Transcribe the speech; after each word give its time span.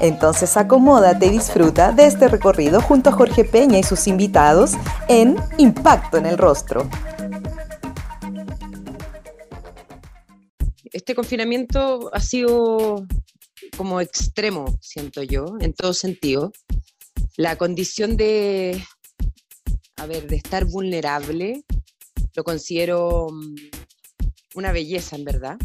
Entonces 0.00 0.56
acomódate 0.56 1.26
y 1.26 1.30
disfruta 1.30 1.92
de 1.92 2.06
este 2.06 2.26
recorrido 2.28 2.80
junto 2.80 3.10
a 3.10 3.12
Jorge 3.12 3.44
Peña 3.44 3.78
y 3.78 3.82
sus 3.82 4.06
invitados 4.06 4.72
en 5.08 5.36
Impacto 5.58 6.16
en 6.16 6.24
el 6.24 6.38
Rostro. 6.38 6.88
Este 10.84 11.14
confinamiento 11.14 12.10
ha 12.14 12.20
sido 12.20 13.06
como 13.76 14.00
extremo, 14.00 14.78
siento 14.80 15.22
yo, 15.22 15.44
en 15.60 15.74
todo 15.74 15.92
sentido. 15.92 16.50
La 17.36 17.56
condición 17.56 18.16
de, 18.16 18.82
a 19.96 20.06
ver, 20.06 20.26
de 20.26 20.36
estar 20.36 20.64
vulnerable, 20.64 21.62
lo 22.34 22.42
considero 22.42 23.28
mm, 23.30 23.54
una 24.54 24.72
belleza, 24.72 25.16
en 25.16 25.24
verdad 25.24 25.58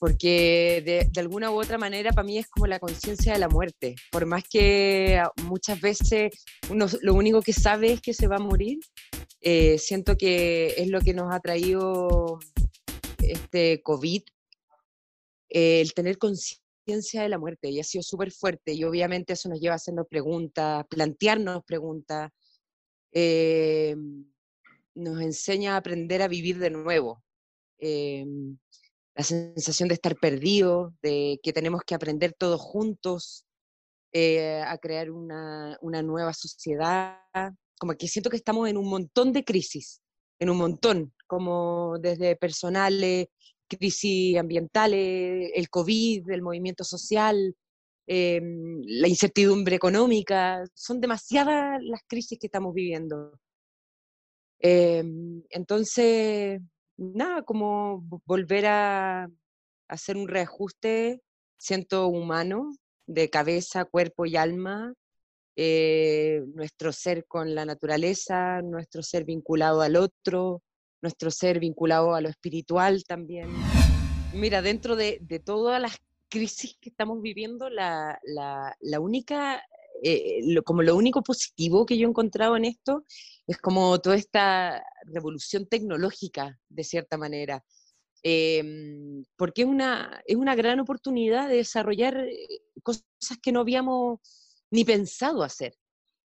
porque 0.00 0.82
de, 1.12 1.20
alguna 1.20 1.50
u 1.50 1.60
otra 1.60 1.76
manera 1.76 2.10
para 2.10 2.24
mí 2.24 2.38
es 2.38 2.48
como 2.48 2.66
la 2.66 2.80
conciencia 2.80 3.34
de 3.34 3.38
la 3.38 3.50
muerte. 3.50 3.94
Por 4.10 4.24
más 4.24 4.42
que 4.48 5.22
muchas 5.44 5.78
veces 5.78 6.32
uno 6.70 6.86
lo 7.02 7.14
único 7.14 7.42
que 7.42 7.52
sabe 7.52 7.92
es 7.92 8.00
que 8.00 8.14
se 8.14 8.26
va 8.26 8.36
a 8.36 8.40
morir, 8.40 8.78
eh, 9.42 9.76
siento 9.76 10.16
que 10.16 10.68
es 10.78 10.88
lo 10.88 11.02
que 11.02 11.12
nos 11.12 11.32
ha 11.32 11.38
traído 11.40 12.38
este 13.18 13.82
COVID, 13.82 14.22
eh, 15.50 15.82
el 15.82 15.92
tener 15.92 16.16
conciencia 16.16 17.22
de 17.22 17.28
la 17.28 17.38
muerte 17.38 17.68
y 17.68 17.78
ha 17.78 17.84
sido 17.84 18.02
súper 18.02 18.32
fuerte 18.32 18.72
y 18.72 18.84
obviamente 18.84 19.34
eso 19.34 19.50
nos 19.50 19.60
lleva 19.60 19.74
a 19.74 19.76
hacernos 19.76 20.06
preguntas, 20.08 20.86
plantearnos 20.88 21.62
preguntas, 21.64 22.30
eh, 23.12 23.94
nos 24.94 25.20
enseña 25.20 25.74
a 25.74 25.76
aprender 25.76 26.22
a 26.22 26.28
vivir 26.28 26.58
de 26.58 26.70
nuevo 26.70 27.22
la 29.20 29.24
sensación 29.24 29.90
de 29.90 29.96
estar 29.96 30.16
perdido, 30.16 30.94
de 31.02 31.38
que 31.42 31.52
tenemos 31.52 31.82
que 31.86 31.94
aprender 31.94 32.32
todos 32.32 32.58
juntos 32.58 33.44
eh, 34.14 34.62
a 34.66 34.78
crear 34.78 35.10
una, 35.10 35.76
una, 35.82 36.02
nueva 36.02 36.32
sociedad. 36.32 37.18
Como 37.78 37.92
que 37.94 38.08
siento 38.08 38.30
que 38.30 38.38
estamos 38.38 38.66
en 38.66 38.78
un 38.78 38.88
montón 38.88 39.34
de 39.34 39.44
crisis, 39.44 40.00
en 40.38 40.48
un 40.48 40.56
montón, 40.56 41.12
como 41.26 41.98
desde 41.98 42.34
personales, 42.36 43.26
crisis 43.68 44.38
ambientales, 44.38 45.50
el 45.54 45.68
COVID, 45.68 46.30
el 46.30 46.40
movimiento 46.40 46.82
social, 46.82 47.54
em, 48.06 48.80
la 48.86 49.06
incertidumbre 49.06 49.76
económica, 49.76 50.64
son 50.72 50.98
demasiadas 50.98 51.78
las 51.82 52.00
crisis 52.08 52.38
que 52.38 52.46
estamos 52.46 52.72
viviendo. 52.72 53.38
Em, 54.60 55.42
entonces, 55.50 56.60
nada, 57.00 57.42
como 57.42 58.02
volver 58.26 58.66
a 58.66 59.28
hacer 59.88 60.16
un 60.16 60.28
reajuste, 60.28 61.20
siento 61.58 62.06
humano, 62.06 62.70
de 63.06 63.30
cabeza, 63.30 63.86
cuerpo 63.86 64.26
y 64.26 64.36
alma, 64.36 64.94
eh, 65.56 66.42
nuestro 66.54 66.92
ser 66.92 67.24
con 67.26 67.54
la 67.54 67.64
naturaleza, 67.64 68.60
nuestro 68.62 69.02
ser 69.02 69.24
vinculado 69.24 69.80
al 69.80 69.96
otro, 69.96 70.62
nuestro 71.02 71.30
ser 71.30 71.58
vinculado 71.58 72.14
a 72.14 72.20
lo 72.20 72.28
espiritual 72.28 73.02
también. 73.04 73.48
Mira, 74.34 74.62
dentro 74.62 74.94
de, 74.94 75.20
todas 75.44 75.80
las 75.80 75.96
crisis 76.28 76.76
que 76.80 76.90
estamos 76.90 77.20
viviendo, 77.22 77.68
la, 77.70 78.20
la 78.22 79.00
única 79.00 79.62
eh, 80.02 80.40
lo, 80.46 80.62
como 80.62 80.82
lo 80.82 80.96
único 80.96 81.22
positivo 81.22 81.86
que 81.86 81.98
yo 81.98 82.06
he 82.06 82.10
encontrado 82.10 82.56
en 82.56 82.64
esto 82.64 83.04
es 83.46 83.58
como 83.58 84.00
toda 84.00 84.16
esta 84.16 84.82
revolución 85.04 85.66
tecnológica, 85.66 86.58
de 86.68 86.84
cierta 86.84 87.16
manera, 87.18 87.64
em, 88.22 89.24
porque 89.36 89.62
es 89.62 89.68
una, 89.68 90.22
es 90.26 90.36
una 90.36 90.54
gran 90.54 90.80
oportunidad 90.80 91.48
de 91.48 91.56
desarrollar 91.56 92.16
eh, 92.18 92.46
cosas 92.82 93.04
que 93.42 93.52
no 93.52 93.60
habíamos 93.60 94.20
ni 94.70 94.84
pensado 94.84 95.42
hacer. 95.42 95.74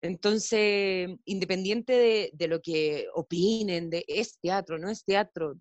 Entonces, 0.03 1.09
independiente 1.25 1.93
de, 1.95 2.31
de, 2.35 2.49
lo 2.49 2.61
que 2.61 3.07
opinen 3.15 3.91
de 3.91 4.05
es 4.09 4.39
teatro, 4.41 4.79
no 4.79 4.91
es 4.91 5.05
teatro, 5.05 5.55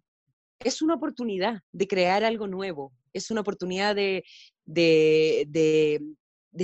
es 0.59 0.81
una 0.81 0.95
oportunidad 0.95 1.61
de 1.71 1.87
crear 1.87 2.23
algo 2.23 2.47
nuevo, 2.47 2.93
es 3.13 3.31
una 3.31 3.41
oportunidad 3.41 3.95
de, 3.95 4.23
de, 4.65 5.45
de 5.49 6.01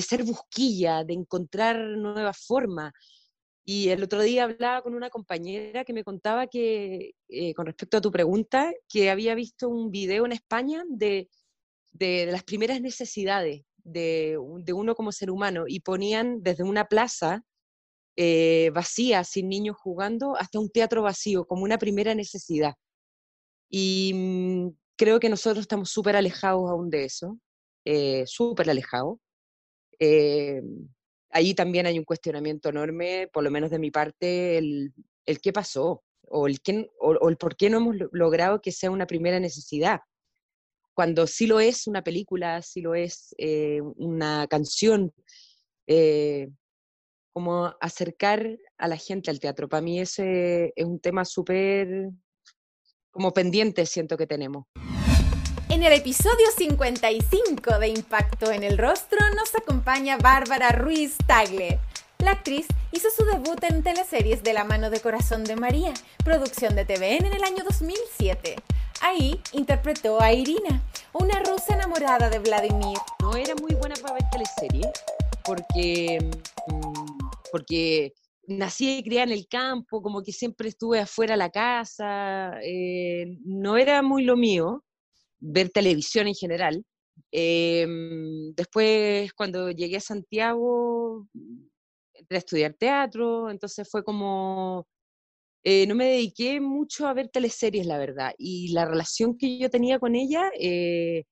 ser 0.01 0.23
busquilla, 0.23 1.03
de 1.03 1.13
encontrar 1.13 1.77
nuevas 1.79 2.38
formas. 2.45 2.94
Y 3.66 3.89
el 3.89 4.03
otro 4.03 4.22
día 4.22 4.45
hablaba 4.45 4.81
con 4.81 4.95
una 4.95 5.09
compañera 5.09 5.85
que 5.85 5.94
me 5.94 6.03
contaba 6.03 6.47
que, 6.47 7.11
eh, 7.27 7.53
con 7.53 7.66
respecto 7.67 7.97
a 7.97 8.01
tu 8.01 8.11
pregunta, 8.11 8.72
que 8.88 9.09
había 9.09 9.35
visto 9.35 9.69
un 9.69 9.91
video 9.91 10.25
en 10.25 10.31
España 10.31 10.83
de, 10.89 11.29
de, 11.91 12.27
las 12.31 12.44
primeras 12.44 12.81
necesidades 12.81 13.61
de, 13.77 14.38
de, 14.63 14.73
uno 14.73 14.95
como 14.95 15.11
ser 15.11 15.29
humano 15.31 15.66
y 15.67 15.81
ponían 15.81 16.41
desde 16.41 16.63
una 16.63 16.85
plaza 16.85 17.44
eh, 18.16 18.71
vacía, 18.73 19.23
sin 19.23 19.47
niños 19.50 19.77
jugando, 19.77 20.35
hasta 20.35 20.59
un 20.59 20.69
teatro 20.69 21.03
vacío, 21.03 21.45
como 21.45 21.63
una 21.63 21.77
primera 21.77 22.13
necesidad. 22.16 22.73
Y 23.69 24.11
mm, 24.13 24.69
creo 24.97 25.19
que 25.21 25.29
nosotros 25.29 25.61
estamos 25.61 25.89
súper 25.89 26.17
alejados 26.17 26.69
aún 26.69 26.89
de 26.89 27.06
eso, 27.06 27.39
eh, 27.85 28.23
súper 28.25 28.69
alejados. 28.69 29.19
Eh, 30.00 30.62
ahí 31.30 31.54
también 31.54 31.86
hay 31.86 32.00
un 32.00 32.06
cuestionamiento 32.06 32.70
enorme, 32.70 33.30
por 33.32 33.44
lo 33.44 33.52
menos 33.52 33.70
de 33.70 33.80
mi 33.80 33.92
parte, 33.92 34.58
el, 34.58 34.94
qué 35.42 35.54
pasó 35.54 36.04
o 36.24 36.48
el, 36.48 36.62
quién, 36.62 36.88
o, 37.00 37.30
el 37.30 37.38
por 37.38 37.56
qué 37.56 37.70
no 37.70 37.78
hemos 37.78 37.96
logrado 38.12 38.62
que 38.62 38.72
sea 38.72 38.92
una 38.92 39.08
primera 39.08 39.40
necesidad. 39.40 40.00
Cuando 40.94 41.28
sí 41.28 41.48
lo 41.48 41.60
es 41.60 41.88
una 41.88 42.04
película, 42.04 42.62
sí 42.62 42.82
lo 42.82 42.96
es 42.96 43.34
eh, 43.38 43.82
una 43.96 44.48
canción, 44.48 45.14
eh, 45.88 46.50
como 47.31 47.74
acercar 47.80 48.58
a 48.78 48.88
la 48.88 48.98
gente 48.98 49.31
al 49.31 49.40
teatro. 49.40 49.70
Para 49.70 49.81
mí 49.81 50.00
ese 50.00 50.74
es 50.76 50.86
un 50.86 51.00
tema 51.00 51.24
súper 51.26 52.10
como 53.12 53.34
pendiente, 53.34 53.86
siento 53.86 54.18
que 54.18 54.28
tenemos. 54.28 54.66
En 55.79 55.85
el 55.85 55.94
episodio 55.94 56.45
55 56.57 57.79
de 57.79 57.88
Impacto 57.88 58.51
en 58.51 58.63
el 58.63 58.78
Rostro 58.78 59.17
nos 59.34 59.56
acompaña 59.56 60.17
Bárbara 60.17 60.73
Ruiz 60.73 61.16
Tagle. 61.25 61.79
La 62.17 62.31
actriz 62.31 62.67
hizo 62.91 63.07
su 63.09 63.23
debut 63.23 63.63
en 63.63 63.81
teleseries 63.81 64.44
de 64.44 64.51
la 64.51 64.66
mano 64.66 64.89
de 64.89 65.00
Corazón 65.00 65.45
de 65.45 65.56
María, 65.56 65.94
producción 66.25 66.75
de 66.75 66.84
TVN 66.84 67.28
en 67.28 67.34
el 67.34 67.45
año 67.45 67.63
2007. 67.63 68.57
Ahí 69.00 69.39
interpretó 69.53 70.22
a 70.22 70.34
Irina, 70.34 70.84
una 71.13 71.39
rusa 71.39 71.75
enamorada 71.75 72.29
de 72.29 72.39
Vladimir. 72.39 72.97
No 73.22 73.38
era 73.38 73.56
muy 73.56 73.73
buena 73.73 73.95
para 74.01 74.16
ver 74.16 74.23
teleseries 74.31 74.91
porque, 75.45 76.19
mm, 76.68 77.29
porque 77.53 78.12
nací 78.47 78.97
y 78.97 79.03
crié 79.06 79.23
en 79.23 79.31
el 79.31 79.47
campo, 79.47 80.01
como 80.01 80.23
que 80.23 80.34
siempre 80.34 80.68
estuve 80.68 81.00
afuera 81.00 81.35
de 81.35 81.38
la 81.38 81.51
casa, 81.51 82.59
eh, 82.63 83.38
no 83.45 83.78
era 83.78 84.01
muy 84.01 84.25
lo 84.25 84.35
mío 84.35 84.84
ver 85.39 85.69
televisión 85.69 86.27
en 86.27 86.35
general. 86.35 86.85
Em, 87.31 88.53
después, 88.55 89.33
cuando 89.33 89.72
llegué 89.72 89.97
a 89.97 90.01
Santiago, 90.01 91.27
entré 92.13 92.38
a 92.38 92.39
estudiar 92.39 92.73
teatro, 92.73 93.50
entonces 93.50 93.88
fue 93.89 94.03
como, 94.03 94.88
eh, 95.63 95.88
no 95.88 95.95
me 95.95 96.06
dediqué 96.06 96.62
mucho 96.62 97.07
a 97.07 97.13
ver 97.13 97.30
teleseries, 97.30 97.86
la 97.86 97.97
verdad, 97.97 98.33
y 98.38 98.71
la 98.74 98.86
relación 98.86 99.38
que 99.38 99.59
yo 99.59 99.69
tenía 99.69 100.00
con 100.00 100.15
ella 100.15 100.51
eh, 100.59 101.25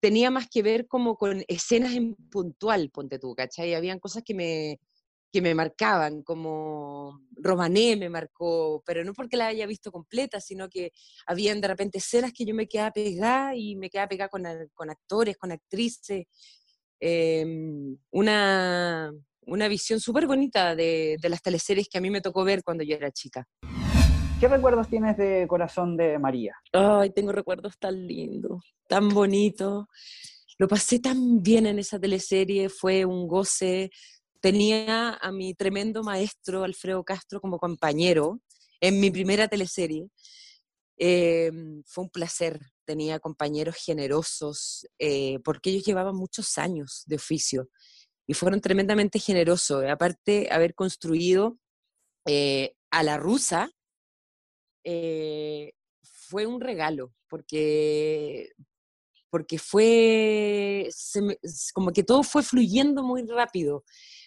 tenía 0.00 0.30
más 0.30 0.48
que 0.50 0.62
ver 0.62 0.86
como 0.86 1.16
con 1.16 1.44
escenas 1.48 1.94
en 1.94 2.14
puntual, 2.14 2.90
ponte 2.90 3.18
tú, 3.18 3.34
¿cachai? 3.34 3.74
Habían 3.74 3.98
cosas 3.98 4.22
que 4.24 4.34
me, 4.34 4.78
que 5.34 5.42
me 5.42 5.52
marcaban, 5.52 6.22
como 6.22 7.20
Romané 7.32 7.96
me 7.96 8.08
marcó, 8.08 8.84
pero 8.86 9.02
no 9.02 9.12
porque 9.12 9.36
la 9.36 9.48
haya 9.48 9.66
visto 9.66 9.90
completa, 9.90 10.40
sino 10.40 10.68
que 10.68 10.92
habían 11.26 11.60
de 11.60 11.66
repente 11.66 11.98
escenas 11.98 12.32
que 12.32 12.44
yo 12.44 12.54
me 12.54 12.68
quedaba 12.68 12.92
pegada 12.92 13.56
y 13.56 13.74
me 13.74 13.90
quedaba 13.90 14.06
pegada 14.06 14.28
con, 14.28 14.44
con 14.74 14.90
actores, 14.90 15.36
con 15.36 15.50
actrices. 15.50 16.26
Em, 17.00 17.98
una, 18.12 19.12
una 19.40 19.66
visión 19.66 19.98
súper 19.98 20.28
bonita 20.28 20.76
de, 20.76 21.16
de 21.20 21.28
las 21.28 21.42
teleseries 21.42 21.88
que 21.88 21.98
a 21.98 22.00
mí 22.00 22.10
me 22.10 22.20
tocó 22.20 22.44
ver 22.44 22.62
cuando 22.62 22.84
yo 22.84 22.94
era 22.94 23.10
chica. 23.10 23.44
¿Qué 24.38 24.46
recuerdos 24.46 24.88
tienes 24.88 25.16
de 25.16 25.46
Corazón 25.48 25.96
de 25.96 26.16
María? 26.20 26.54
Ay, 26.72 27.10
tengo 27.10 27.32
recuerdos 27.32 27.76
tan 27.76 28.06
lindos, 28.06 28.76
tan 28.86 29.08
bonitos. 29.08 29.86
Lo 30.58 30.68
pasé 30.68 31.00
tan 31.00 31.42
bien 31.42 31.66
en 31.66 31.80
esa 31.80 31.98
teleserie, 31.98 32.68
fue 32.68 33.04
un 33.04 33.26
goce 33.26 33.90
tenía 34.44 35.14
a 35.22 35.32
mi 35.32 35.54
tremendo 35.54 36.02
maestro 36.02 36.64
Alfredo 36.64 37.02
Castro 37.02 37.40
como 37.40 37.58
compañero 37.58 38.42
en 38.78 39.00
mi 39.00 39.10
primera 39.10 39.48
teleserie. 39.48 40.10
Em, 40.98 41.82
fue 41.86 42.04
un 42.04 42.10
placer, 42.10 42.60
tenía 42.84 43.20
compañeros 43.20 43.76
generosos, 43.76 44.86
eh, 44.98 45.38
porque 45.44 45.70
ellos 45.70 45.84
llevaban 45.86 46.14
muchos 46.14 46.58
años 46.58 47.04
de 47.06 47.16
oficio 47.16 47.70
y 48.26 48.34
fueron 48.34 48.60
tremendamente 48.60 49.18
generosos. 49.18 49.82
Aparte, 49.86 50.48
haber 50.52 50.74
construido 50.74 51.56
eh, 52.26 52.74
a 52.90 53.02
la 53.02 53.16
rusa 53.16 53.70
eh, 54.84 55.72
fue 56.02 56.44
un 56.44 56.60
regalo, 56.60 57.14
porque, 57.30 58.50
porque 59.30 59.58
fue 59.58 60.90
como 61.72 61.92
que 61.92 62.02
todo 62.02 62.22
fue 62.22 62.42
fluyendo 62.42 63.02
muy 63.02 63.24
rápido. 63.26 63.84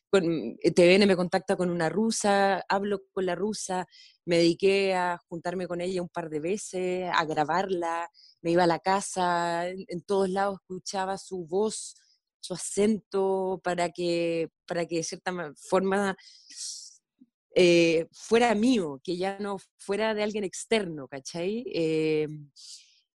Con, 0.09 0.23
eh, 0.61 0.71
TVN 0.71 1.05
me 1.05 1.15
contacta 1.15 1.57
con 1.57 1.69
una 1.69 1.89
rusa, 1.89 2.63
hablo 2.69 3.01
con 3.11 3.25
la 3.25 3.35
rusa, 3.35 3.85
me 4.25 4.37
dediqué 4.37 4.95
a 4.95 5.17
juntarme 5.27 5.67
con 5.67 5.81
ella 5.81 6.01
un 6.01 6.09
par 6.09 6.29
de 6.29 6.39
veces, 6.39 7.09
a 7.13 7.25
grabarla, 7.25 8.09
me 8.41 8.51
iba 8.51 8.63
a 8.63 8.67
la 8.67 8.79
casa, 8.79 9.67
en 9.67 10.01
todos 10.05 10.29
lados 10.29 10.59
escuchaba 10.61 11.17
su 11.17 11.45
voz, 11.45 11.95
su 12.39 12.53
acento, 12.53 13.59
para 13.63 13.89
que, 13.89 14.49
para 14.65 14.85
que 14.85 14.97
de 14.97 15.03
cierta 15.03 15.33
forma 15.69 16.15
eh, 17.55 18.07
fuera 18.11 18.53
mío, 18.55 19.01
que 19.03 19.17
ya 19.17 19.39
no 19.39 19.57
fuera 19.77 20.13
de 20.13 20.23
alguien 20.23 20.43
externo, 20.43 21.07
¿cachai? 21.07 21.65
Eh, 21.73 22.27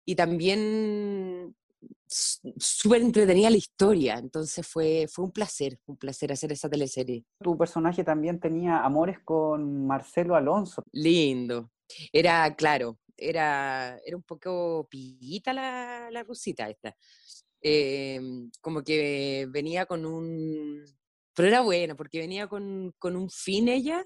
y 0.06 0.16
también 0.16 1.56
súper 2.08 3.02
entretenida 3.02 3.50
la 3.50 3.58
historia, 3.58 4.18
entonces 4.18 4.66
fue, 4.66 5.08
fue 5.12 5.26
un 5.26 5.32
placer, 5.32 5.80
un 5.86 5.98
placer 5.98 6.32
hacer 6.32 6.52
esa 6.52 6.70
teleserie. 6.70 7.26
Tu 7.44 7.58
personaje 7.58 8.04
también 8.04 8.40
tenía 8.40 8.80
amores 8.80 9.20
con 9.24 9.86
Marcelo 9.86 10.36
Alonso. 10.36 10.84
Lindo, 10.92 11.72
era, 12.12 12.56
claro, 12.56 12.98
era, 13.16 14.00
era 14.06 14.16
un 14.16 14.24
poco 14.24 14.88
pillita 14.90 15.54
la, 15.54 16.10
la 16.12 16.24
rusita 16.24 16.70
esta. 16.70 16.96
Em, 17.62 18.50
como 18.62 18.84
que 18.84 19.48
venía 19.50 19.86
con 19.86 20.06
un... 20.06 20.86
Pero 21.34 21.50
era 21.50 21.62
buena, 21.62 21.96
porque 21.96 22.20
venía 22.20 22.48
con, 22.48 22.94
con 22.98 23.16
un 23.16 23.30
fin 23.30 23.68
ella, 23.68 24.06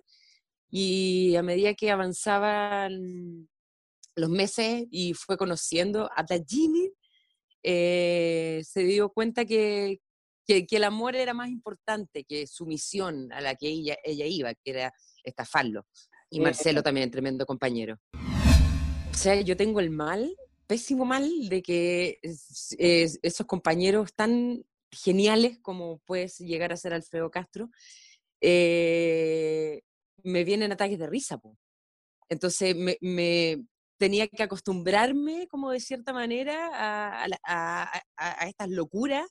y 0.70 1.36
a 1.36 1.44
medida 1.44 1.74
que 1.74 1.92
avanzaban 1.92 3.48
los 4.16 4.30
meses 4.30 4.86
y 4.90 5.14
fue 5.14 5.38
conociendo 5.38 6.10
a 6.16 6.26
Tajini, 6.26 6.92
eh, 7.64 8.62
se 8.64 8.84
dio 8.84 9.10
cuenta 9.10 9.46
que, 9.46 10.00
que, 10.46 10.66
el 10.70 10.84
amor 10.84 11.16
era 11.16 11.34
más 11.34 11.50
importante 11.50 12.24
que 12.24 12.48
su 12.48 12.66
misión 12.66 13.32
a 13.32 13.42
la 13.42 13.56
que 13.56 13.68
ella, 13.68 13.98
ella 14.04 14.26
iba, 14.26 14.54
que 14.54 14.72
era 14.72 14.94
estafarlo. 15.24 15.86
Y 16.30 16.40
Marcelo 16.40 16.82
también, 16.82 17.12
tremendo 17.12 17.46
compañero. 17.46 18.00
O 18.14 19.14
sea, 19.14 19.40
yo 19.42 19.58
tengo 19.58 19.80
el 19.80 19.90
mal 19.90 20.36
pésimo 20.72 21.04
mal 21.04 21.50
de 21.50 21.62
que 21.62 22.20
esos 22.22 23.46
compañeros 23.46 24.14
tan 24.16 24.64
geniales 24.90 25.60
como 25.62 26.00
puedes 26.06 26.38
llegar 26.38 26.72
a 26.72 26.78
ser 26.78 26.94
Alfredo 26.94 27.30
Castro, 27.30 27.70
eh, 28.40 29.82
me 30.24 30.46
vienen 30.46 30.72
ataques 30.72 30.98
de 30.98 31.08
risa. 31.08 31.42
Entonces 32.30 32.74
me, 33.02 33.66
tenía 34.02 34.28
que 34.28 34.42
acostumbrarme, 34.42 35.48
como 35.48 35.70
de 35.70 35.80
cierta 35.80 36.12
manera, 36.12 36.72
a, 36.74 38.48
estas 38.48 38.70
locuras 38.70 39.28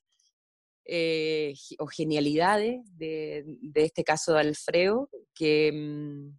eh, 0.84 1.54
o 1.80 1.88
genialidades 1.88 2.78
de, 2.96 3.42
de, 3.62 3.82
este 3.82 4.04
caso 4.04 4.34
de 4.34 4.40
Alfredo, 4.42 5.10
que, 5.34 5.72
mm, 5.74 6.38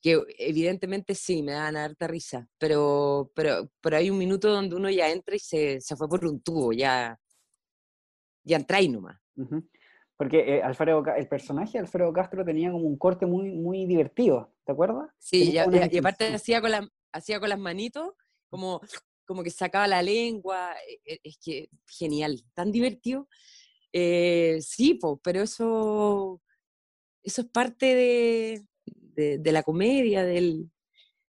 que 0.00 0.22
evidentemente 0.38 1.16
sí, 1.16 1.42
me 1.42 1.54
dan 1.54 1.76
harta 1.76 2.06
risa, 2.06 2.48
pero, 2.56 3.32
pero, 3.34 3.68
pero 3.80 3.96
hay 3.96 4.10
un 4.10 4.18
minuto 4.18 4.48
donde 4.48 4.76
uno 4.76 4.88
ya 4.88 5.10
entra 5.10 5.34
y 5.34 5.40
se, 5.40 5.80
se 5.80 5.96
fue 5.96 6.08
por 6.08 6.24
un 6.24 6.40
tubo, 6.40 6.72
ya, 6.72 7.18
ya 8.44 8.58
entra 8.58 8.80
y 8.80 8.90
nomás. 8.90 9.18
Porque 10.16 10.58
eh, 10.58 10.62
Alfredo, 10.62 11.02
el 11.16 11.26
personaje 11.26 11.72
de 11.72 11.78
Alfredo 11.80 12.12
Castro 12.12 12.44
tenía 12.44 12.70
como 12.70 12.86
un 12.86 12.96
corte 12.96 13.26
muy, 13.26 13.50
muy 13.50 13.86
divertido, 13.86 14.54
¿te 14.64 14.70
acuerdas? 14.70 15.10
Sí, 15.18 15.50
y, 15.50 15.58
aparte 15.58 16.32
hacía 16.32 16.60
con, 16.60 16.70
la, 16.70 16.88
hacía 17.12 17.40
con 17.40 17.48
las 17.48 17.58
manitos, 17.58 18.14
como, 18.48 18.80
como 19.24 19.42
que 19.42 19.50
sacaba 19.50 19.86
la 19.86 20.02
lengua, 20.02 20.74
e, 20.88 21.14
e, 21.14 21.20
es 21.22 21.38
que 21.38 21.68
genial, 21.86 22.42
tan 22.54 22.72
divertido. 22.72 23.28
Eh, 23.92 24.58
sí, 24.60 24.98
pero 25.22 25.42
eso, 25.42 26.40
eso 27.22 27.40
es 27.42 27.48
parte 27.48 27.94
de, 27.94 29.38
de, 29.38 29.52
la 29.52 29.62
comedia, 29.62 30.24
del, 30.24 30.70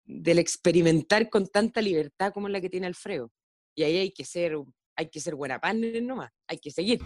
del, 0.05 0.39
experimentar 0.39 1.29
con 1.29 1.47
tanta 1.47 1.81
libertad 1.81 2.31
como 2.33 2.49
la 2.49 2.61
que 2.61 2.69
tiene 2.69 2.87
Alfredo. 2.87 3.31
Y 3.75 3.83
ahí 3.83 3.97
hay 3.97 4.11
que 4.11 4.23
ser, 4.23 4.55
hay 4.95 5.09
que 5.09 5.19
ser 5.19 5.35
buena 5.35 5.59
pan 5.59 5.81
nomás, 6.05 6.31
hay 6.47 6.59
que 6.59 6.71
seguir. 6.71 6.99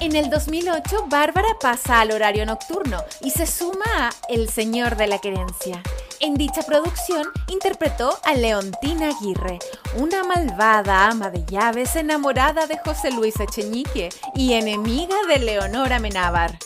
En 0.00 0.16
el 0.16 0.30
2008, 0.30 1.08
Bárbara 1.08 1.58
pasa 1.60 2.00
al 2.00 2.12
horario 2.12 2.46
nocturno 2.46 3.04
y 3.22 3.30
se 3.30 3.46
suma 3.46 3.84
a 4.08 4.10
El 4.30 4.48
Señor 4.48 4.96
de 4.96 5.06
la 5.08 5.18
Querencia. 5.18 5.82
En 6.22 6.34
dicha 6.34 6.60
producción 6.60 7.24
interpretó 7.48 8.10
a 8.24 8.34
Leontina 8.34 9.08
Aguirre, 9.08 9.58
una 9.96 10.22
malvada 10.22 11.08
ama 11.08 11.30
de 11.30 11.46
llaves 11.46 11.96
enamorada 11.96 12.66
de 12.66 12.76
José 12.84 13.10
Luis 13.10 13.40
Echeñique 13.40 14.10
y 14.34 14.52
enemiga 14.52 15.16
de 15.28 15.38
Leonora 15.38 15.98
Menábar. 15.98 16.58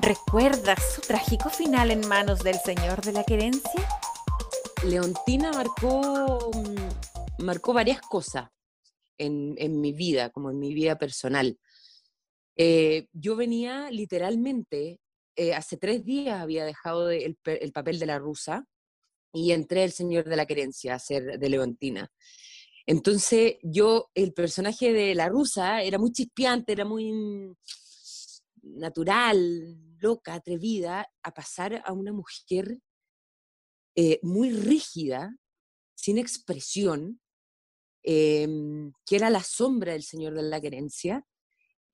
¿Recuerdas 0.00 0.94
su 0.94 1.02
trágico 1.02 1.50
final 1.50 1.90
en 1.90 2.08
manos 2.08 2.38
del 2.38 2.58
Señor 2.58 3.02
de 3.02 3.12
la 3.12 3.22
Querencia? 3.22 3.86
Leontina 4.82 5.52
marcó, 5.52 6.50
mm, 6.54 7.44
marcó 7.44 7.74
varias 7.74 8.00
cosas 8.00 8.48
en, 9.18 9.78
mi 9.78 9.92
vida, 9.92 10.30
como 10.30 10.50
en 10.50 10.58
mi 10.58 10.72
vida 10.72 10.96
personal. 10.96 11.58
Eh, 12.56 13.08
yo 13.12 13.36
venía 13.36 13.90
literalmente, 13.90 15.00
eh, 15.36 15.52
hace 15.52 15.76
tres 15.76 16.02
días 16.02 16.40
había 16.40 16.64
dejado 16.64 17.10
el, 17.10 17.36
papel 17.74 17.98
de 17.98 18.06
la 18.06 18.18
rusa 18.18 18.66
y 19.32 19.52
entré 19.52 19.84
el 19.84 19.92
Señor 19.92 20.24
de 20.24 20.36
la 20.36 20.46
Querencia 20.46 20.94
a 20.94 20.98
ser 20.98 21.38
de 21.38 21.48
Leontina. 21.48 22.10
Entonces 22.86 23.56
yo, 23.62 24.10
el 24.14 24.32
personaje 24.32 24.92
de 24.92 25.14
la 25.14 25.28
rusa 25.28 25.82
era 25.82 25.98
muy 25.98 26.12
chispeante, 26.12 26.72
era 26.72 26.84
muy 26.84 27.12
natural, 28.62 29.98
loca, 29.98 30.34
atrevida, 30.34 31.06
a 31.22 31.34
pasar 31.34 31.82
a 31.84 31.92
una 31.92 32.12
mujer 32.12 32.78
eh, 33.94 34.18
muy 34.22 34.50
rígida, 34.50 35.36
sin 35.94 36.18
expresión, 36.18 37.20
em, 38.02 38.92
que 39.06 39.16
era 39.16 39.30
la 39.30 39.42
sombra 39.42 39.92
del 39.92 40.02
Señor 40.02 40.34
de 40.34 40.42
la 40.42 40.60
Querencia, 40.60 41.24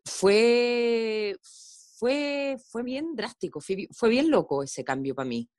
fue, 0.04 1.36
fue, 1.98 2.56
fue 2.70 2.82
bien 2.82 3.14
drástico, 3.14 3.60
fue, 3.60 4.08
bien 4.08 4.30
loco 4.30 4.62
ese 4.62 4.84
cambio 4.84 5.14
para 5.14 5.28
mí. 5.28 5.50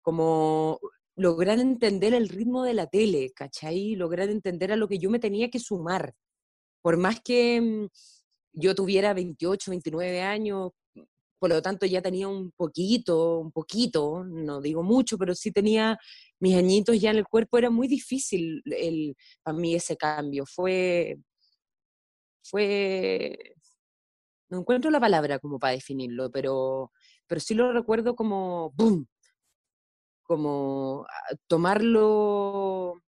Como 0.00 0.78
lograr 1.16 1.58
entender 1.58 2.14
el 2.14 2.28
ritmo 2.28 2.64
de 2.64 2.74
la 2.74 2.86
tele, 2.86 3.32
¿cachai? 3.34 3.94
Lograr 3.96 4.28
entender 4.30 4.72
a 4.72 4.76
lo 4.76 4.88
que 4.88 4.98
yo 4.98 5.10
me 5.10 5.18
tenía 5.18 5.50
que 5.50 5.58
sumar. 5.58 6.14
Por 6.82 6.96
más 6.96 7.20
que 7.22 7.60
mm, 7.60 7.88
yo 8.54 8.74
tuviera 8.74 9.14
28, 9.14 9.70
29 9.70 10.22
años, 10.22 10.72
por 11.38 11.50
lo 11.50 11.60
tanto 11.62 11.86
ya 11.86 12.00
tenía 12.02 12.28
un 12.28 12.52
poquito, 12.52 13.40
un 13.40 13.52
poquito, 13.52 14.24
no 14.24 14.60
digo 14.60 14.82
mucho, 14.84 15.18
pero 15.18 15.34
sí 15.34 15.50
tenía 15.52 15.98
mis 16.40 16.56
añitos 16.56 17.00
ya 17.00 17.10
en 17.10 17.18
el 17.18 17.24
cuerpo, 17.26 17.58
era 17.58 17.70
muy 17.70 17.88
difícil 17.88 18.62
el, 18.66 19.16
para 19.42 19.58
mí 19.58 19.74
ese 19.74 19.96
cambio. 19.96 20.44
Fue, 20.46 21.18
fue, 22.44 23.54
no 24.50 24.60
encuentro 24.60 24.90
la 24.90 25.00
palabra 25.00 25.38
como 25.40 25.58
para 25.58 25.74
definirlo, 25.74 26.30
pero, 26.30 26.92
pero 27.26 27.40
sí 27.40 27.54
lo 27.54 27.72
recuerdo 27.72 28.14
como, 28.14 28.70
¡boom! 28.76 29.08
Como 30.22 31.06
ah, 31.08 31.36
tomarlo... 31.46 33.02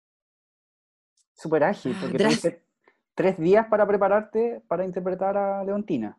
Súper 1.33 1.63
ágil, 1.63 1.95
porque 1.99 2.61
tres 3.15 3.37
días 3.37 3.67
para 3.69 3.87
prepararte 3.87 4.61
para 4.67 4.85
interpretar 4.85 5.37
a 5.37 5.63
Leontina. 5.63 6.17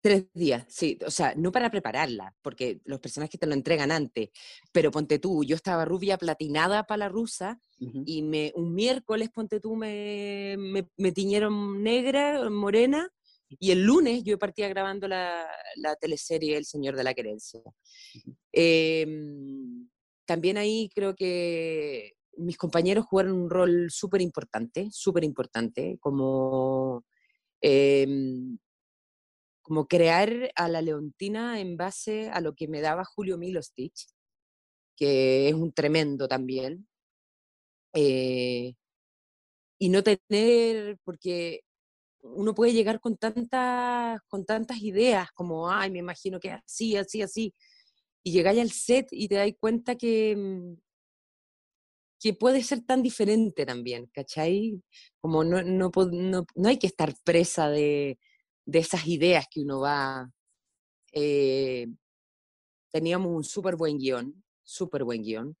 Tres 0.00 0.26
días, 0.34 0.64
sí, 0.68 0.98
o 1.04 1.10
sea, 1.10 1.34
no 1.36 1.50
para 1.50 1.70
prepararla, 1.70 2.32
porque 2.40 2.80
los 2.84 3.00
personajes 3.00 3.40
te 3.40 3.46
lo 3.46 3.54
entregan 3.54 3.90
antes, 3.90 4.28
pero 4.70 4.92
ponte 4.92 5.18
tú, 5.18 5.42
yo 5.42 5.56
estaba 5.56 5.84
rubia 5.84 6.16
platinada 6.16 6.84
para 6.84 6.98
la 6.98 7.08
rusa 7.08 7.58
y 7.78 8.22
me, 8.22 8.52
un 8.54 8.72
miércoles, 8.72 9.30
ponte 9.30 9.58
tú, 9.58 9.74
me, 9.74 10.56
me, 10.96 11.12
tiñeron 11.12 11.82
negra, 11.82 12.48
morena, 12.50 13.10
y 13.48 13.70
el 13.70 13.84
lunes 13.84 14.24
yo 14.24 14.38
partía 14.38 14.68
grabando 14.68 15.08
la, 15.08 15.46
la 15.76 15.96
teleserie 15.96 16.56
El 16.56 16.64
Señor 16.64 16.96
de 16.96 17.04
la 17.04 17.14
Querencia. 17.14 17.60
Em, 18.52 19.88
también 20.24 20.56
ahí 20.56 20.90
creo 20.94 21.14
que 21.14 22.14
mis 22.36 22.56
compañeros 22.56 23.06
jugaron 23.06 23.32
un 23.32 23.50
rol 23.50 23.88
súper 23.90 24.20
importante, 24.20 24.88
súper 24.90 25.24
importante, 25.24 25.98
como... 26.00 27.04
Eh, 27.62 28.06
como 29.66 29.88
crear 29.88 30.52
a 30.54 30.68
la 30.68 30.80
Leontina 30.80 31.58
en 31.58 31.76
base 31.76 32.30
a 32.30 32.40
lo 32.40 32.54
que 32.54 32.68
me 32.68 32.80
daba 32.80 33.04
Julio 33.04 33.36
Milostich, 33.36 34.06
que 34.96 35.48
es 35.48 35.54
un 35.54 35.72
tremendo 35.72 36.28
también. 36.28 36.86
Eh, 37.92 38.74
y 39.80 39.88
no 39.88 40.04
tener, 40.04 40.98
porque 41.02 41.62
uno 42.34 42.54
puede 42.54 42.72
llegar 42.72 43.00
con 43.00 43.16
tantas, 43.16 44.20
con 44.28 44.44
tantas 44.44 44.78
ideas 44.82 45.30
como, 45.32 45.70
ay, 45.70 45.90
me 45.90 45.98
imagino 46.00 46.40
que 46.40 46.50
así, 46.50 46.96
así, 46.96 47.22
así, 47.22 47.54
y 48.22 48.32
llegáis 48.32 48.60
al 48.60 48.70
set 48.70 49.08
y 49.12 49.28
te 49.28 49.36
das 49.36 49.50
cuenta 49.60 49.96
que, 49.96 50.34
mm, 50.36 50.74
que 52.20 52.34
puede 52.34 52.62
ser 52.62 52.80
tan 52.84 53.02
diferente 53.02 53.66
también, 53.66 54.06
¿cachai? 54.12 54.82
Como 55.20 55.44
no, 55.44 55.62
no, 55.62 55.90
no, 55.94 56.68
hay 56.68 56.78
que 56.78 56.86
estar 56.86 57.14
presa 57.24 57.68
de, 57.68 58.18
de, 58.64 58.78
esas 58.78 59.06
ideas 59.06 59.46
que 59.50 59.60
uno 59.60 59.80
va... 59.80 60.30
Eh, 61.12 61.86
teníamos 62.90 63.32
un 63.32 63.44
súper 63.44 63.76
buen 63.76 63.98
guion, 63.98 64.42
súper 64.62 65.04
buen 65.04 65.22
guion, 65.22 65.56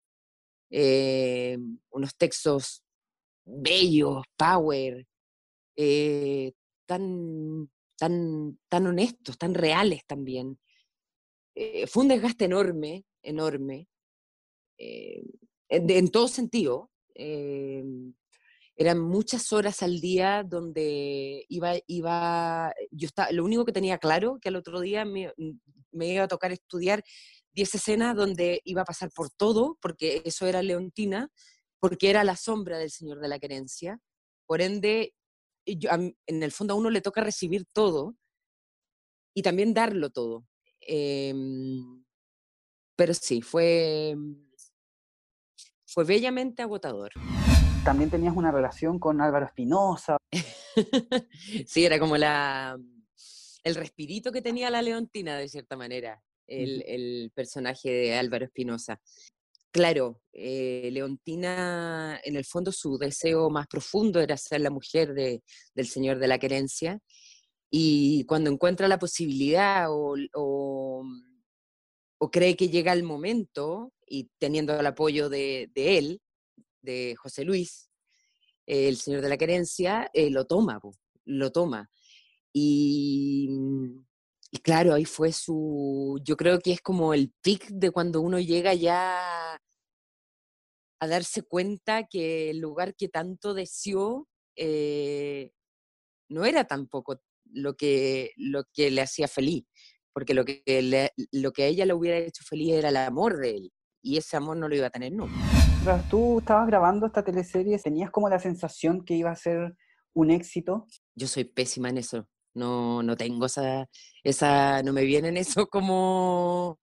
eh, 0.70 1.58
unos 1.90 2.16
textos 2.16 2.82
bellos, 3.44 4.24
power, 4.36 5.06
eh, 5.76 6.52
tan, 6.86 7.70
tan, 7.98 8.58
tan 8.68 8.86
honestos, 8.86 9.38
tan 9.38 9.54
reales 9.54 10.04
también. 10.06 10.58
Eh, 11.54 11.86
fue 11.86 12.02
un 12.02 12.08
desgaste 12.08 12.46
enorme, 12.46 13.04
enorme, 13.22 13.88
eh, 14.78 15.22
en, 15.68 16.08
todo 16.10 16.28
sentido. 16.28 16.90
eran 18.78 19.00
muchas 19.00 19.52
horas 19.52 19.82
al 19.82 20.00
día 20.00 20.44
donde 20.44 21.44
iba, 21.48 21.74
iba, 21.86 22.72
yo 22.90 23.06
estaba, 23.06 23.32
lo 23.32 23.44
único 23.44 23.64
que 23.64 23.72
tenía 23.72 23.98
claro 23.98 24.38
que 24.40 24.50
al 24.50 24.56
otro 24.56 24.80
día 24.80 25.04
me, 25.04 25.32
me 25.92 26.08
iba 26.12 26.24
a 26.24 26.28
tocar 26.28 26.52
estudiar 26.52 27.02
10 27.56 27.74
escenas 27.74 28.14
donde 28.14 28.60
iba 28.64 28.82
a 28.82 28.84
pasar 28.84 29.10
por 29.10 29.30
todo, 29.30 29.78
porque 29.80 30.22
eso 30.26 30.46
era 30.46 30.62
Leontina, 30.62 31.30
porque 31.80 32.10
era 32.10 32.22
la 32.22 32.36
sombra 32.36 32.78
del 32.78 32.90
Señor 32.90 33.18
de 33.20 33.28
la 33.28 33.38
Querencia. 33.38 33.98
Por 34.46 34.60
ende, 34.60 35.14
en 35.66 36.42
el 36.42 36.52
fondo 36.52 36.74
a 36.74 36.76
uno 36.76 36.90
le 36.90 37.00
toca 37.00 37.20
recibir 37.20 37.66
todo 37.72 38.16
y 39.34 39.42
también 39.42 39.74
darlo 39.74 40.10
todo. 40.10 40.46
Em, 40.80 42.04
pero 42.96 43.12
sí, 43.12 43.42
fue, 43.42 44.16
fue 45.86 46.04
bellamente 46.04 46.62
agotador. 46.62 47.12
También 47.84 48.10
tenías 48.10 48.36
una 48.36 48.50
relación 48.50 48.98
con 48.98 49.20
Álvaro 49.20 49.46
Espinosa. 49.46 50.16
sí, 51.66 51.84
era 51.84 51.98
como 51.98 52.16
la, 52.16 52.78
el 53.62 53.74
respirito 53.74 54.32
que 54.32 54.42
tenía 54.42 54.70
la 54.70 54.82
Leontina, 54.82 55.36
de 55.36 55.48
cierta 55.48 55.76
manera, 55.76 56.22
el, 56.46 56.82
el 56.86 57.32
personaje 57.34 57.90
de 57.90 58.14
Álvaro 58.14 58.46
Espinosa. 58.46 59.00
Claro, 59.76 60.22
eh, 60.32 60.88
Leontina, 60.90 62.18
en 62.24 62.34
el 62.36 62.46
fondo 62.46 62.72
su 62.72 62.96
deseo 62.96 63.50
más 63.50 63.66
profundo 63.66 64.22
era 64.22 64.38
ser 64.38 64.62
la 64.62 64.70
mujer 64.70 65.12
del 65.12 65.86
Señor 65.86 66.18
de 66.18 66.28
la 66.28 66.38
Querencia, 66.38 66.98
y 67.70 68.24
cuando 68.24 68.48
encuentra 68.50 68.88
la 68.88 68.98
posibilidad 68.98 69.88
o, 69.90 71.04
cree 72.32 72.56
que 72.56 72.70
llega 72.70 72.94
el 72.94 73.02
momento, 73.02 73.92
y 74.06 74.30
teniendo 74.38 74.80
el 74.80 74.86
apoyo 74.86 75.28
de, 75.28 75.70
él, 75.74 76.22
de 76.80 77.14
José 77.18 77.44
Luis, 77.44 77.90
el 78.64 78.96
Señor 78.96 79.20
de 79.20 79.28
la 79.28 79.36
Querencia, 79.36 80.10
eh, 80.14 80.30
lo 80.30 80.46
toma, 80.46 80.80
lo 81.26 81.52
toma. 81.52 81.90
Y, 82.50 83.50
y 84.50 84.58
claro, 84.60 84.94
ahí 84.94 85.04
fue 85.04 85.32
su, 85.32 86.18
yo 86.24 86.34
creo 86.34 86.60
que 86.60 86.72
es 86.72 86.80
como 86.80 87.12
el 87.12 87.30
pic 87.42 87.68
de 87.68 87.90
cuando 87.90 88.22
uno 88.22 88.40
llega 88.40 88.72
ya 88.72 89.60
a 91.00 91.06
darse 91.06 91.42
cuenta 91.42 92.04
que 92.04 92.50
el 92.50 92.58
lugar 92.58 92.94
que 92.94 93.08
tanto 93.08 93.54
deseó 93.54 94.28
eh, 94.56 95.52
no 96.28 96.44
era 96.44 96.64
tampoco 96.64 97.20
lo 97.44 97.74
que, 97.74 98.32
lo 98.36 98.64
que 98.72 98.90
le 98.90 99.02
hacía 99.02 99.28
feliz, 99.28 99.64
porque 100.12 100.34
lo 100.34 100.44
que, 100.44 100.62
lo 101.32 101.52
que 101.52 101.62
a 101.62 101.66
ella 101.66 101.86
le 101.86 101.94
hubiera 101.94 102.18
hecho 102.18 102.42
feliz 102.44 102.74
era 102.74 102.88
el 102.88 102.96
amor 102.96 103.38
de 103.38 103.50
él, 103.50 103.72
y 104.02 104.16
ese 104.16 104.36
amor 104.36 104.56
no 104.56 104.68
lo 104.68 104.76
iba 104.76 104.86
a 104.86 104.90
tener 104.90 105.12
nunca. 105.12 105.34
Mientras 105.70 106.08
tú 106.08 106.38
estabas 106.40 106.66
grabando 106.66 107.06
esta 107.06 107.22
teleserie, 107.22 107.78
¿tenías 107.78 108.10
como 108.10 108.28
la 108.28 108.38
sensación 108.38 109.04
que 109.04 109.14
iba 109.14 109.30
a 109.30 109.36
ser 109.36 109.76
un 110.14 110.30
éxito? 110.30 110.86
Yo 111.14 111.26
soy 111.28 111.44
pésima 111.44 111.90
en 111.90 111.98
eso, 111.98 112.28
no, 112.54 113.02
no 113.02 113.16
tengo 113.16 113.46
esa, 113.46 113.88
esa, 114.24 114.82
no 114.82 114.92
me 114.92 115.04
viene 115.04 115.28
en 115.28 115.36
eso 115.36 115.68
como... 115.68 116.80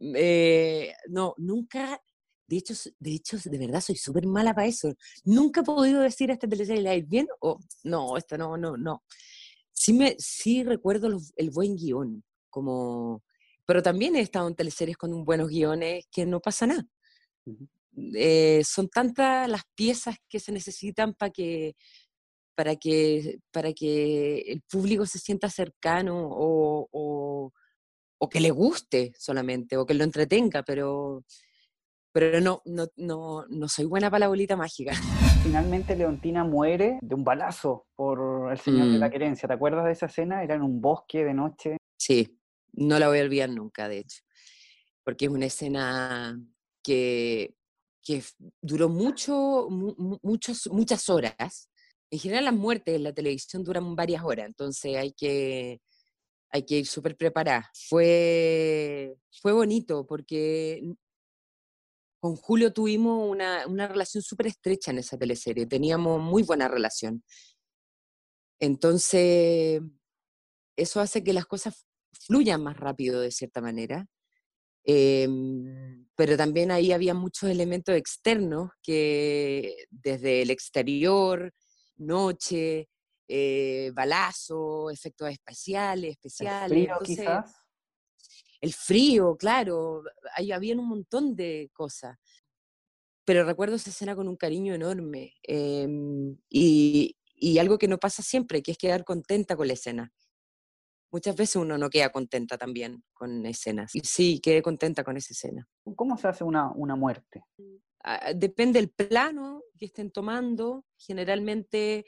Eh, 0.00 0.94
no, 1.08 1.34
nunca, 1.38 2.00
de 2.48 2.56
hecho, 2.56 2.74
de 2.98 3.14
hecho, 3.14 3.36
de 3.44 3.58
verdad 3.58 3.82
soy 3.82 3.96
súper 3.96 4.26
mala 4.26 4.54
para 4.54 4.66
eso. 4.66 4.94
Nunca 5.24 5.60
he 5.60 5.64
podido 5.64 6.00
decir 6.00 6.30
a 6.30 6.34
esta 6.34 6.48
teleserie, 6.48 6.82
¿la 6.82 6.98
bien? 7.06 7.28
O 7.40 7.58
no, 7.84 8.16
esta 8.16 8.38
no, 8.38 8.56
no, 8.56 8.76
no. 8.76 9.04
Sí, 9.72 9.92
me, 9.92 10.16
sí 10.18 10.64
recuerdo 10.64 11.08
el 11.36 11.50
buen 11.50 11.76
guion, 11.76 12.24
como... 12.50 13.22
Pero 13.66 13.82
también 13.82 14.16
he 14.16 14.20
estado 14.20 14.48
en 14.48 14.54
teleseries 14.54 14.96
con 14.96 15.24
buenos 15.26 15.50
guiones 15.50 16.06
que 16.10 16.24
no 16.24 16.40
pasa 16.40 16.66
nada. 16.66 16.86
Eh, 18.14 18.62
son 18.64 18.88
tantas 18.88 19.46
las 19.48 19.62
piezas 19.74 20.16
que 20.26 20.40
se 20.40 20.52
necesitan 20.52 21.12
para 21.12 21.30
que, 21.30 21.76
para 22.54 22.76
que, 22.76 23.40
para 23.50 23.74
que 23.74 24.38
el 24.40 24.62
público 24.62 25.04
se 25.04 25.18
sienta 25.18 25.50
cercano 25.50 26.28
o, 26.30 26.88
o, 26.90 27.52
o 28.18 28.28
que 28.28 28.40
le 28.40 28.50
guste 28.50 29.12
solamente, 29.18 29.76
o 29.76 29.84
que 29.84 29.94
lo 29.94 30.04
entretenga, 30.04 30.62
pero 30.62 31.24
pero 32.18 32.40
no, 32.40 32.62
no, 32.64 32.88
no, 32.96 33.46
no 33.48 33.68
soy 33.68 33.84
buena 33.84 34.10
para 34.10 34.18
la 34.18 34.28
bolita 34.28 34.56
mágica. 34.56 34.90
Finalmente 35.44 35.94
Leontina 35.94 36.42
muere 36.42 36.98
de 37.00 37.14
un 37.14 37.22
balazo 37.22 37.86
por 37.94 38.50
el 38.50 38.58
Señor 38.58 38.88
de 38.88 38.98
la 38.98 39.06
mm. 39.06 39.10
Querencia. 39.12 39.46
¿Te 39.46 39.54
acuerdas 39.54 39.84
de 39.84 39.92
esa 39.92 40.06
escena? 40.06 40.42
Era 40.42 40.56
en 40.56 40.62
un 40.62 40.80
bosque 40.80 41.24
de 41.24 41.32
noche. 41.32 41.76
Sí, 41.96 42.36
no 42.72 42.98
la 42.98 43.06
voy 43.06 43.20
a 43.20 43.22
olvidar 43.22 43.50
nunca, 43.50 43.88
de 43.88 43.98
hecho, 43.98 44.24
porque 45.04 45.26
es 45.26 45.30
una 45.30 45.46
escena 45.46 46.36
que, 46.82 47.54
que 48.02 48.24
duró 48.60 48.88
mucho, 48.88 49.68
muchos, 49.70 50.68
muchas 50.72 51.08
horas. 51.08 51.70
En 52.10 52.18
general 52.18 52.46
las 52.46 52.54
muertes 52.54 52.96
en 52.96 53.04
la 53.04 53.12
televisión 53.12 53.62
duran 53.62 53.94
varias 53.94 54.24
horas, 54.24 54.46
entonces 54.46 54.96
hay 54.96 55.12
que, 55.12 55.80
hay 56.50 56.64
que 56.64 56.78
ir 56.78 56.86
súper 56.86 57.16
preparada. 57.16 57.70
Fue, 57.88 59.14
fue 59.40 59.52
bonito 59.52 60.04
porque 60.04 60.82
con 62.20 62.36
Julio 62.36 62.72
tuvimos 62.72 63.28
una, 63.28 63.64
relación 63.88 64.22
súper 64.22 64.48
estrecha 64.48 64.90
en 64.90 64.98
esa 64.98 65.16
teleserie, 65.16 65.66
teníamos 65.66 66.20
muy 66.20 66.42
buena 66.42 66.68
relación. 66.68 67.22
Entonces, 68.60 69.80
eso 70.76 71.00
hace 71.00 71.22
que 71.22 71.32
las 71.32 71.46
cosas 71.46 71.86
fluyan 72.12 72.62
más 72.62 72.76
rápido 72.76 73.20
de 73.20 73.30
cierta 73.30 73.60
manera. 73.60 74.06
Em, 74.84 76.08
pero 76.16 76.36
también 76.36 76.70
ahí 76.70 76.92
había 76.92 77.14
muchos 77.14 77.50
elementos 77.50 77.94
externos 77.94 78.70
que 78.82 79.84
desde 79.90 80.42
el 80.42 80.50
exterior, 80.50 81.52
noche, 81.96 82.88
eh, 83.28 83.92
balazo, 83.94 84.90
efectos 84.90 85.30
espaciales, 85.30 86.12
especiales. 86.12 86.88
quizás 87.04 87.67
el 88.60 88.72
frío, 88.72 89.36
claro, 89.36 90.02
ahí 90.34 90.52
había 90.52 90.74
un 90.76 90.88
montón 90.88 91.36
de 91.36 91.70
cosas. 91.72 92.16
Pero 93.24 93.44
recuerdo 93.44 93.76
esa 93.76 93.90
escena 93.90 94.16
con 94.16 94.26
un 94.26 94.36
cariño 94.36 94.74
enorme 94.74 95.34
em, 95.42 96.36
y, 96.48 97.14
algo 97.58 97.78
que 97.78 97.88
no 97.88 97.98
pasa 97.98 98.22
siempre, 98.22 98.62
que 98.62 98.72
es 98.72 98.78
quedar 98.78 99.04
contenta 99.04 99.54
con 99.54 99.66
la 99.66 99.74
escena. 99.74 100.12
Muchas 101.10 101.36
veces 101.36 101.56
uno 101.56 101.78
no 101.78 101.88
queda 101.88 102.10
contenta 102.10 102.58
también 102.58 103.04
con 103.12 103.46
escenas. 103.46 103.94
Y 103.94 104.00
sí, 104.00 104.40
quedé 104.40 104.62
contenta 104.62 105.04
con 105.04 105.16
esa 105.16 105.32
escena. 105.32 105.68
¿Cómo 105.96 106.16
se 106.18 106.28
hace 106.28 106.44
una, 106.44 106.70
una 106.72 106.96
muerte? 106.96 107.44
Ah, 108.02 108.32
depende 108.34 108.80
del 108.80 108.90
plano 108.90 109.62
que 109.78 109.86
estén 109.86 110.10
tomando. 110.10 110.84
Generalmente 110.96 112.06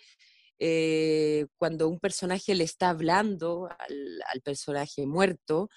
eh, 0.59 1.47
cuando 1.57 1.89
un 1.89 1.99
personaje 1.99 2.55
le 2.55 2.65
está 2.65 2.91
hablando 2.91 3.69
al, 3.79 4.23
al 4.33 4.41
personaje 4.43 5.07
muerto, 5.07 5.71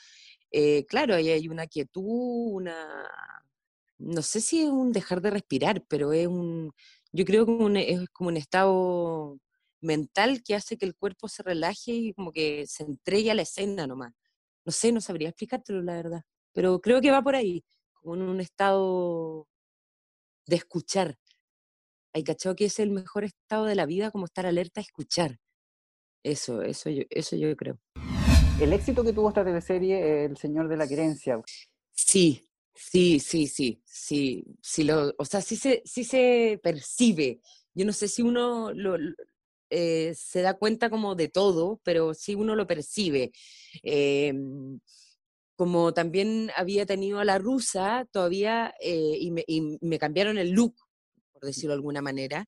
eh, 0.54 0.86
claro, 0.86 1.16
ahí 1.16 1.30
hay 1.32 1.48
una 1.48 1.66
quietud, 1.66 2.04
una, 2.54 3.10
no 3.98 4.22
sé 4.22 4.40
si 4.40 4.62
es 4.62 4.70
un 4.70 4.92
dejar 4.92 5.20
de 5.20 5.32
respirar, 5.32 5.84
pero 5.88 6.14
es 6.14 6.28
un, 6.28 6.72
yo 7.12 7.26
creo 7.26 7.46
que 7.48 7.92
es 7.92 8.10
como 8.10 8.30
un 8.30 8.38
estado 8.38 9.40
mental 9.82 10.44
que 10.44 10.54
hace 10.54 10.78
que 10.78 10.86
el 10.86 10.96
cuerpo 10.96 11.28
se 11.28 11.42
relaje 11.42 11.92
y 11.92 12.14
como 12.14 12.32
que 12.32 12.66
se 12.68 12.84
entregue 12.84 13.32
a 13.32 13.34
la 13.34 13.42
escena 13.42 13.88
nomás. 13.88 14.14
No 14.64 14.72
sé, 14.72 14.92
no 14.92 15.02
sabría 15.02 15.30
explicártelo, 15.30 15.82
la 15.82 15.96
verdad, 15.96 16.22
pero 16.54 16.80
creo 16.82 17.02
que 17.02 17.12
va 17.12 17.24
por 17.24 17.36
ahí, 17.36 17.66
como 17.94 18.14
en 18.16 18.22
un 18.22 18.40
estado 18.40 19.48
de 20.46 20.58
escuchar. 20.58 21.18
Hay 22.14 22.24
cachado 22.24 22.56
que 22.56 22.66
es 22.66 22.78
el 22.80 22.92
mejor 22.92 23.24
estado 23.24 23.66
de 23.66 23.74
la 23.76 23.88
vida, 23.88 24.12
como 24.12 24.26
estar 24.26 24.46
alerta 24.46 24.82
a 24.82 24.84
escuchar. 24.84 25.40
Eso, 26.24 26.62
eso 26.62 26.92
eso 27.10 27.36
yo 27.36 27.56
creo. 27.58 27.80
El 28.63 28.72
éxito 28.72 29.03
que 29.03 29.12
tuvo 29.12 29.29
esta 29.29 29.43
teleserie, 29.43 30.25
El 30.25 30.38
Señor 30.38 30.70
de 30.70 30.77
la 30.77 30.88
Querencia. 30.88 31.41
Sí, 31.91 32.48
sí, 32.74 33.20
sí, 33.20 33.48
sí, 33.48 33.82
sí, 33.86 34.46
sí 34.62 34.84
lo, 34.86 35.13
o 35.17 35.25
sea, 35.25 35.41
sí 35.41 35.58
se, 35.58 35.82
sí 35.86 36.05
se 36.05 36.60
percibe. 36.63 37.41
Yo 37.74 37.86
no 37.86 37.91
sé 37.91 38.08
si 38.08 38.22
uno 38.22 38.72
lo, 38.72 38.96
eh, 39.70 40.13
se 40.15 40.41
da 40.41 40.53
cuenta 40.53 40.89
como 40.89 41.15
de 41.15 41.27
todo, 41.27 41.82
pero 41.84 42.13
sí 42.13 42.36
uno 42.36 42.55
lo 42.55 42.65
percibe. 42.65 43.34
Em, 43.82 44.79
como 45.58 45.93
también 45.93 46.50
había 46.55 46.86
tenido 46.86 47.20
a 47.20 47.25
la 47.25 47.39
rusa 47.39 48.08
todavía 48.12 48.74
eh, 48.79 49.17
y, 49.20 49.32
me, 49.82 50.00
cambiaron 50.00 50.38
el 50.38 50.51
look, 50.51 50.75
por 51.34 51.43
decirlo 51.43 51.72
de 51.72 51.77
alguna 51.77 52.01
manera, 52.01 52.46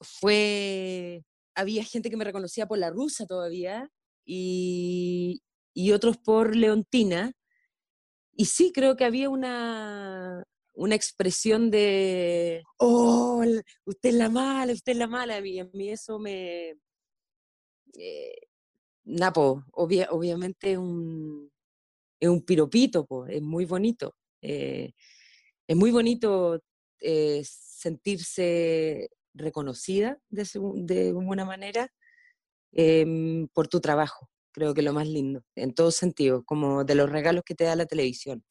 fue, 0.00 1.24
había 1.54 1.84
gente 1.84 2.10
que 2.10 2.16
me 2.16 2.24
reconocía 2.24 2.66
por 2.66 2.78
la 2.78 2.90
rusa 2.90 3.26
todavía 3.26 3.90
y, 4.26 5.42
otros 5.92 6.18
por 6.18 6.56
Leontina. 6.56 7.32
Y 8.32 8.46
sí, 8.46 8.72
creo 8.74 8.96
que 8.96 9.04
había 9.04 9.30
una, 9.30 10.44
una 10.74 10.94
expresión 10.94 11.70
de, 11.70 12.62
oh, 12.78 13.44
usted 13.84 14.10
es 14.10 14.14
la 14.16 14.28
mala, 14.28 14.72
usted 14.72 14.92
es 14.92 14.98
la 14.98 15.06
mala, 15.06 15.40
y 15.46 15.58
a 15.60 15.64
mí 15.72 15.90
eso 15.90 16.18
me... 16.18 16.74
Eh, 17.98 18.36
Napo, 19.04 19.64
obvia, 19.72 20.08
obviamente 20.10 20.76
un, 20.76 21.48
es 22.18 22.28
un 22.28 22.42
piropito, 22.44 23.06
es 23.28 23.40
muy 23.40 23.64
bonito. 23.64 24.16
Eh, 24.42 24.92
es 25.66 25.76
muy 25.76 25.92
bonito 25.92 26.60
eh, 27.00 27.42
sentirse 27.44 29.08
reconocida 29.32 30.18
de, 30.28 30.44
de 30.76 31.12
manera 31.44 31.92
eh, 32.76 33.46
por 33.54 33.68
tu 33.68 33.80
trabajo. 33.80 34.28
Creo 34.52 34.74
que 34.74 34.82
lo 34.82 34.92
más 34.92 35.08
lindo, 35.08 35.42
en 35.54 35.74
todos 35.74 35.96
sentidos, 35.96 36.42
como 36.46 36.84
de 36.84 36.94
los 36.94 37.10
regalos 37.10 37.42
que 37.44 37.54
te 37.54 37.64
da 37.64 37.76
la 37.76 37.86
televisión. 37.86 38.44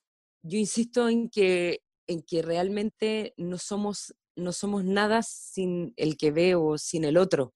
Yo 0.43 0.57
insisto 0.57 1.09
en 1.09 1.29
que, 1.29 1.81
en 2.07 2.21
que 2.23 2.41
realmente 2.41 3.33
no 3.37 3.57
somos, 3.57 4.15
no 4.35 4.51
somos 4.51 4.83
nada 4.83 5.23
sin 5.23 5.93
el 5.97 6.17
que 6.17 6.31
ve 6.31 6.55
o 6.55 6.77
sin 6.77 7.05
el 7.05 7.17
otro. 7.17 7.53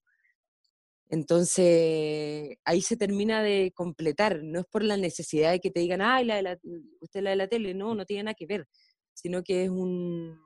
Entonces, 1.09 2.57
ahí 2.65 2.81
se 2.81 2.95
termina 2.95 3.41
de 3.41 3.71
completar, 3.75 4.41
no 4.43 4.59
es 4.59 4.65
por 4.67 4.83
la 4.83 4.95
necesidad 4.95 5.51
de 5.51 5.59
que 5.59 5.71
te 5.71 5.79
digan, 5.79 6.01
ay, 6.01 6.25
la 6.25 6.35
de 6.35 6.41
la, 6.43 6.59
usted 7.01 7.21
la 7.21 7.31
de 7.31 7.35
la 7.35 7.47
tele, 7.47 7.73
no, 7.73 7.95
no 7.95 8.05
tiene 8.05 8.23
nada 8.23 8.35
que 8.35 8.45
ver, 8.45 8.67
sino 9.13 9.43
que 9.43 9.63
es 9.63 9.69
un, 9.71 10.39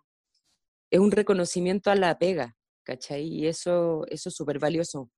es 0.90 1.00
un 1.00 1.12
reconocimiento 1.12 1.92
a 1.92 1.96
la 1.96 2.18
pega, 2.18 2.56
¿cachai? 2.84 3.24
Y 3.28 3.48
eso, 3.48 4.06
eso 4.08 4.30
es 4.30 4.36
súper 4.36 4.60
valioso. 4.60 5.10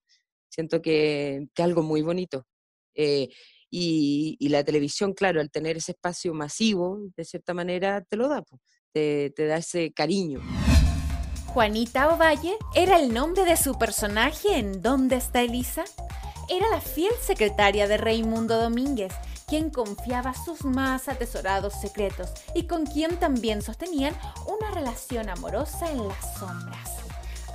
Siento 0.49 0.81
que, 0.81 1.47
que 1.53 1.63
algo 1.63 1.83
muy 1.83 2.01
bonito. 2.01 2.45
Eh, 2.93 3.29
y, 3.69 4.37
y, 4.39 4.49
la 4.49 4.63
televisión, 4.63 5.13
claro, 5.13 5.41
al 5.41 5.51
tener 5.51 5.77
ese 5.77 5.91
espacio 5.91 6.33
masivo, 6.33 6.99
de 7.17 7.25
cierta 7.25 7.53
manera, 7.53 8.01
te 8.01 8.15
lo 8.15 8.29
da, 8.29 8.43
te, 8.93 9.31
te 9.31 9.45
da 9.47 9.57
ese 9.57 9.91
cariño. 9.91 10.41
Juanita 11.47 12.09
Ovalle 12.09 12.57
era 12.75 12.99
el 12.99 13.13
nombre 13.13 13.45
de 13.45 13.57
su 13.57 13.77
personaje 13.77 14.57
en 14.57 14.81
¿Dónde 14.81 15.15
está 15.15 15.41
Elisa? 15.41 15.85
Era 16.49 16.69
la 16.69 16.81
fiel 16.81 17.13
secretaria 17.21 17.87
de 17.87 17.97
Raimundo 17.97 18.61
Domínguez, 18.61 19.13
quien 19.47 19.69
confiaba 19.69 20.33
sus 20.33 20.65
más 20.65 21.07
atesorados 21.07 21.73
secretos 21.79 22.31
y 22.53 22.67
con 22.67 22.85
quien 22.85 23.17
también 23.19 23.61
sostenían 23.61 24.13
una 24.47 24.71
relación 24.71 25.29
amorosa 25.29 25.89
en 25.91 26.07
las 26.07 26.37
sombras. 26.37 27.04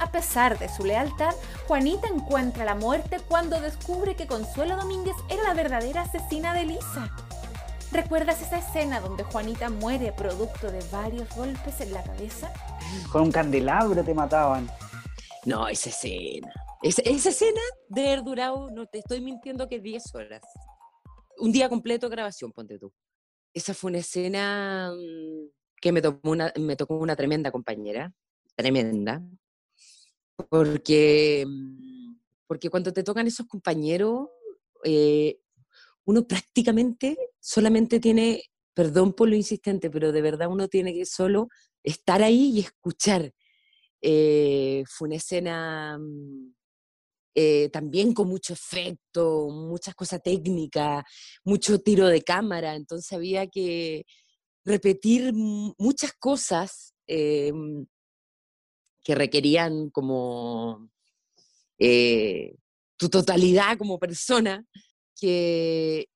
A 0.01 0.11
pesar 0.11 0.59
de 0.59 0.71
su 0.71 0.83
lealtad, 0.83 1.35
Juanita 1.69 2.09
encuentra 2.09 2.65
la 2.65 2.75
muerte 2.75 3.19
cuando 3.29 3.61
descubre 3.61 4.17
que 4.17 4.27
Consuelo 4.27 4.77
Domínguez 4.77 5.15
era 5.29 5.43
la 5.43 5.53
verdadera 5.53 6.01
asesina 6.01 6.55
de 6.55 6.63
Elisa. 6.63 7.15
¿Recuerdas 7.93 8.41
esa 8.41 8.59
escena 8.59 9.01
donde 9.01 9.25
Juanita 9.25 9.69
muere 9.69 10.13
producto 10.13 10.71
de 10.71 10.83
varios 10.91 11.29
golpes 11.37 11.83
en 11.83 11.93
la 11.93 12.03
cabeza? 12.03 12.51
Con 13.13 13.25
un 13.25 13.31
candelabro 13.33 14.03
te 14.03 14.15
mataban. 14.15 14.71
No, 15.45 15.69
esa 15.69 15.91
escena. 15.91 16.51
Esa, 16.83 17.03
esa 17.03 17.29
escena 17.29 17.61
de 17.89 18.07
haber 18.07 18.25
durado, 18.25 18.71
no 18.71 18.87
te 18.87 19.01
estoy 19.01 19.21
mintiendo 19.21 19.69
que 19.69 19.81
10 19.81 20.15
horas. 20.15 20.43
Un 21.37 21.53
día 21.53 21.69
completo 21.69 22.09
de 22.09 22.17
grabación, 22.17 22.53
ponte 22.53 22.79
tú. 22.79 22.91
Esa 23.53 23.75
fue 23.75 23.91
una 23.91 23.99
escena 23.99 24.93
que 25.79 25.93
me 25.93 26.01
tocó 26.01 26.31
una, 26.31 26.55
me 26.59 26.75
tocó 26.75 26.97
una 26.97 27.17
tremenda 27.17 27.51
compañera, 27.51 28.15
tremenda, 28.57 29.23
porque, 30.49 31.47
porque 32.47 32.71
cuando 32.71 32.93
te 32.93 33.03
tocan 33.03 33.27
esos 33.27 33.47
compañeros, 33.47 34.29
eh, 34.85 35.39
uno 36.05 36.27
prácticamente 36.27 37.17
solamente 37.39 38.01
tiene, 38.01 38.43
perdón 38.75 39.13
por 39.13 39.29
lo 39.29 39.37
insistente, 39.37 39.91
pero 39.91 40.13
de 40.13 40.23
verdad 40.23 40.49
uno 40.51 40.69
tiene 40.69 40.93
que 40.93 41.05
solo 41.05 41.49
estar 41.83 42.23
ahí 42.23 42.51
y 42.55 42.61
escuchar. 42.61 43.33
Eh, 44.03 44.83
fue 44.89 45.09
una 45.09 45.17
escena 45.17 45.99
eh, 47.35 47.69
también 47.71 48.13
con 48.13 48.29
mucho 48.29 48.53
efecto, 48.55 49.49
muchas 49.51 49.95
cosas 49.95 50.23
técnicas, 50.23 51.05
mucho 51.45 51.79
tiro 51.79 52.09
de 52.09 52.23
cámara, 52.23 52.75
entonces 52.75 53.13
había 53.13 53.47
que 53.47 54.05
repetir 54.65 55.33
muchas 55.33 56.13
cosas 56.19 56.95
eh, 57.07 57.53
que 59.11 59.17
requerían 59.17 59.91
como 59.91 60.89
eh, 61.81 62.55
tu 62.97 63.09
totalidad 63.09 63.77
como 63.77 63.99
persona, 63.99 64.65
que, 65.21 66.07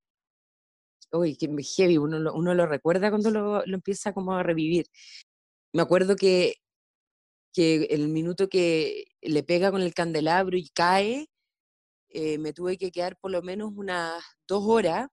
uy, 1.10 1.36
que 1.36 1.48
heavy, 1.76 1.98
uno 1.98 2.20
lo, 2.20 2.32
uno 2.34 2.54
lo 2.54 2.66
recuerda 2.66 3.10
cuando 3.10 3.32
lo, 3.32 3.66
lo, 3.66 3.74
empieza 3.74 4.12
como 4.12 4.34
a 4.34 4.44
revivir. 4.44 4.86
Me 5.72 5.82
acuerdo 5.82 6.14
que, 6.14 6.58
que 7.52 7.86
el 7.90 8.06
minuto 8.10 8.48
que 8.48 9.06
le 9.22 9.42
pega 9.42 9.72
con 9.72 9.82
el 9.82 9.92
candelabro 9.92 10.56
y 10.56 10.68
cae, 10.68 11.26
eh, 12.10 12.38
me 12.38 12.52
tuve 12.52 12.78
que 12.78 12.92
quedar 12.92 13.16
por 13.18 13.32
lo 13.32 13.42
menos 13.42 13.72
unas 13.74 14.22
dos 14.46 14.62
horas 14.64 15.08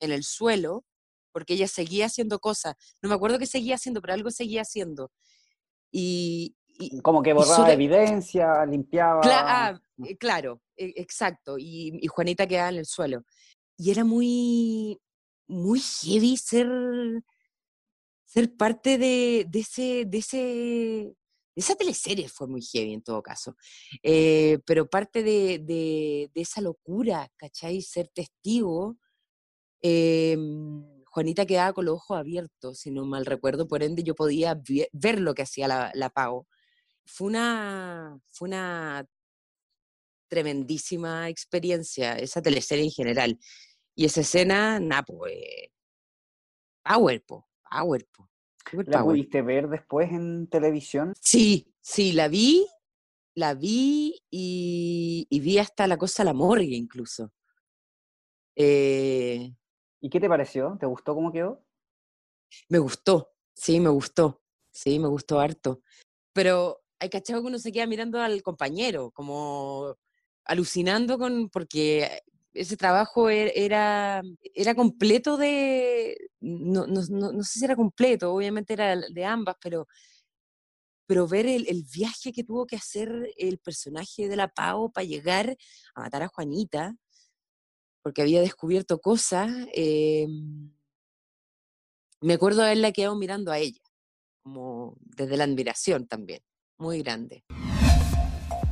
en 0.00 0.10
el 0.10 0.24
suelo, 0.24 0.86
porque 1.32 1.52
ella 1.52 1.68
seguía 1.68 2.06
haciendo 2.06 2.38
cosas. 2.38 2.76
No 3.02 3.10
me 3.10 3.14
acuerdo 3.14 3.38
qué 3.38 3.44
seguía 3.46 3.74
haciendo, 3.74 4.00
pero 4.00 4.14
algo 4.14 4.30
seguía 4.30 4.62
haciendo. 4.62 5.12
Y, 5.92 6.56
como 7.02 7.22
que 7.22 7.32
borraba 7.32 7.56
sobre... 7.56 7.72
evidencia, 7.74 8.64
limpiaba. 8.66 9.20
Cla 9.20 9.44
ah, 9.46 9.80
claro, 10.18 10.62
e 10.76 10.92
exacto. 10.96 11.58
Y, 11.58 11.98
y, 12.00 12.06
Juanita 12.06 12.46
quedaba 12.46 12.70
en 12.70 12.78
el 12.78 12.86
suelo. 12.86 13.24
Y 13.76 13.90
era 13.90 14.04
muy, 14.04 15.00
muy 15.46 15.80
heavy 15.80 16.36
ser, 16.36 16.68
ser 18.24 18.56
parte 18.56 18.98
de, 18.98 19.46
de, 19.48 19.60
ese, 19.60 20.04
de, 20.06 20.18
ese, 20.18 21.14
esa 21.54 21.74
teleserie 21.74 22.28
fue 22.28 22.46
muy 22.46 22.62
heavy 22.62 22.94
en 22.94 23.02
todo 23.02 23.22
caso. 23.22 23.56
Eh, 24.02 24.58
pero 24.66 24.88
parte 24.88 25.22
de, 25.22 25.58
de, 25.58 26.30
de, 26.34 26.40
esa 26.40 26.60
locura, 26.60 27.30
¿cachai? 27.36 27.82
Ser 27.82 28.08
testigo. 28.08 28.96
Eh, 29.82 30.36
Juanita 31.06 31.44
quedaba 31.44 31.72
con 31.72 31.86
los 31.86 31.94
ojos 31.94 32.18
abiertos, 32.18 32.78
si 32.78 32.90
no 32.90 33.04
mal 33.04 33.26
recuerdo, 33.26 33.66
por 33.66 33.82
ende 33.82 34.04
yo 34.04 34.14
podía 34.14 34.60
ver 34.92 35.20
lo 35.20 35.34
que 35.34 35.42
hacía 35.42 35.66
la, 35.66 35.90
la 35.94 36.10
Pau 36.10 36.46
fue 37.10 37.28
una, 37.28 38.18
fue 38.30 38.48
una 38.48 39.06
tremendísima 40.28 41.28
experiencia, 41.28 42.16
esa 42.16 42.40
teleserie 42.40 42.84
en 42.84 42.90
general. 42.90 43.38
Y 43.94 44.04
esa 44.04 44.20
escena, 44.20 44.78
nada, 44.78 45.02
pues, 45.02 45.34
power, 46.82 47.22
po, 47.24 47.48
power, 47.68 48.06
po. 48.14 48.30
¿La 48.86 49.02
pudiste 49.02 49.42
ver 49.42 49.68
después 49.68 50.10
en 50.10 50.46
televisión? 50.46 51.12
Sí, 51.20 51.74
sí, 51.80 52.12
la 52.12 52.28
vi, 52.28 52.66
la 53.34 53.54
vi 53.54 54.22
y, 54.30 55.26
y 55.28 55.40
vi 55.40 55.58
hasta 55.58 55.86
la 55.86 55.98
cosa 55.98 56.22
la 56.22 56.32
morgue 56.32 56.76
incluso. 56.76 57.32
Eh, 58.54 59.52
¿Y 60.00 60.10
qué 60.10 60.20
te 60.20 60.28
pareció? 60.28 60.76
¿Te 60.78 60.86
gustó 60.86 61.14
cómo 61.14 61.32
quedó? 61.32 61.64
Me 62.68 62.78
gustó, 62.78 63.32
sí, 63.54 63.80
me 63.80 63.88
gustó, 63.88 64.42
sí, 64.70 64.98
me 64.98 65.08
gustó 65.08 65.40
harto. 65.40 65.82
Pero 66.32 66.79
hay 67.00 67.08
cachado 67.08 67.40
que 67.42 67.48
uno 67.48 67.58
se 67.58 67.72
queda 67.72 67.86
mirando 67.86 68.20
al 68.20 68.42
compañero, 68.42 69.10
como 69.12 69.96
alucinando 70.44 71.18
con, 71.18 71.48
porque 71.48 72.22
ese 72.52 72.76
trabajo 72.76 73.30
e-, 73.30 73.52
era, 73.56 74.22
era 74.54 74.74
completo 74.74 75.36
de, 75.36 76.30
no, 76.40 76.86
no, 76.86 77.00
no, 77.08 77.32
no 77.32 77.42
sé 77.42 77.58
si 77.60 77.64
era 77.64 77.76
completo, 77.76 78.32
obviamente 78.32 78.74
era 78.74 78.96
de 78.96 79.24
ambas, 79.24 79.56
pero, 79.62 79.88
pero 81.06 81.26
ver 81.26 81.46
el, 81.46 81.84
viaje 81.92 82.32
que 82.32 82.44
tuvo 82.44 82.66
que 82.66 82.76
hacer 82.76 83.32
el 83.36 83.58
personaje 83.58 84.28
de 84.28 84.36
la 84.36 84.48
Pau 84.48 84.92
para 84.92 85.06
llegar 85.06 85.56
a 85.94 86.00
matar 86.02 86.22
a 86.22 86.28
Juanita, 86.28 86.94
porque 88.02 88.22
había 88.22 88.40
descubierto 88.40 89.00
cosas, 89.00 89.50
eh, 89.74 90.26
me 92.20 92.34
acuerdo 92.34 92.62
haberla 92.62 92.92
quedado 92.92 93.16
mirando 93.16 93.52
a 93.52 93.58
ella, 93.58 93.80
como 94.42 94.96
desde 95.00 95.36
la 95.36 95.44
admiración 95.44 96.06
también 96.06 96.42
muy 96.80 97.02
grande. 97.02 97.44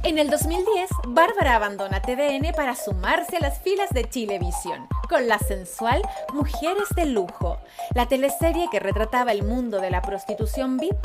En 0.03 0.19
el 0.19 0.31
2010, 0.31 0.91
Bárbara 1.09 1.57
abandona 1.57 2.01
TVN 2.01 2.53
para 2.57 2.75
sumarse 2.75 3.37
a 3.37 3.41
las 3.41 3.61
filas 3.63 3.91
de 3.91 4.09
Chilevisión, 4.09 4.87
con 5.09 5.29
la 5.29 5.39
sensual 5.39 6.03
Mujeres 6.33 6.89
de 6.97 7.07
Lujo, 7.07 7.59
la 7.95 8.09
teleserie 8.09 8.69
que 8.71 8.81
retrataba 8.81 9.33
el 9.33 9.43
mundo 9.43 9.81
de 9.81 9.91
la 9.91 10.01
prostitución 10.01 10.79
VIP. 10.79 10.97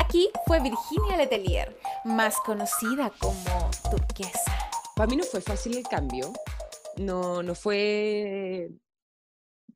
Aquí 0.00 0.28
fue 0.46 0.60
Virginia 0.60 1.16
Letelier, 1.16 1.76
más 2.04 2.36
conocida 2.38 3.10
como 3.18 3.70
Turquesa. 3.90 4.54
Para 4.94 5.08
mí 5.08 5.16
no 5.16 5.24
fue 5.24 5.40
fácil 5.40 5.76
el 5.76 5.84
cambio, 5.84 6.32
no, 6.96 7.42
no 7.42 7.54
fue... 7.54 8.70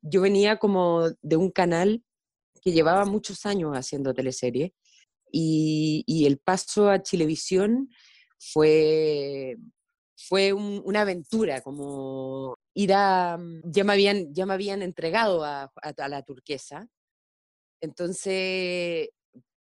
Yo 0.01 0.21
venía 0.21 0.57
como 0.57 1.09
de 1.21 1.35
un 1.35 1.51
canal 1.51 2.03
que 2.61 2.71
llevaba 2.71 3.03
muchos 3.05 3.45
años 3.45 3.75
haciendo 3.75 4.13
teleserie 4.13 4.73
y, 5.31 6.25
el 6.25 6.37
paso 6.39 6.89
a 6.89 7.01
Chilevisión 7.01 7.89
fue, 8.37 9.57
fue 10.15 10.53
una 10.53 11.01
aventura, 11.01 11.61
como 11.61 12.55
ir 12.73 12.93
a, 12.93 13.37
ya 13.63 13.83
me 13.83 13.93
habían, 13.93 14.33
ya 14.33 14.45
me 14.45 14.53
habían 14.53 14.81
entregado 14.81 15.43
a, 15.43 15.71
la 15.97 16.23
turquesa, 16.23 16.87
entonces 17.81 19.09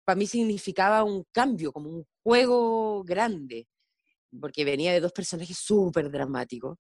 para 0.04 0.16
mí 0.16 0.26
significaba 0.26 1.04
un 1.04 1.24
cambio, 1.32 1.72
como 1.72 1.90
un 1.90 2.06
juego 2.22 3.04
grande, 3.04 3.68
porque 4.40 4.64
venía 4.64 4.92
de 4.92 5.00
dos 5.00 5.12
personajes 5.12 5.58
súper 5.58 6.10
dramáticos. 6.10 6.78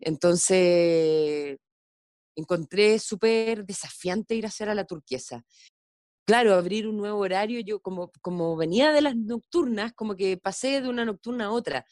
Entonces 0.00 1.58
encontré 2.36 2.98
súper 2.98 3.64
desafiante 3.64 4.34
ir 4.34 4.44
a 4.44 4.48
hacer 4.48 4.68
a 4.68 4.74
la 4.74 4.84
turquesa 4.84 5.44
claro, 6.24 6.54
abrir 6.54 6.86
un 6.86 6.96
nuevo 6.96 7.18
horario, 7.18 7.60
yo 7.60 7.80
como, 7.80 8.10
como 8.20 8.56
venía 8.56 8.92
de 8.92 9.02
las 9.02 9.16
nocturnas, 9.16 9.92
como 9.94 10.16
que 10.16 10.36
pasé 10.36 10.80
de 10.80 10.88
una 10.88 11.04
nocturna 11.04 11.46
a 11.46 11.52
otra. 11.52 11.84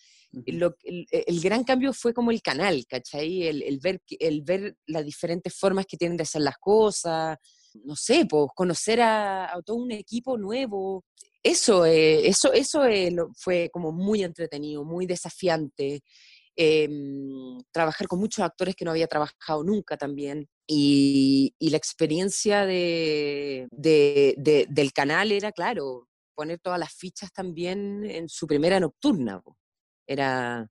Lo, 0.47 0.77
e, 0.85 1.25
el, 1.27 1.40
gran 1.40 1.62
cambio 1.64 1.92
fue 1.92 2.14
como 2.14 2.31
el 2.31 2.40
canal, 2.40 2.85
¿cachai? 2.88 3.42
El, 3.42 3.62
el, 3.62 3.79
ver, 3.79 4.01
el 4.18 4.42
ver 4.42 4.77
las 4.87 5.05
diferentes 5.05 5.55
formas 5.55 5.87
que 5.87 5.97
tienen 5.97 6.16
de 6.16 6.23
hacer 6.23 6.40
las 6.40 6.57
cosas, 6.59 7.38
no 7.85 7.97
sé, 7.97 8.27
pues 8.27 8.47
conocer 8.55 9.01
a, 9.01 9.53
todo 9.64 9.77
un 9.77 9.92
equipo 9.92 10.37
nuevo. 10.38 11.05
Eso, 11.42 11.85
eh, 11.85 12.27
eso, 12.29 12.53
eso 12.53 12.85
eh, 12.87 13.14
fue 13.37 13.68
como 13.73 13.92
muy 13.92 14.23
entretenido, 14.23 14.85
muy 14.85 15.07
desafiante. 15.07 16.03
Em, 16.55 17.59
trabajar 17.73 18.07
con 18.07 18.19
muchos 18.21 18.45
actores 18.45 18.77
que 18.77 18.85
no 18.85 18.91
había 18.91 19.07
trabajado 19.07 19.65
nunca 19.65 19.97
también. 19.97 20.49
Y, 20.67 21.55
la 21.61 21.77
experiencia 21.77 22.67
de, 22.67 23.69
del 23.71 24.93
canal 24.93 25.33
era, 25.33 25.53
claro, 25.53 26.09
poner 26.35 26.59
todas 26.59 26.79
las 26.79 26.93
fichas 26.93 27.33
también 27.33 28.05
en 28.05 28.29
su 28.29 28.47
primera 28.47 28.81
nocturna. 28.81 29.43
Era, 30.07 30.69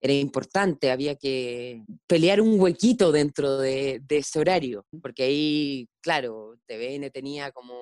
era 0.00 0.12
importante, 0.14 0.90
había 0.90 1.16
que 1.16 1.82
pelear 2.06 2.40
un 2.40 2.60
huequito 2.60 3.10
dentro 3.10 3.58
de, 3.58 4.02
ese 4.08 4.38
horario, 4.38 4.86
porque 5.02 5.24
ahí, 5.24 5.88
claro, 6.00 6.58
TVN 6.66 7.10
tenía 7.10 7.50
como 7.52 7.74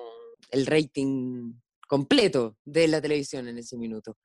el 0.51 0.65
rating 0.65 1.53
completo 1.87 2.57
de 2.65 2.87
la 2.87 3.01
televisión 3.01 3.47
en 3.47 3.59
ese 3.59 3.77
minuto. 3.77 4.17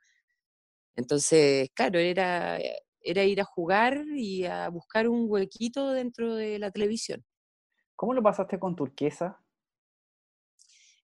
Entonces, 0.96 1.70
claro, 1.74 1.98
era, 1.98 2.58
era 3.04 3.24
ir 3.24 3.40
a 3.40 3.44
jugar 3.44 4.04
y 4.14 4.44
a 4.44 4.68
buscar 4.68 5.08
un 5.08 5.26
huequito 5.28 5.92
dentro 5.92 6.34
de 6.34 6.58
la 6.58 6.70
televisión. 6.70 7.24
¿Cómo 7.96 8.14
lo 8.14 8.22
pasaste 8.22 8.58
con 8.58 8.74
Turquesa? 8.74 9.40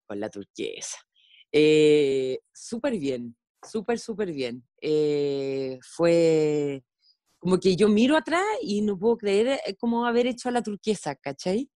Con 0.07 0.21
la 0.21 0.31
Turquesa. 0.31 0.97
Eh, 1.53 2.41
súper 2.53 2.99
bien, 2.99 3.37
súper, 3.63 3.99
súper 3.99 4.33
bien. 4.33 4.67
Eh, 4.81 5.79
fue 5.83 6.85
como 7.39 7.59
que 7.59 7.77
yo 7.77 7.89
miro 7.89 8.17
atrás 8.17 8.45
y 8.63 8.83
no 8.83 8.99
puedo 8.99 9.17
creer 9.17 9.61
eh, 9.65 9.77
cómo 9.77 10.07
haber 10.07 10.27
hecho 10.27 10.49
a 10.49 10.53
la 10.53 10.63
Turquesa, 10.63 11.15
¿cachai? 11.15 11.71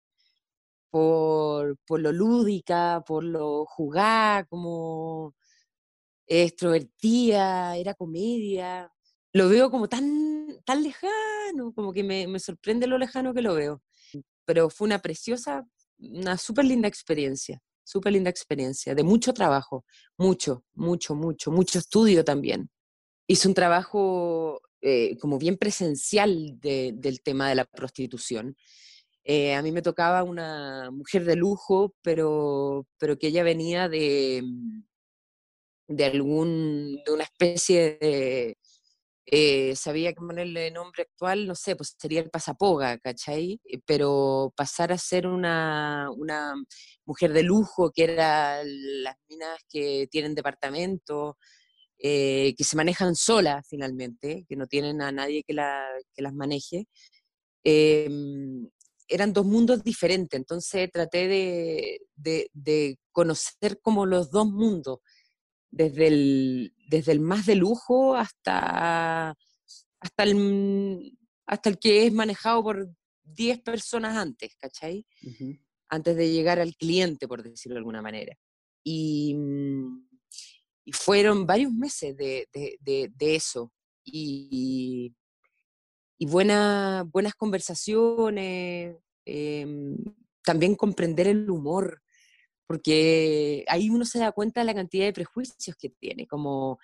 Por, 0.90 1.78
por 1.86 2.00
lo 2.00 2.12
lúdica, 2.12 3.04
por 3.06 3.24
lo 3.24 3.66
jugar, 3.66 4.48
como 4.48 5.36
extrovertida, 6.26 7.76
era 7.78 7.94
comedia 7.94 8.92
lo 9.34 9.50
veo 9.50 9.70
como 9.70 9.88
tan, 9.88 10.48
tan 10.66 10.84
lejano, 10.84 11.74
como 11.74 11.94
que 11.94 12.04
me, 12.04 12.28
me 12.28 12.40
sorprende 12.40 12.88
lo 12.88 12.98
lejano 12.98 13.34
que 13.34 13.42
lo 13.42 13.54
veo. 13.54 13.82
Pero 14.46 14.70
fue 14.70 14.86
una 14.86 15.00
preciosa, 15.00 15.66
una 16.00 16.38
súper 16.38 16.66
linda 16.66 16.88
experiencia, 16.88 17.62
súper 17.84 18.14
linda 18.14 18.30
experiencia, 18.30 18.96
de 18.96 19.04
mucho 19.04 19.34
trabajo, 19.34 19.86
mucho, 20.18 20.64
mucho, 20.74 21.16
mucho, 21.16 21.52
mucho 21.52 21.80
estudio 21.80 22.24
también. 22.24 22.70
Hice 23.28 23.48
un 23.48 23.54
trabajo 23.54 24.62
eh, 24.82 25.18
como 25.20 25.38
bien 25.38 25.58
presencial 25.58 26.58
del 26.60 27.22
tema 27.22 27.50
de 27.50 27.56
la 27.56 27.66
prostitución. 27.66 28.56
Eh, 29.24 29.54
a 29.54 29.62
mí 29.62 29.72
me 29.72 29.84
tocaba 29.84 30.24
una 30.24 30.90
mujer 30.92 31.26
de 31.26 31.36
lujo, 31.36 31.94
pero, 32.02 32.88
pero 32.98 33.20
que 33.20 33.28
ella 33.28 33.44
venía 33.44 33.88
de, 33.88 34.42
de 35.88 36.06
algún, 36.06 37.02
de 37.06 37.12
una 37.12 37.26
especie 37.26 37.98
de, 38.02 38.58
eh, 39.32 39.76
sabía 39.76 40.12
que 40.14 40.22
ponerle 40.22 40.72
nombre 40.72 41.04
actual, 41.04 41.46
no 41.46 41.54
sé, 41.54 41.76
pues 41.76 41.96
sería 42.00 42.22
el 42.22 42.32
pasapoga, 42.32 42.98
¿cachai? 42.98 43.62
Eh, 43.64 43.80
pero 43.86 44.52
pasar 44.56 44.92
a 44.92 44.98
ser 44.98 45.28
una, 45.28 46.10
mujer 47.06 47.34
de 47.34 47.44
lujo, 47.44 47.92
que 47.92 48.06
eran 48.06 48.66
las 49.04 49.16
minas 49.30 49.60
que 49.70 50.08
tienen 50.10 50.34
departamento, 50.34 51.38
eh, 52.00 52.56
que 52.58 52.64
se 52.64 52.76
manejan 52.78 53.16
solas 53.16 53.66
finalmente, 53.70 54.46
que 54.50 54.56
no 54.56 54.68
tienen 54.68 55.02
a 55.02 55.12
nadie 55.12 55.44
que, 55.44 55.54
la, 55.54 55.86
que 56.16 56.24
las 56.24 56.34
maneje, 56.34 56.88
em, 57.64 58.68
eran 59.08 59.34
dos 59.34 59.46
mundos 59.46 59.84
diferentes, 59.84 60.40
entonces 60.40 60.90
traté 60.92 61.28
de, 61.28 62.00
de 62.16 63.00
conocer 63.12 63.80
como 63.82 64.06
los 64.06 64.32
dos 64.32 64.48
mundos 64.48 65.00
desde 65.72 66.08
el, 66.08 66.74
desde 66.88 67.12
el 67.12 67.20
más 67.20 67.46
de 67.46 67.56
lujo 67.56 68.16
hasta, 68.16 69.30
hasta, 70.00 70.24
el, 70.24 71.18
hasta 71.46 71.70
el 71.70 71.80
que 71.80 72.06
es 72.06 72.14
manejado 72.14 72.64
por 72.64 72.90
10 73.24 73.62
personas 73.62 74.16
antes, 74.18 74.56
¿cachai? 74.56 75.06
Antes 75.88 76.16
de 76.16 76.32
llegar 76.32 76.60
al 76.60 76.76
cliente, 76.76 77.28
por 77.28 77.44
decirlo 77.44 77.76
de 77.76 77.80
alguna 77.80 78.02
manera. 78.02 78.36
Y, 78.84 79.36
mm, 79.36 80.08
y 80.86 80.92
fueron 80.92 81.46
varios 81.46 81.72
meses 81.72 82.18
de, 82.18 82.48
de, 82.52 83.12
de, 83.16 83.36
eso. 83.36 83.72
Y, 84.04 85.14
y 86.18 86.26
buenas 86.26 87.36
conversaciones, 87.38 88.98
em, 89.26 89.96
también 90.44 90.76
comprender 90.76 91.28
el 91.28 91.50
humor, 91.50 92.02
porque 92.70 93.66
ahí 93.68 93.90
uno 93.90 94.06
se 94.06 94.20
da 94.20 94.32
cuenta 94.32 94.62
de 94.62 94.66
la 94.66 94.76
cantidad 94.76 95.06
de 95.06 95.12
prejuicios 95.12 95.76
que 95.76 95.90
tiene, 95.90 96.28
como, 96.28 96.78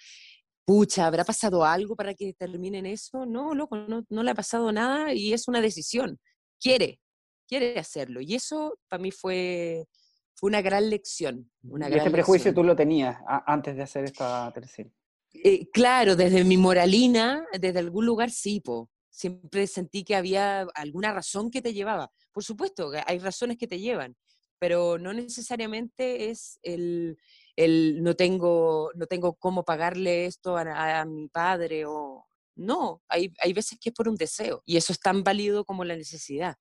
pucha, 0.65 1.05
¿habrá 1.05 1.23
pasado 1.23 1.63
algo 1.63 1.95
para 1.95 2.15
que 2.15 2.33
terminen 2.33 2.87
eso? 2.87 3.27
No, 3.27 3.53
loco, 3.53 3.77
no, 3.77 4.03
no 4.09 4.23
le 4.23 4.31
ha 4.31 4.33
pasado 4.33 4.71
nada 4.71 5.13
y 5.13 5.31
es 5.31 5.47
una 5.47 5.61
decisión. 5.61 6.19
Quiere, 6.59 6.99
quiere 7.47 7.77
hacerlo. 7.77 8.19
Y 8.19 8.33
eso 8.33 8.79
para 8.89 8.99
mí 8.99 9.11
fue, 9.11 9.85
fue 10.33 10.47
una 10.47 10.63
gran 10.63 10.89
lección. 10.89 11.51
Una 11.61 11.87
¿Y 11.87 11.93
ese 11.93 12.09
prejuicio 12.09 12.51
tú 12.51 12.63
lo 12.63 12.75
tenías 12.75 13.19
antes 13.45 13.75
de 13.75 13.83
hacer 13.83 14.05
esta 14.05 14.51
tercera? 14.55 14.89
Eh, 15.33 15.69
claro, 15.69 16.15
desde 16.15 16.43
mi 16.45 16.57
moralina, 16.57 17.45
desde 17.59 17.77
algún 17.77 18.07
lugar 18.07 18.31
sí, 18.31 18.59
po. 18.59 18.89
Siempre 19.11 19.67
sentí 19.67 20.03
que 20.03 20.15
había 20.15 20.61
alguna 20.73 21.13
razón 21.13 21.51
que 21.51 21.61
te 21.61 21.73
llevaba. 21.73 22.11
Por 22.31 22.43
supuesto, 22.43 22.91
hay 23.05 23.19
razones 23.19 23.57
que 23.57 23.67
te 23.67 23.79
llevan, 23.79 24.17
pero 24.59 24.97
no 24.97 25.13
necesariamente 25.13 26.29
es 26.29 26.59
el, 26.63 27.17
el 27.55 28.03
no, 28.03 28.15
tengo, 28.15 28.91
no 28.95 29.05
tengo 29.05 29.33
cómo 29.35 29.63
pagarle 29.63 30.25
esto 30.25 30.57
a, 30.57 31.05
mi 31.05 31.27
padre 31.27 31.85
o... 31.85 32.25
No, 32.57 33.01
hay, 33.09 33.33
hay 33.41 33.51
veces 33.51 33.77
que 33.81 33.89
es 33.89 33.95
por 33.95 34.07
un 34.07 34.15
deseo 34.15 34.63
y 34.65 34.77
eso 34.77 34.93
es 34.93 34.99
tan 35.01 35.25
válido 35.25 35.65
como 35.65 35.83
la 35.83 35.97
necesidad. 35.97 36.55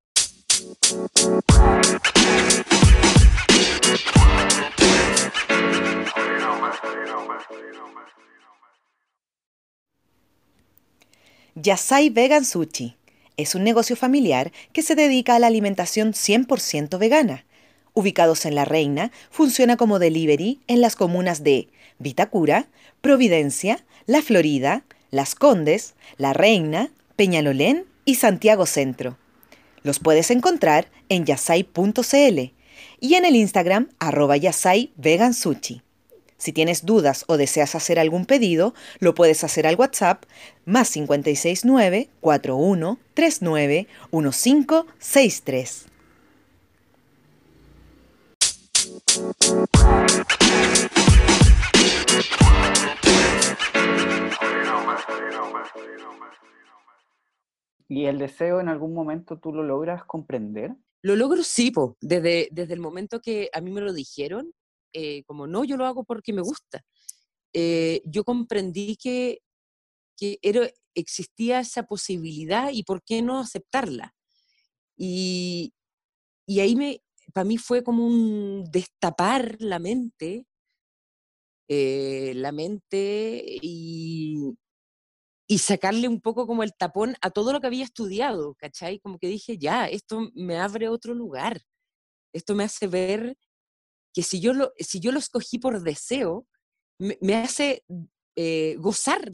Yasai 11.54 12.10
Vegan 12.10 12.44
Sushi 12.44 12.96
es 13.36 13.54
un 13.54 13.62
negocio 13.62 13.94
familiar 13.94 14.52
que 14.72 14.82
se 14.82 14.96
dedica 14.96 15.36
a 15.36 15.38
la 15.38 15.46
alimentación 15.46 16.12
100% 16.12 16.98
vegana 16.98 17.46
ubicados 17.94 18.44
en 18.44 18.54
La 18.54 18.64
Reina, 18.64 19.10
funciona 19.30 19.76
como 19.76 19.98
delivery 19.98 20.60
en 20.66 20.80
las 20.80 20.96
comunas 20.96 21.42
de 21.42 21.68
Vitacura, 21.98 22.66
Providencia, 23.00 23.84
La 24.06 24.20
Florida, 24.20 24.84
Las 25.10 25.34
Condes, 25.34 25.94
La 26.18 26.32
Reina, 26.32 26.90
Peñalolén 27.16 27.86
y 28.04 28.16
Santiago 28.16 28.66
Centro. 28.66 29.16
Los 29.82 30.00
puedes 30.00 30.30
encontrar 30.30 30.88
en 31.08 31.24
yasai.cl 31.24 32.52
y 33.00 33.14
en 33.14 33.24
el 33.24 33.36
Instagram 33.36 33.88
arroba 33.98 34.36
yasai 34.36 34.90
vegan. 34.96 35.34
Si 36.36 36.52
tienes 36.52 36.84
dudas 36.84 37.24
o 37.28 37.36
deseas 37.36 37.74
hacer 37.74 37.98
algún 37.98 38.26
pedido, 38.26 38.74
lo 38.98 39.14
puedes 39.14 39.44
hacer 39.44 39.66
al 39.66 39.76
WhatsApp 39.76 40.24
más 40.64 40.90
569 40.90 42.08
4139 42.20 43.86
1563. 44.10 45.93
¿Y 57.88 58.06
el 58.06 58.18
deseo 58.18 58.60
en 58.60 58.68
algún 58.68 58.92
momento 58.92 59.38
tú 59.38 59.52
lo 59.52 59.62
logras 59.62 60.04
comprender? 60.04 60.74
Lo 61.02 61.14
logro 61.14 61.44
sí, 61.44 61.70
po. 61.70 61.96
Desde, 62.00 62.48
desde 62.50 62.74
el 62.74 62.80
momento 62.80 63.20
que 63.20 63.50
a 63.52 63.60
mí 63.60 63.70
me 63.70 63.82
lo 63.82 63.92
dijeron, 63.92 64.52
eh, 64.92 65.22
como 65.24 65.46
no, 65.46 65.64
yo 65.64 65.76
lo 65.76 65.86
hago 65.86 66.02
porque 66.02 66.32
me 66.32 66.42
gusta. 66.42 66.84
Eh, 67.52 68.02
yo 68.04 68.24
comprendí 68.24 68.96
que, 68.96 69.42
que 70.16 70.38
era, 70.42 70.68
existía 70.96 71.60
esa 71.60 71.84
posibilidad 71.84 72.70
y 72.72 72.82
por 72.82 73.04
qué 73.04 73.22
no 73.22 73.38
aceptarla. 73.38 74.12
Y, 74.96 75.72
y 76.46 76.60
ahí 76.60 76.74
me, 76.74 77.03
para 77.34 77.44
mí 77.44 77.58
fue 77.58 77.82
como 77.82 78.06
un 78.06 78.64
destapar 78.70 79.56
la 79.58 79.80
mente, 79.80 80.46
eh, 81.68 82.32
la 82.36 82.52
mente 82.52 83.42
y, 83.60 84.54
y 85.48 85.58
sacarle 85.58 86.08
un 86.08 86.20
poco 86.20 86.46
como 86.46 86.62
el 86.62 86.74
tapón 86.74 87.16
a 87.20 87.30
todo 87.30 87.52
lo 87.52 87.60
que 87.60 87.66
había 87.66 87.84
estudiado, 87.84 88.54
¿cachai? 88.54 89.00
Como 89.00 89.18
que 89.18 89.26
dije, 89.26 89.58
ya, 89.58 89.88
esto 89.88 90.30
me 90.34 90.58
abre 90.58 90.88
otro 90.88 91.12
lugar, 91.12 91.62
esto 92.32 92.54
me 92.54 92.64
hace 92.64 92.86
ver 92.86 93.36
que 94.14 94.22
si 94.22 94.40
yo 94.40 94.54
lo, 94.54 94.72
si 94.78 95.00
yo 95.00 95.12
lo 95.12 95.18
escogí 95.18 95.58
por 95.58 95.82
deseo, 95.82 96.46
me, 96.98 97.34
hace 97.34 97.84
eh, 98.36 98.76
gozar 98.78 99.28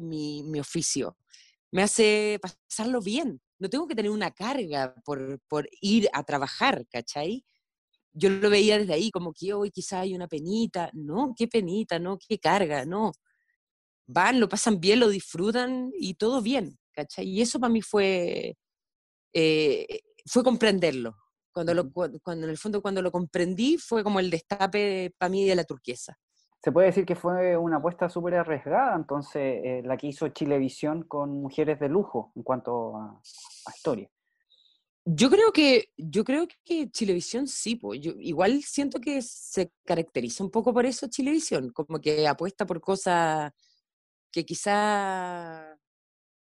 mi, 0.00 0.44
mi, 0.44 0.60
oficio, 0.60 1.16
me 1.72 1.82
hace 1.82 2.40
pasarlo 2.40 3.00
bien. 3.00 3.40
No 3.60 3.70
tengo 3.70 3.86
que 3.86 3.94
tener 3.94 4.10
una 4.10 4.32
carga 4.32 4.94
por, 5.04 5.40
por 5.48 5.68
ir 5.80 6.08
a 6.12 6.24
trabajar, 6.24 6.84
¿cachai? 6.90 7.44
Yo 8.12 8.30
lo 8.30 8.50
veía 8.50 8.78
desde 8.78 8.94
ahí, 8.94 9.12
como 9.12 9.32
que 9.32 9.54
hoy 9.54 9.70
quizá 9.70 10.00
hay 10.00 10.14
una 10.16 10.26
penita. 10.26 10.90
No, 10.94 11.34
qué 11.36 11.46
penita, 11.46 12.00
no, 12.00 12.18
qué 12.18 12.38
carga, 12.40 12.84
no 12.84 13.12
van, 14.12 14.40
lo 14.40 14.48
pasan 14.48 14.80
bien, 14.80 15.00
lo 15.00 15.08
disfrutan 15.08 15.92
y 15.98 16.14
todo 16.14 16.42
bien, 16.42 16.78
¿cachai? 16.92 17.28
Y 17.28 17.40
eso 17.42 17.60
para 17.60 17.72
mí 17.72 17.82
fue, 17.82 18.56
eh, 19.32 20.00
fue 20.26 20.42
comprenderlo. 20.42 21.16
Cuando, 21.52 21.74
lo, 21.74 21.92
cuando 21.92 22.46
en 22.46 22.50
el 22.50 22.58
fondo 22.58 22.80
cuando 22.80 23.02
lo 23.02 23.10
comprendí 23.10 23.76
fue 23.76 24.04
como 24.04 24.20
el 24.20 24.30
destape 24.30 25.12
para 25.18 25.30
mí 25.30 25.44
de 25.46 25.56
la 25.56 25.64
turquesa. 25.64 26.16
Se 26.62 26.72
puede 26.72 26.88
decir 26.88 27.06
que 27.06 27.16
fue 27.16 27.56
una 27.56 27.78
apuesta 27.78 28.10
súper 28.10 28.34
arriesgada, 28.34 28.94
entonces, 28.94 29.60
eh, 29.64 29.82
la 29.84 29.96
que 29.96 30.08
hizo 30.08 30.28
Chilevisión 30.28 31.04
con 31.04 31.40
mujeres 31.40 31.80
de 31.80 31.88
lujo 31.88 32.32
en 32.36 32.42
cuanto 32.42 32.96
a, 32.96 33.20
historia. 33.74 34.10
Yo 35.06 35.30
creo 35.30 35.52
que, 35.52 35.92
yo 35.96 36.22
creo 36.22 36.46
que 36.64 36.90
Chilevisión 36.90 37.46
sí, 37.46 37.80
igual 38.20 38.62
siento 38.62 39.00
que 39.00 39.22
se 39.22 39.72
caracteriza 39.86 40.44
un 40.44 40.50
poco 40.50 40.74
por 40.74 40.84
eso 40.84 41.08
Chilevisión, 41.08 41.70
como 41.70 41.98
que 41.98 42.28
apuesta 42.28 42.66
por 42.66 42.80
cosas 42.82 43.52
que 44.30 44.44
quizá, 44.44 45.78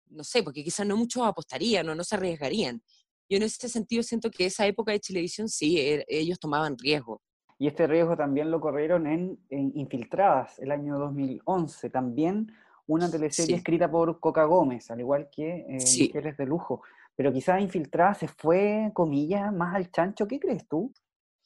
no 0.08 0.24
sé, 0.24 0.42
porque 0.42 0.64
quizá 0.64 0.84
no 0.86 0.96
muchos 0.96 1.24
apostarían 1.24 1.88
o 1.90 1.94
no 1.94 2.04
se 2.04 2.14
arriesgarían. 2.16 2.82
Yo 3.28 3.36
en 3.36 3.42
ese 3.42 3.68
sentido 3.68 4.02
siento 4.02 4.30
que 4.30 4.46
esa 4.46 4.66
época 4.66 4.92
de 4.92 5.00
Chilevisión 5.00 5.48
sí, 5.48 5.78
er, 5.78 6.06
ellos 6.08 6.38
tomaban 6.38 6.78
riesgo. 6.78 7.20
Y 7.58 7.66
este 7.66 7.86
riesgo 7.86 8.16
también 8.16 8.50
lo 8.50 8.60
corrieron 8.60 9.06
en, 9.06 9.38
Infiltradas, 9.50 10.58
el 10.58 10.72
año 10.72 10.98
2011, 10.98 11.90
también 11.90 12.52
una 12.86 13.10
teleserie 13.10 13.56
escrita 13.56 13.90
por 13.90 14.20
Coca 14.20 14.44
Gómez, 14.44 14.90
al 14.90 15.00
igual 15.00 15.28
que 15.30 15.66
eh, 15.68 15.78
Mujeres 16.06 16.36
de 16.36 16.46
Lujo. 16.46 16.82
Pero 17.16 17.32
quizás 17.32 17.60
Infiltradas 17.60 18.18
se 18.18 18.28
fue, 18.28 18.90
comillas, 18.92 19.52
más 19.52 19.74
al 19.74 19.90
chancho. 19.90 20.28
¿Qué 20.28 20.38
crees 20.38 20.68
tú? 20.68 20.92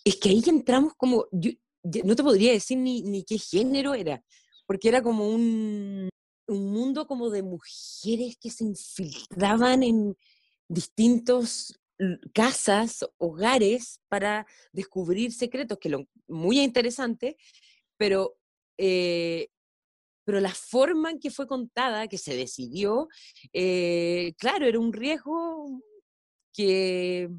Es 0.04 0.16
que 0.16 0.30
ahí 0.30 0.42
entramos 0.46 0.94
como, 0.94 1.26
yo, 1.30 1.52
no 2.04 2.16
te 2.16 2.22
podría 2.22 2.52
decir 2.52 2.78
ni, 2.78 3.02
ni 3.02 3.24
qué 3.24 3.38
género 3.38 3.94
era, 3.94 4.22
porque 4.66 4.88
era 4.88 5.02
como 5.02 5.28
un, 5.28 6.08
un 6.48 6.72
mundo 6.72 7.06
como 7.06 7.30
de 7.30 7.42
mujeres 7.42 8.36
que 8.40 8.50
se 8.50 8.64
infiltraban 8.64 9.82
en 9.82 10.16
distintos 10.68 11.80
casas, 12.32 13.04
hogares, 13.18 14.00
para 14.08 14.46
descubrir 14.72 15.32
secretos, 15.32 15.78
que 15.78 15.88
lo 15.88 16.06
muy 16.28 16.60
interesante, 16.60 17.36
pero, 17.96 18.36
eh, 18.78 19.48
pero 20.24 20.40
la 20.40 20.54
forma 20.54 21.10
en 21.10 21.20
que 21.20 21.30
fue 21.30 21.46
contada, 21.46 22.08
que 22.08 22.18
se 22.18 22.36
decidió, 22.36 23.08
eh, 23.52 24.34
claro, 24.38 24.66
era 24.66 24.78
un 24.78 24.92
riesgo 24.92 25.82
que, 26.52 27.30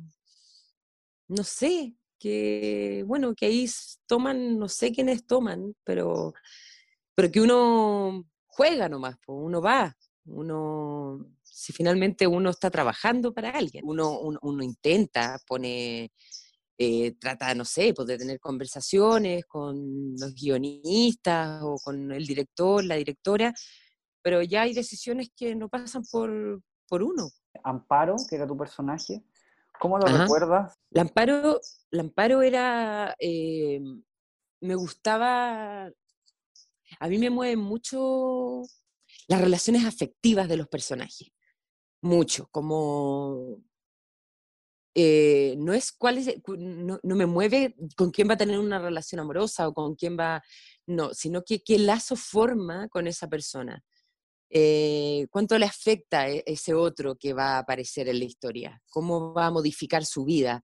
no 1.28 1.44
sé, 1.44 1.96
que, 2.20 3.04
bueno, 3.08 3.34
que 3.34 3.48
ahí 3.48 3.68
toman, 4.06 4.60
no 4.60 4.70
sé 4.70 4.92
quiénes 4.92 5.26
toman, 5.26 5.76
pero, 5.84 6.34
pero 7.16 7.32
que 7.32 7.42
uno 7.42 8.26
juega 8.46 8.90
nomás, 8.90 9.18
pues 9.26 9.40
uno 9.42 9.62
va, 9.62 9.98
uno, 10.26 11.26
si 11.62 11.74
finalmente 11.74 12.26
uno 12.26 12.50
está 12.50 12.72
trabajando 12.72 13.34
para 13.34 13.52
alguien, 13.52 13.84
uno, 13.88 14.20
uno, 14.20 14.64
intenta, 14.64 15.38
pone, 15.46 16.12
eh, 16.78 17.12
trata, 17.20 17.54
no 17.54 17.66
sé, 17.66 17.94
pues 17.94 18.08
de 18.08 18.18
tener 18.18 18.40
conversaciones 18.40 19.46
con 19.46 20.16
los 20.18 20.34
guionistas 20.34 21.62
o 21.62 21.76
con 21.76 22.12
el 22.12 22.26
director, 22.26 22.84
la 22.84 22.96
directora, 22.96 23.54
pero 24.24 24.42
ya 24.42 24.64
hay 24.64 24.74
decisiones 24.74 25.30
que 25.36 25.56
no 25.56 25.70
pasan 25.70 26.04
por, 26.12 26.64
por 26.88 27.04
uno. 27.04 27.30
Amparo, 27.64 28.16
que 28.28 28.38
era 28.38 28.48
tu 28.48 28.58
personaje, 28.58 29.24
¿cómo 29.80 30.00
lo 30.00 30.08
recuerdas? 30.08 30.74
La 30.90 31.04
Amparo, 31.04 31.60
Amparo 31.92 32.42
era, 32.42 33.16
eh, 33.20 33.80
me 34.62 34.74
gustaba 34.74 35.92
a 37.00 37.08
mí 37.08 37.18
me 37.18 37.30
mueven 37.30 37.60
mucho 37.60 38.64
las 39.28 39.42
relaciones 39.42 39.86
afectivas 39.86 40.48
de 40.50 40.58
los 40.58 40.68
personajes. 40.68 41.32
Mucho, 42.02 42.48
como 42.52 43.62
eh, 44.96 45.56
no 45.58 45.74
es 45.74 45.92
cuál 45.92 46.18
es, 46.18 46.36
no, 46.48 47.00
me 47.04 47.26
mueve 47.26 47.76
con 47.96 48.12
quién 48.12 48.28
va 48.30 48.34
a 48.34 48.38
tener 48.38 48.60
una 48.60 48.80
relación 48.80 49.22
amorosa 49.22 49.68
o 49.68 49.74
con 49.74 49.96
quién 49.96 50.18
va, 50.20 50.42
no, 50.88 51.14
sino 51.14 51.44
que 51.44 51.62
qué 51.64 51.80
lazo 51.80 52.16
forma 52.16 52.88
con 52.90 53.08
esa 53.08 53.28
persona. 53.28 53.84
Eh, 54.50 55.28
cuánto 55.32 55.58
le 55.58 55.66
afecta 55.66 56.30
e, 56.30 56.44
ese 56.46 56.74
otro 56.74 57.16
que 57.18 57.34
va 57.34 57.56
a 57.56 57.60
aparecer 57.60 58.10
en 58.10 58.20
la 58.20 58.26
historia, 58.26 58.82
cómo 58.90 59.34
va 59.34 59.48
a 59.48 59.52
modificar 59.52 60.06
su 60.06 60.26
vida 60.26 60.64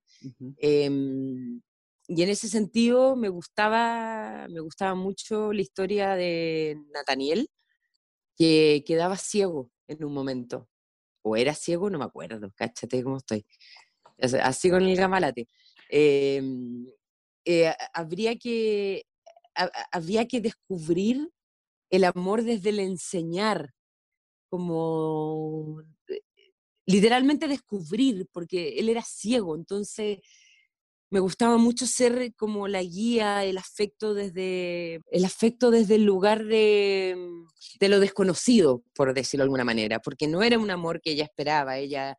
y 2.08 2.22
en 2.22 2.30
ese 2.30 2.48
sentido 2.48 3.16
me 3.16 3.28
gustaba, 3.28 4.48
me 4.48 4.60
gustaba 4.60 4.94
mucho 4.94 5.52
la 5.52 5.60
historia 5.60 6.14
de 6.16 6.76
Nathaniel, 6.92 7.50
que 8.36 8.82
quedaba 8.86 9.16
ciego 9.16 9.70
en 9.88 10.04
un 10.04 10.14
momento. 10.14 10.68
O 11.22 11.36
era 11.36 11.54
ciego, 11.54 11.90
no 11.90 11.98
me 11.98 12.04
acuerdo, 12.04 12.52
cáchate 12.54 13.02
cómo 13.02 13.18
estoy. 13.18 13.44
Así 14.42 14.70
con 14.70 14.82
el 14.82 14.96
gamalate. 14.96 15.48
Em, 15.88 16.86
eh, 17.44 17.72
habría 17.94 18.36
que, 18.36 19.04
había 19.92 20.26
que 20.28 20.40
descubrir 20.40 21.30
el 21.90 22.04
amor 22.04 22.42
desde 22.42 22.70
el 22.70 22.80
enseñar, 22.80 23.74
como 24.50 25.82
eh, 26.08 26.20
literalmente 26.86 27.48
descubrir, 27.48 28.26
porque 28.32 28.78
él 28.78 28.88
era 28.88 29.02
ciego, 29.02 29.56
entonces 29.56 30.18
me 31.10 31.20
gustaba 31.20 31.56
mucho 31.56 31.86
ser 31.86 32.34
como 32.34 32.68
la 32.68 32.82
guía, 32.82 33.44
el 33.44 33.58
afecto 33.58 34.14
desde 34.14 35.00
el 35.10 35.24
afecto 35.24 35.70
desde 35.70 35.94
el 35.94 36.04
lugar 36.04 36.44
de, 36.44 37.16
de 37.80 37.88
lo 37.88 38.00
desconocido, 38.00 38.82
por 38.94 39.14
decirlo 39.14 39.42
de 39.42 39.46
alguna 39.46 39.64
manera, 39.64 40.00
porque 40.00 40.28
no 40.28 40.42
era 40.42 40.58
un 40.58 40.70
amor 40.70 41.00
que 41.00 41.12
ella 41.12 41.24
esperaba, 41.24 41.78
ella 41.78 42.18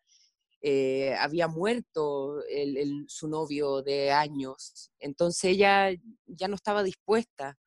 eh, 0.62 1.13
había 1.19 1.47
muerto 1.47 2.43
el, 2.49 3.06
su 3.08 3.28
novio 3.28 3.82
de 3.82 4.12
años, 4.12 4.91
entonces 4.99 5.43
ella 5.52 5.91
ya 6.25 6.47
no 6.47 6.56
estaba 6.56 6.84
dispuesta 6.84 7.58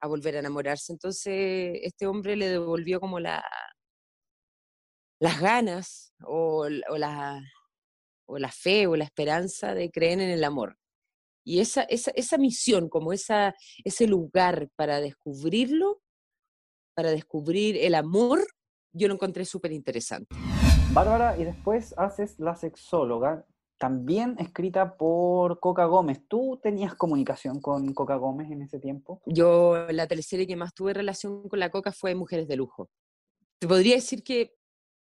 a 0.00 0.06
volver 0.08 0.36
a 0.36 0.40
enamorarse, 0.40 0.92
entonces 0.92 1.78
este 1.82 2.06
hombre 2.06 2.36
le 2.36 2.48
devolvió 2.48 3.00
como 3.00 3.20
la, 3.20 3.44
las 5.20 5.40
ganas 5.40 6.12
o, 6.24 6.66
o 6.90 6.98
o 8.26 8.38
la 8.38 8.50
fe 8.50 8.86
o 8.86 8.96
la 8.96 9.04
esperanza 9.04 9.74
de 9.74 9.90
creer 9.90 10.20
en 10.20 10.30
el 10.30 10.44
amor. 10.44 10.76
Y 11.44 11.60
esa, 11.60 11.82
esa, 11.82 12.10
esa 12.12 12.38
misión, 12.38 12.88
como 12.88 13.12
esa, 13.12 13.54
ese 13.84 14.06
lugar 14.06 14.68
para 14.76 15.00
descubrirlo, 15.00 16.00
para 16.94 17.10
descubrir 17.10 17.76
el 17.76 17.94
amor, 17.94 18.46
yo 18.92 19.08
lo 19.08 19.14
encontré 19.14 19.44
súper 19.44 19.72
interesante. 19.72 20.34
Bárbara, 20.92 21.36
y 21.38 21.44
después 21.44 21.92
haces 21.98 22.38
la 22.38 22.54
sexóloga, 22.54 23.44
también 23.78 24.36
escrita 24.38 24.96
por 24.96 25.60
Coca 25.60 25.84
Gómez. 25.84 26.22
¿Tú 26.28 26.60
tenías 26.62 26.94
comunicación 26.94 27.60
con 27.60 27.92
Coca 27.92 28.16
Gómez 28.16 28.50
en 28.50 28.62
ese 28.62 28.78
tiempo? 28.78 29.20
Yo, 29.26 29.86
la 29.90 30.06
teleserie 30.06 30.46
que 30.46 30.56
más 30.56 30.72
tuve 30.72 30.94
relación 30.94 31.48
con 31.48 31.58
la 31.58 31.70
Coca 31.70 31.92
fue 31.92 32.14
Mujeres 32.14 32.48
de 32.48 32.56
Lujo. 32.56 32.88
Te 33.58 33.66
podría 33.66 33.96
decir 33.96 34.22
que 34.22 34.54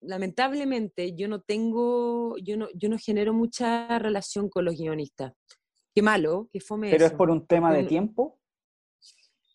lamentablemente 0.06 1.14
yo 1.14 1.28
no 1.28 1.40
tengo, 1.40 2.36
yo 2.38 2.56
no, 2.56 2.68
yo 2.74 2.88
no 2.88 2.98
genero 2.98 3.32
mucha 3.32 3.98
relación 3.98 4.48
con 4.48 4.64
los 4.64 4.76
guionistas. 4.76 5.32
Qué 5.94 6.02
malo, 6.02 6.48
qué 6.52 6.60
fome. 6.60 6.90
¿Pero 6.90 7.06
es 7.06 7.12
por 7.12 7.30
un 7.30 7.46
tema 7.46 7.72
de 7.72 7.84
tiempo? 7.84 8.40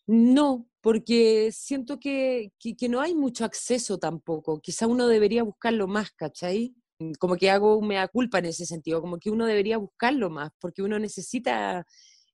No, 0.06 0.66
porque 0.80 1.50
siento 1.52 2.00
que, 2.00 2.52
que, 2.58 2.88
no 2.88 3.00
hay 3.00 3.14
mucho 3.14 3.44
acceso 3.44 3.98
tampoco. 3.98 4.60
Quizá 4.60 4.86
uno 4.86 5.06
debería 5.06 5.42
buscarlo 5.42 5.86
más, 5.86 6.10
¿cachai? 6.12 6.74
Como 7.18 7.36
que 7.36 7.50
hago 7.50 7.80
mea 7.82 8.08
culpa 8.08 8.38
en 8.38 8.46
ese 8.46 8.66
sentido, 8.66 9.00
como 9.00 9.18
que 9.18 9.30
uno 9.30 9.46
debería 9.46 9.78
buscarlo 9.78 10.30
más, 10.30 10.50
porque 10.58 10.82
uno 10.82 10.98
necesita 10.98 11.86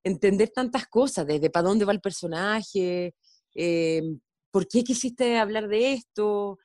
entender 0.04 0.50
tantas 0.50 0.86
cosas, 0.86 1.26
desde 1.26 1.50
para 1.50 1.68
dónde 1.68 1.84
va 1.84 1.92
el 1.92 2.00
personaje, 2.00 3.14
eh, 3.54 4.02
por 4.50 4.68
qué 4.68 4.84
quisiste 4.84 5.36
hablar 5.36 5.68
de 5.68 5.92
esto, 5.92 6.58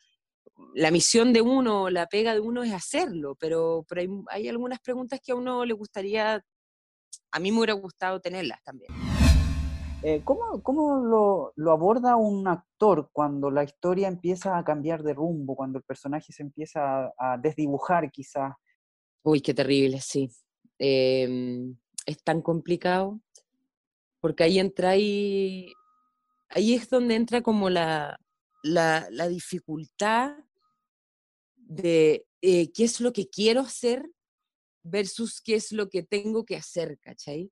la 0.74 0.92
misión 0.92 1.34
de 1.34 1.42
uno, 1.42 1.90
la 1.90 2.08
pega 2.08 2.34
de 2.34 2.40
uno 2.40 2.64
es 2.64 2.74
hacerlo, 2.74 3.36
pero, 3.36 3.86
pero 3.88 4.02
hay, 4.02 4.10
hay, 4.30 4.48
algunas 4.48 4.80
preguntas 4.80 5.20
que 5.24 5.32
a 5.32 5.36
uno 5.36 5.66
le 5.66 5.74
gustaría, 5.74 6.44
a 7.32 7.40
mí 7.40 7.52
me 7.52 7.58
hubiera 7.58 7.74
gustado 7.74 8.20
tenerlas 8.20 8.62
también. 8.64 8.92
Eh, 10.04 10.22
¿Cómo, 10.24 10.64
cómo 10.64 10.98
lo, 10.98 11.54
lo, 11.56 11.72
aborda 11.72 12.16
un 12.16 12.48
actor 12.48 13.10
cuando 13.14 13.52
la 13.52 13.64
historia 13.64 14.08
empieza 14.08 14.58
a 14.58 14.64
cambiar 14.64 15.04
de 15.04 15.14
rumbo, 15.14 15.56
cuando 15.56 15.78
el 15.78 15.84
personaje 15.84 16.34
se 16.34 16.42
empieza 16.42 17.14
a, 17.18 17.38
desdibujar 17.38 18.10
quizás? 18.10 18.54
Uy, 19.24 19.42
qué 19.42 19.54
terrible, 19.54 20.02
sí. 20.02 20.28
Em, 20.80 21.78
es 22.08 22.24
tan 22.24 22.42
complicado, 22.42 23.20
porque 24.20 24.44
ahí 24.44 24.58
entra 24.58 24.90
ahí, 24.90 25.72
ahí 26.50 26.74
es 26.74 26.90
donde 26.90 27.14
entra 27.14 27.44
como 27.44 27.70
la, 27.70 28.20
la, 28.64 29.08
la 29.12 29.28
dificultad 29.28 30.36
de 31.72 32.26
eh, 32.42 32.72
qué 32.74 32.84
es 32.84 33.00
lo 33.00 33.14
que 33.14 33.30
quiero 33.30 33.62
hacer 33.62 34.04
versus 34.84 35.42
qué 35.42 35.56
es 35.56 35.72
lo 35.72 35.90
que 35.90 36.04
tengo 36.04 36.44
que 36.44 36.58
hacer, 36.58 37.00
¿cachai? 37.00 37.50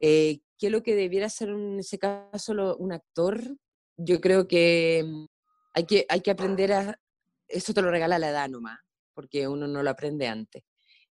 Eh, 0.00 0.40
¿Qué 0.58 0.66
es 0.66 0.72
lo 0.72 0.82
que 0.82 0.96
debiera 0.96 1.28
ser 1.28 1.50
en 1.50 1.78
ese 1.78 1.98
caso 1.98 2.76
un 2.78 2.92
actor? 2.92 3.56
Yo 3.96 4.20
creo 4.20 4.48
que 4.48 5.04
mm, 5.06 5.26
hay 5.74 5.86
que, 5.86 6.06
hay 6.08 6.20
que 6.20 6.30
aprender 6.32 6.72
a... 6.72 7.00
Eso 7.46 7.72
te 7.72 7.82
lo 7.82 7.90
regala 7.90 8.18
la 8.18 8.30
edad 8.30 8.48
nomás, 8.48 8.80
porque 9.14 9.46
uno 9.46 9.68
no 9.68 9.82
lo 9.82 9.90
aprende 9.90 10.26
antes. 10.26 10.64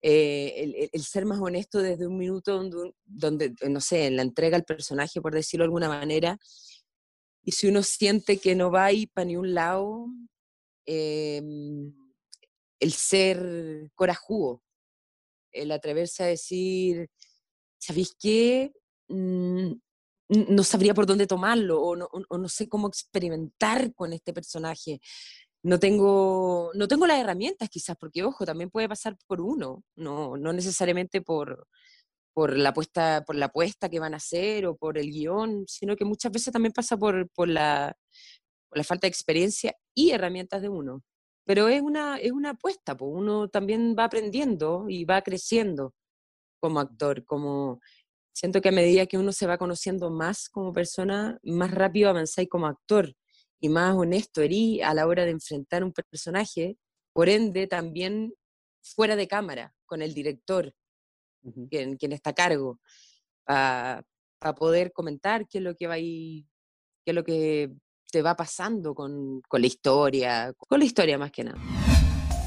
Eh, 0.01 0.89
el, 0.91 1.03
ser 1.03 1.25
más 1.25 1.39
honesto 1.39 1.79
desde 1.79 2.07
un 2.07 2.17
minuto 2.17 2.53
donde, 2.53 2.93
donde, 3.05 3.53
no 3.69 3.81
sé, 3.81 4.07
en 4.07 4.15
la 4.15 4.21
entrega 4.21 4.55
al 4.55 4.65
personaje, 4.65 5.21
por 5.21 5.33
decirlo 5.33 5.63
de 5.63 5.67
alguna 5.67 5.89
manera, 5.89 6.37
y 7.43 7.51
si 7.51 7.67
uno 7.67 7.83
siente 7.83 8.37
que 8.37 8.55
no 8.55 8.71
va 8.71 8.85
ahí 8.85 9.07
para 9.07 9.25
ni 9.25 9.35
un 9.35 9.53
lado, 9.53 10.07
eh, 10.85 11.41
el 12.83 12.93
ser 12.93 13.89
corajudo, 13.95 14.61
el 15.53 15.71
atreverse 15.71 16.23
a 16.23 16.27
decir, 16.27 17.09
¿sabéis 17.79 18.15
qué? 18.19 18.73
Mm, 19.07 19.73
no 20.49 20.63
sabría 20.63 20.93
por 20.93 21.05
dónde 21.05 21.27
tomarlo 21.27 21.81
o 21.81 21.95
no, 21.95 22.49
sé 22.49 22.67
cómo 22.67 22.87
experimentar 22.87 23.93
con 23.93 24.13
este 24.13 24.33
personaje. 24.33 24.99
No 25.63 25.79
tengo, 25.79 26.71
no 26.75 26.87
tengo 26.87 27.07
las 27.07 27.19
herramientas 27.19 27.69
quizás, 27.69 27.95
porque 27.97 28.23
ojo, 28.23 28.45
también 28.45 28.69
puede 28.69 28.89
pasar 28.89 29.15
por 29.27 29.39
uno, 29.41 29.83
no, 29.95 30.35
no 30.37 30.51
necesariamente 30.53 31.21
por, 31.21 31.67
por, 32.33 32.57
la 32.57 32.73
puesta, 32.73 33.23
por 33.25 33.35
la 33.37 33.45
apuesta 33.47 33.89
que 33.89 33.99
van 33.99 34.13
a 34.13 34.17
hacer 34.17 34.65
o 34.65 34.75
por 34.75 34.97
el 34.97 35.11
guion, 35.11 35.65
sino 35.67 35.95
que 35.95 36.05
muchas 36.05 36.31
veces 36.31 36.51
también 36.53 36.73
pasa 36.73 36.97
por, 36.97 37.29
por, 37.29 37.47
la, 37.47 37.95
por 38.69 38.77
la 38.77 38.83
falta 38.83 39.07
de 39.07 39.09
experiencia 39.09 39.75
y 39.95 40.11
herramientas 40.11 40.61
de 40.61 40.69
uno 40.69 41.03
pero 41.45 41.67
es 41.67 41.81
una, 41.81 42.17
es 42.17 42.31
una 42.31 42.51
apuesta, 42.51 42.95
pues 42.95 43.11
uno 43.13 43.49
también 43.49 43.95
va 43.97 44.05
aprendiendo 44.05 44.85
y 44.87 45.05
va 45.05 45.21
creciendo 45.21 45.93
como 46.59 46.79
actor, 46.79 47.25
como 47.25 47.79
siento 48.33 48.61
que 48.61 48.69
a 48.69 48.73
medida 48.73 49.05
que 49.05 49.17
uno 49.17 49.31
se 49.31 49.47
va 49.47 49.57
conociendo 49.57 50.09
más 50.09 50.49
como 50.49 50.73
persona, 50.73 51.37
más 51.43 51.71
rápido 51.71 52.09
avanzáis 52.09 52.49
como 52.49 52.67
actor 52.67 53.13
y 53.59 53.69
más 53.69 53.95
honesto 53.95 54.41
erí 54.41 54.81
a 54.81 54.93
la 54.93 55.07
hora 55.07 55.25
de 55.25 55.31
enfrentar 55.31 55.83
un 55.83 55.93
personaje, 55.93 56.77
por 57.13 57.29
ende 57.29 57.67
también 57.67 58.33
fuera 58.81 59.15
de 59.15 59.27
cámara, 59.27 59.73
con 59.85 60.01
el 60.01 60.13
director, 60.13 60.73
quien, 61.69 61.97
quien, 61.97 62.11
está 62.13 62.31
a 62.31 62.33
cargo, 62.33 62.79
para 63.45 64.03
poder 64.57 64.91
comentar 64.91 65.47
qué 65.47 65.59
es 65.59 65.63
lo 65.63 65.75
que 65.75 65.87
va 65.87 65.95
qué 65.95 66.45
es 67.05 67.15
lo 67.15 67.23
que 67.23 67.71
te 68.13 68.21
va 68.21 68.35
pasando 68.35 68.93
con, 68.93 69.41
con 69.41 69.59
la 69.59 69.65
historia, 69.65 70.53
con 70.53 70.77
la 70.77 70.85
historia 70.85 71.17
más 71.17 71.31
que 71.31 71.45
nada. 71.45 71.57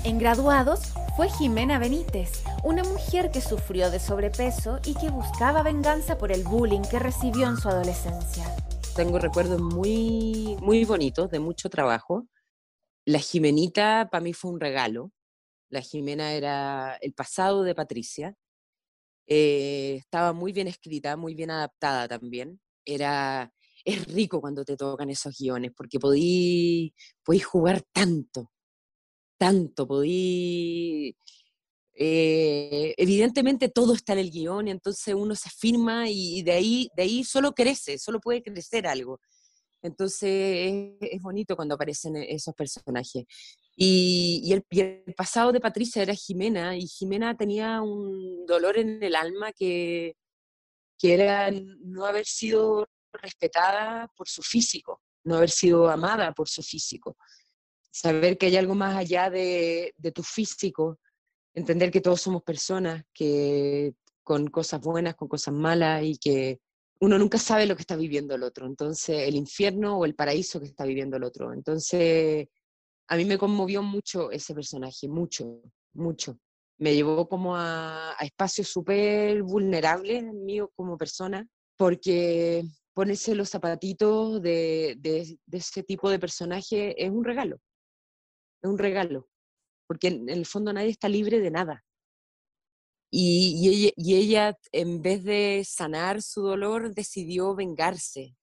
En 0.04 0.16
graduados 0.16 0.92
fue 1.16 1.28
Jimena 1.28 1.80
Benítez, 1.80 2.44
una 2.62 2.84
mujer 2.84 3.32
que 3.32 3.40
sufrió 3.40 3.90
de 3.90 3.98
sobrepeso 3.98 4.78
y 4.84 4.94
que 4.94 5.10
buscaba 5.10 5.64
venganza 5.64 6.18
por 6.18 6.30
el 6.30 6.44
bullying 6.44 6.82
que 6.88 7.00
recibió 7.00 7.48
en 7.48 7.56
su 7.56 7.68
adolescencia. 7.68 8.44
Tengo 8.94 9.18
recuerdos 9.18 9.60
muy, 9.60 10.56
muy 10.62 10.84
bonitos 10.84 11.32
de 11.32 11.40
mucho 11.40 11.68
trabajo. 11.68 12.28
La 13.04 13.18
Jimenita 13.18 14.08
para 14.08 14.22
mí 14.22 14.34
fue 14.34 14.52
un 14.52 14.60
regalo. 14.60 15.10
La 15.68 15.80
Jimena 15.80 16.34
era 16.34 16.96
el 17.00 17.12
pasado 17.12 17.64
de 17.64 17.74
Patricia. 17.74 18.36
Eh, 19.26 19.96
estaba 19.98 20.32
muy 20.32 20.52
bien 20.52 20.68
escrita, 20.68 21.16
muy 21.16 21.34
bien 21.34 21.50
adaptada 21.50 22.06
también. 22.06 22.60
Era 22.84 23.52
es 23.86 24.04
rico 24.12 24.40
cuando 24.40 24.64
te 24.64 24.76
tocan 24.76 25.10
esos 25.10 25.38
guiones, 25.38 25.70
porque 25.74 26.00
podí, 26.00 26.92
podí 27.24 27.38
jugar 27.38 27.82
tanto, 27.92 28.50
tanto, 29.38 29.86
podí... 29.86 31.16
Eh, 31.98 32.94
evidentemente 32.98 33.70
todo 33.70 33.94
está 33.94 34.12
en 34.12 34.18
el 34.18 34.30
guion, 34.30 34.68
entonces 34.68 35.14
uno 35.14 35.34
se 35.34 35.48
firma 35.48 36.10
y 36.10 36.42
de 36.42 36.52
ahí, 36.52 36.90
de 36.94 37.04
ahí 37.04 37.24
solo 37.24 37.52
crece, 37.52 37.96
solo 37.98 38.20
puede 38.20 38.42
crecer 38.42 38.86
algo. 38.86 39.20
Entonces 39.82 40.96
es, 41.00 41.22
bonito 41.22 41.56
cuando 41.56 41.76
aparecen 41.76 42.16
e, 42.16 42.34
esos 42.34 42.54
personajes. 42.54 43.24
Y, 43.76 44.52
el, 44.52 44.64
y, 44.68 44.80
el, 44.80 45.14
pasado 45.16 45.52
de 45.52 45.60
Patricia 45.60 46.02
era 46.02 46.14
Jimena, 46.14 46.76
y 46.76 46.86
Jimena 46.88 47.36
tenía 47.36 47.80
un 47.80 48.44
dolor 48.46 48.78
en 48.78 49.02
el 49.02 49.14
alma 49.14 49.52
que, 49.52 50.16
que 50.98 51.14
era 51.14 51.50
no 51.50 52.04
haber 52.04 52.26
sido 52.26 52.88
respetada 53.16 54.08
por 54.16 54.28
su 54.28 54.42
físico, 54.42 55.02
no 55.24 55.36
haber 55.36 55.50
sido 55.50 55.88
amada 55.90 56.32
por 56.32 56.48
su 56.48 56.62
físico. 56.62 57.16
Saber 57.90 58.38
que 58.38 58.46
hay 58.46 58.56
algo 58.56 58.74
más 58.74 58.96
allá 58.96 59.30
de, 59.30 59.94
tu 60.14 60.22
físico, 60.22 60.98
entender 61.54 61.90
que 61.90 62.00
todos 62.00 62.20
somos 62.20 62.42
personas, 62.42 63.04
que 63.12 63.94
con 64.22 64.48
cosas 64.48 64.80
buenas, 64.80 65.14
con 65.14 65.28
cosas 65.28 65.54
malas 65.54 66.02
y 66.04 66.16
que 66.18 66.60
uno 67.00 67.18
nunca 67.18 67.38
sabe 67.38 67.66
lo 67.66 67.76
que 67.76 67.82
está 67.82 67.96
viviendo 67.96 68.34
el 68.34 68.42
otro, 68.42 68.66
entonces 68.66 69.28
el 69.28 69.34
infierno 69.34 69.98
o 69.98 70.04
el 70.04 70.14
paraíso 70.14 70.60
que 70.60 70.66
está 70.66 70.84
viviendo 70.84 71.16
el 71.16 71.24
otro. 71.24 71.52
Entonces, 71.52 72.48
a 73.08 73.16
mí 73.16 73.24
me 73.24 73.38
conmovió 73.38 73.82
mucho 73.82 74.30
ese 74.30 74.54
personaje, 74.54 75.08
mucho, 75.08 75.60
mucho. 75.92 76.38
Me 76.78 76.94
llevó 76.94 77.28
como 77.28 77.56
a, 77.56 78.12
a 78.12 78.24
espacios 78.24 78.68
súper 78.68 79.42
vulnerables 79.42 80.24
mío 80.24 80.70
como 80.74 80.98
persona, 80.98 81.46
porque 81.76 82.64
ponerse 82.96 83.34
los 83.34 83.50
zapatitos 83.50 84.40
de, 84.40 84.96
de, 84.98 85.38
ese 85.52 85.82
tipo 85.82 86.08
de 86.08 86.18
personaje 86.18 87.04
es 87.04 87.10
un 87.10 87.24
regalo. 87.24 87.60
Es 88.62 88.70
un 88.70 88.78
regalo. 88.78 89.28
Porque 89.86 90.08
en, 90.08 90.30
el 90.30 90.46
fondo 90.46 90.72
nadie 90.72 90.88
está 90.88 91.06
libre 91.10 91.40
de 91.40 91.50
nada. 91.50 91.84
Y, 93.10 93.92
ella, 93.98 94.58
en 94.72 95.02
vez 95.02 95.24
de 95.24 95.62
sanar 95.68 96.22
su 96.22 96.40
dolor, 96.40 96.94
decidió 96.94 97.54
vengarse. 97.54 98.34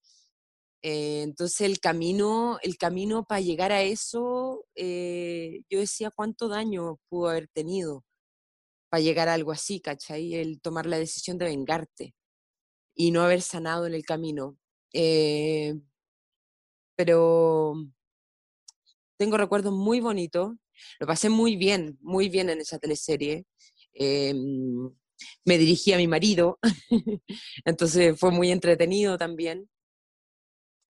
Eh, 0.83 1.23
entonces 1.23 1.61
el 1.61 1.79
camino, 1.79 2.59
el 2.61 2.77
camino 2.77 3.25
para 3.25 3.41
llegar 3.41 3.71
a 3.71 3.81
eso, 3.81 4.65
eh, 4.75 5.61
yo 5.67 5.79
decía 5.79 6.11
cuánto 6.11 6.47
daño 6.47 6.99
pudo 7.09 7.29
haber 7.29 7.47
tenido 7.47 8.05
para 8.89 9.01
llegar 9.01 9.29
a 9.29 9.33
algo 9.33 9.51
así, 9.51 9.79
¿cachai? 9.81 10.35
El 10.35 10.61
tomar 10.61 10.85
la 10.85 10.99
decisión 10.99 11.39
de 11.39 11.45
vengarte 11.45 12.13
y 12.95 13.11
no 13.11 13.21
haber 13.21 13.41
sanado 13.41 13.85
en 13.85 13.93
el 13.93 14.03
camino. 14.03 14.57
Eh, 14.93 15.75
pero 16.95 17.75
tengo 19.17 19.37
recuerdos 19.37 19.73
muy 19.73 19.99
bonitos, 19.99 20.53
lo 20.99 21.07
pasé 21.07 21.29
muy 21.29 21.55
bien, 21.55 21.97
muy 22.01 22.29
bien 22.29 22.49
en 22.49 22.59
esa 22.59 22.79
teleserie. 22.79 23.45
Em, 23.93 24.89
me 25.45 25.57
dirigí 25.57 25.93
a 25.93 25.97
mi 25.97 26.07
marido, 26.07 26.59
entonces 27.65 28.19
fue 28.19 28.31
muy 28.31 28.51
entretenido 28.51 29.17
también, 29.17 29.69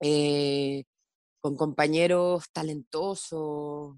eh, 0.01 0.83
con 1.39 1.55
compañeros 1.55 2.45
talentosos, 2.51 3.97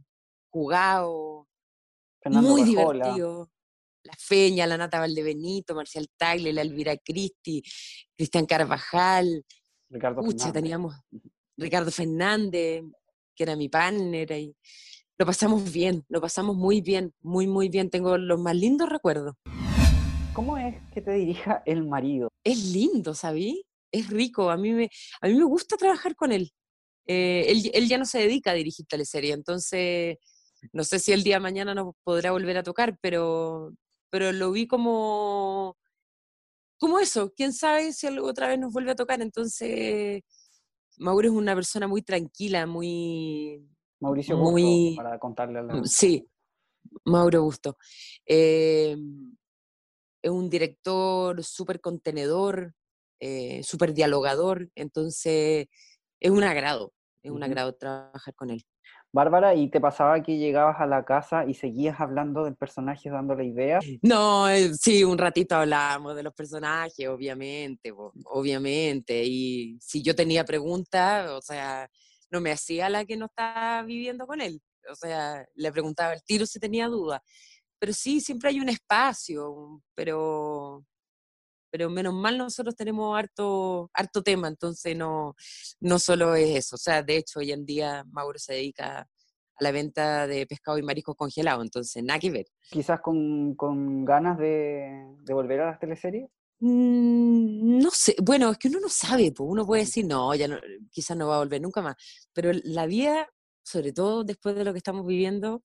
jugados, 0.49 1.47
muy 2.25 2.63
divertidos. 2.63 3.49
La 4.05 4.13
Feña, 4.17 4.67
la 4.67 4.77
Nata 4.77 4.99
Valdebenito, 4.99 5.75
Marcial 5.75 6.07
Tagle, 6.15 6.53
la 6.53 6.61
Elvira 6.61 6.95
Cristi, 6.97 7.61
Cristian 8.15 8.45
Carvajal. 8.45 9.43
Ricardo 9.89 10.21
Fernández. 10.21 10.53
teníamos 10.53 10.95
Ricardo 11.57 11.91
Fernández, 11.91 12.83
que 13.35 13.43
era 13.43 13.55
mi 13.55 13.67
partner, 13.67 14.31
y 14.31 14.55
lo 15.17 15.25
pasamos 15.25 15.71
bien, 15.71 16.05
lo 16.07 16.21
pasamos 16.21 16.55
muy 16.55 16.81
bien, 16.81 17.13
muy, 17.21 17.47
muy 17.47 17.69
bien. 17.69 17.89
Tengo 17.89 18.17
los 18.17 18.39
más 18.39 18.55
lindos 18.55 18.89
recuerdos. 18.89 19.35
¿Cómo 20.33 20.57
es 20.57 20.75
que 20.93 21.01
te 21.01 21.11
dirija 21.11 21.63
el 21.65 21.85
marido? 21.87 22.29
Es 22.43 22.63
lindo, 22.65 23.15
¿sabí? 23.15 23.65
Es 23.91 24.09
rico. 24.09 24.51
A 24.51 24.57
mí 24.57 24.71
me, 24.71 24.89
a 25.21 25.27
mí 25.27 25.33
me 25.33 25.45
gusta 25.45 25.77
trabajar 25.77 26.15
con 26.15 26.31
él. 26.31 26.51
Eh, 27.07 27.45
él. 27.47 27.71
él. 27.73 27.87
ya 27.87 27.97
no 27.97 28.05
se 28.05 28.19
dedica 28.19 28.51
a 28.51 28.55
dirigir 28.55 28.85
teleserie, 28.87 29.33
entonces 29.33 30.17
no 30.73 30.83
sé 30.83 30.99
si 30.99 31.13
el 31.13 31.23
día 31.23 31.35
de 31.35 31.41
mañana 31.41 31.73
nos 31.73 31.95
podrá 32.03 32.31
volver 32.31 32.57
a 32.57 32.63
tocar, 32.63 32.97
pero, 33.01 33.73
pero 34.09 34.31
lo 34.31 34.51
vi 34.51 34.67
como, 34.67 35.77
como 36.79 36.99
eso. 36.99 37.33
Quién 37.35 37.53
sabe 37.53 37.93
si 37.93 38.07
otra 38.07 38.47
vez 38.47 38.59
nos 38.59 38.73
vuelve 38.73 38.91
a 38.91 38.95
tocar. 38.95 39.21
Entonces, 39.21 40.23
Mauro 40.97 41.27
es 41.27 41.33
una 41.33 41.55
persona 41.55 41.87
muy 41.87 42.01
tranquila, 42.01 42.65
muy... 42.65 43.67
Mauricio 43.99 44.37
Busto, 44.37 44.95
para 44.97 45.19
contarle 45.19 45.59
a 45.59 45.63
la... 45.63 45.75
Mm, 45.75 45.85
sí, 45.85 46.27
Mauro 47.05 47.43
Busto. 47.43 47.77
Em, 48.25 49.35
es 50.21 50.31
un 50.31 50.49
director 50.49 51.43
súper 51.43 51.79
contenedor, 51.81 52.73
eh, 53.19 53.63
súper 53.63 53.93
dialogador, 53.93 54.69
entonces 54.75 55.67
es 56.19 56.31
un 56.31 56.43
agrado, 56.43 56.93
es 57.23 57.31
un 57.31 57.43
agrado 57.43 57.73
trabajar 57.73 58.33
con 58.35 58.49
él. 58.49 58.65
Bárbara, 59.15 59.55
¿y 59.55 59.69
te 59.69 59.79
pasaba 59.79 60.21
que 60.21 60.37
llegabas 60.37 60.81
a 60.81 60.85
la 60.85 61.05
casa 61.05 61.45
y 61.45 61.53
seguías 61.53 62.01
hablando 62.01 62.43
del 62.43 62.57
personaje, 62.57 63.09
dándole 63.09 63.45
ideas? 63.45 63.85
No, 64.01 64.49
eh, 64.49 64.73
sí, 64.73 65.05
un 65.05 65.17
ratito 65.17 65.55
hablábamos 65.55 66.17
de 66.17 66.23
los 66.23 66.33
personajes, 66.33 67.07
obviamente, 67.07 67.93
obviamente. 68.25 69.23
Y 69.23 69.77
si 69.79 70.01
yo 70.01 70.13
tenía 70.15 70.43
preguntas, 70.43 71.29
o 71.31 71.41
sea, 71.41 71.89
no 72.29 72.41
me 72.41 72.51
hacía 72.51 72.89
la 72.89 73.05
que 73.05 73.15
no 73.15 73.27
estaba 73.27 73.83
viviendo 73.83 74.27
con 74.27 74.41
él. 74.41 74.61
O 74.91 74.95
sea, 74.95 75.45
le 75.53 75.71
preguntaba 75.71 76.11
el 76.13 76.21
tiro 76.21 76.45
si 76.45 76.59
tenía 76.59 76.87
dudas. 76.89 77.21
Pero 77.79 77.93
sí, 77.93 78.19
siempre 78.19 78.49
hay 78.49 78.59
un 78.59 78.67
espacio, 78.67 79.81
pero 79.95 80.83
pero 81.75 81.89
menos 81.89 82.13
mal 82.13 82.37
nosotros 82.37 82.73
tenemos 82.73 83.17
harto, 83.19 83.91
harto 83.93 84.23
tema, 84.23 84.47
entonces 84.47 84.95
no, 84.95 85.35
no 85.81 85.99
solo 85.99 86.33
es 86.33 86.55
eso. 86.55 86.77
O 86.77 86.79
sea, 86.79 87.03
de 87.03 87.17
hecho, 87.17 87.39
hoy 87.39 87.51
en 87.51 87.65
día 87.65 88.05
Mauro 88.13 88.39
se 88.39 88.53
dedica 88.53 88.99
a 88.99 89.07
la 89.59 89.73
venta 89.73 90.25
de 90.25 90.47
pescado 90.47 90.77
y 90.77 90.83
mariscos 90.83 91.17
congelados, 91.17 91.65
entonces 91.65 92.01
nada 92.01 92.17
que 92.17 92.31
ver. 92.31 92.45
¿Quizás 92.69 93.01
con, 93.01 93.55
con 93.55 94.05
ganas 94.05 94.37
de, 94.37 95.05
de, 95.25 95.33
volver 95.33 95.59
a 95.59 95.71
las 95.71 95.79
teleseries? 95.81 96.29
Mm, 96.61 97.79
no 97.79 97.91
sé, 97.91 98.15
bueno, 98.23 98.51
es 98.51 98.57
que 98.57 98.69
uno 98.69 98.79
no 98.79 98.87
sabe, 98.87 99.33
pues 99.33 99.49
uno 99.51 99.65
puede 99.65 99.81
decir, 99.81 100.05
no, 100.07 100.33
ya 100.33 100.47
no, 100.47 100.57
quizás 100.89 101.17
no 101.17 101.27
va 101.27 101.35
a 101.35 101.39
volver 101.39 101.59
nunca 101.59 101.81
más, 101.81 101.97
pero 102.31 102.51
la 102.63 102.85
vida, 102.85 103.27
sobre 103.65 103.91
todo 103.91 104.23
después 104.23 104.55
de 104.55 104.63
lo 104.63 104.71
que 104.71 104.77
estamos 104.77 105.05
viviendo, 105.05 105.61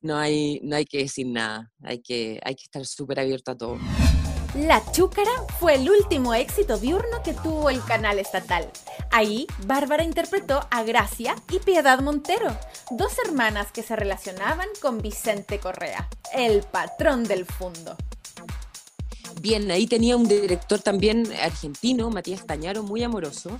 no 0.00 0.16
hay, 0.16 0.60
no 0.62 0.76
hay 0.76 0.84
que 0.84 0.98
decir 0.98 1.26
nada, 1.26 1.72
hay 1.82 2.00
que, 2.02 2.38
hay 2.44 2.54
que 2.54 2.66
estar 2.66 2.86
súper 2.86 3.18
abierto 3.18 3.50
a 3.50 3.56
todo. 3.56 3.78
La 4.54 4.80
Chúcara 4.92 5.32
fue 5.58 5.74
el 5.74 5.90
último 5.90 6.32
éxito 6.32 6.78
diurno 6.78 7.24
que 7.24 7.34
tuvo 7.34 7.70
el 7.70 7.84
canal 7.84 8.20
estatal. 8.20 8.70
Ahí, 9.10 9.48
Bárbara 9.66 10.04
interpretó 10.04 10.60
a 10.70 10.84
Gracia 10.84 11.34
y 11.50 11.58
Piedad 11.58 12.00
Montero, 12.00 12.56
dos 12.92 13.18
hermanas 13.26 13.72
que 13.72 13.82
se 13.82 13.96
relacionaban 13.96 14.68
con 14.80 14.98
Vicente 14.98 15.58
Correa, 15.58 16.08
el 16.32 16.62
patrón 16.62 17.24
del 17.24 17.46
fondo. 17.46 17.96
Bien, 19.40 19.68
ahí 19.72 19.88
tenía 19.88 20.16
un 20.16 20.28
director 20.28 20.80
también 20.80 21.26
argentino, 21.42 22.08
Matías 22.10 22.46
Tañaro, 22.46 22.84
muy 22.84 23.02
amoroso, 23.02 23.58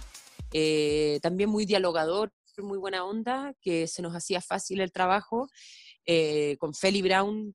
eh, 0.53 1.19
también 1.23 1.51
muy 1.51 1.67
dialogador, 1.67 2.33
muy 2.59 2.79
buena 2.79 3.05
onda, 3.05 3.53
que 3.61 3.89
se 3.89 4.01
nos 4.01 4.15
hacía 4.15 4.41
fácil 4.41 4.81
el 4.81 4.93
trabajo. 4.93 5.49
Eh, 6.07 6.57
con 6.59 6.75
Feli 6.75 7.01
Brown 7.01 7.55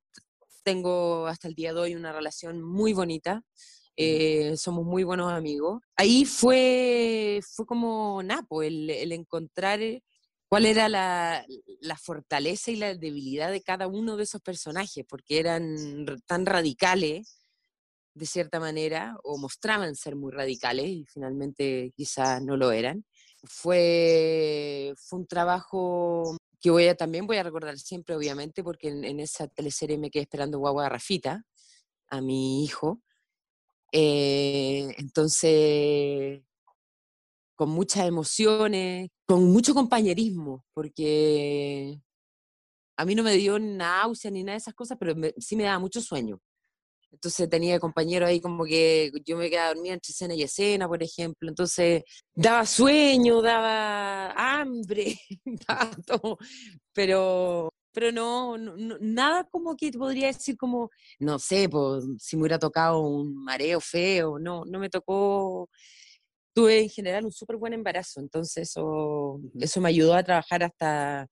tengo 0.64 1.28
hasta 1.28 1.48
el 1.48 1.56
día 1.56 1.74
de 1.74 1.80
hoy 1.80 1.96
una 1.96 2.14
relación 2.14 2.62
muy 2.62 2.94
bonita. 2.94 3.44
Eh, 3.96 4.56
somos 4.56 4.86
muy 4.86 5.04
buenos 5.04 5.32
amigos. 5.32 5.82
Ahí 5.96 6.24
fue, 6.26 7.42
fue 7.54 7.66
como 7.66 8.22
Napo, 8.24 8.64
el, 8.64 8.90
el 8.90 9.12
encontrar 9.12 9.80
cuál 10.50 10.66
era 10.66 10.90
la, 10.90 11.46
la, 11.82 11.98
fortaleza 11.98 12.72
y 12.72 12.78
la 12.78 12.96
debilidad 12.96 13.52
de 13.52 13.62
cada 13.62 13.88
uno 13.88 14.18
de 14.18 14.24
esos 14.24 14.42
personajes, 14.42 15.06
porque 15.08 15.40
eran 15.40 15.76
tan 16.26 16.46
radicales, 16.46 17.40
de 18.16 18.26
cierta 18.26 18.60
manera, 18.60 19.16
o 19.24 19.38
mostraban 19.38 19.96
ser 19.96 20.16
muy 20.16 20.32
radicales 20.32 20.88
y 20.88 21.06
finalmente 21.06 21.94
quizás 21.96 22.42
no 22.42 22.58
lo 22.58 22.72
eran. 22.72 23.06
Fue, 23.44 24.94
fue 24.98 25.20
un 25.20 25.28
trabajo 25.28 26.36
que 26.60 26.70
voy 26.70 26.88
a, 26.88 26.96
también 26.96 27.26
voy 27.28 27.38
a 27.38 27.44
recordar 27.44 27.78
siempre, 27.78 28.16
obviamente, 28.16 28.64
porque 28.64 28.90
en, 28.90 29.20
esa 29.20 29.48
teleserie 29.48 29.98
me 29.98 30.12
quedé 30.12 30.24
esperando 30.24 30.60
guagua 30.60 30.90
Rafita, 30.90 31.44
a 32.08 32.22
mi 32.22 32.64
hijo. 32.64 33.02
Eh, 33.92 34.94
entonces, 34.98 36.42
con 37.56 37.70
muchas 37.70 38.08
emociones, 38.08 39.10
con 39.26 39.52
mucho 39.52 39.74
compañerismo, 39.74 40.66
porque 40.74 42.02
a 42.98 43.06
mí 43.06 43.16
no 43.16 43.24
me 43.24 43.34
dio 43.34 43.60
náusea 43.60 44.32
ni 44.32 44.44
nada 44.44 44.56
de 44.56 44.60
esas 44.60 44.74
cosas, 44.74 44.98
pero 45.00 45.16
sí 45.38 45.56
me 45.56 45.64
daba 45.64 45.80
mucho 45.80 46.02
sueño. 46.02 46.42
Entonces 47.12 47.50
tenía 47.50 47.80
compañeros 47.80 48.30
ahí 48.30 48.40
como 48.40 48.66
que 48.66 49.12
yo 49.26 49.38
me 49.38 49.50
quedaba 49.50 49.74
dormida 49.74 49.94
entre 49.94 50.12
escena 50.12 50.36
y 50.36 50.44
escena, 50.44 50.88
por 50.88 51.02
ejemplo. 51.04 51.50
Entonces 51.50 52.04
daba 52.34 52.66
sueño, 52.66 53.42
daba 53.42 54.32
hambre, 54.32 55.20
daba 55.68 55.92
todo. 56.06 56.38
Pero, 56.94 57.74
pero 57.92 58.12
no, 58.12 58.58
nada 58.58 59.46
como 59.52 59.76
que 59.76 59.92
podría 59.92 60.28
decir 60.28 60.58
como, 60.58 60.90
no 61.20 61.40
sé, 61.40 61.68
pues, 61.70 62.06
si 62.20 62.36
me 62.38 62.44
hubiera 62.44 62.60
tocado 62.60 63.00
un 63.02 63.36
mareo 63.44 63.80
feo. 63.82 64.40
No, 64.40 64.64
no 64.66 64.80
me 64.80 64.90
tocó. 64.90 65.70
Tuve 66.54 66.80
en 66.84 66.90
general 66.90 67.26
un 67.26 67.32
súper 67.32 67.58
buen 67.58 67.74
embarazo, 67.74 68.20
entonces 68.20 68.70
eso, 68.70 69.40
eso 69.60 69.82
me 69.82 69.90
ayudó 69.90 70.16
a 70.16 70.24
trabajar 70.24 70.64
hasta, 70.64 71.28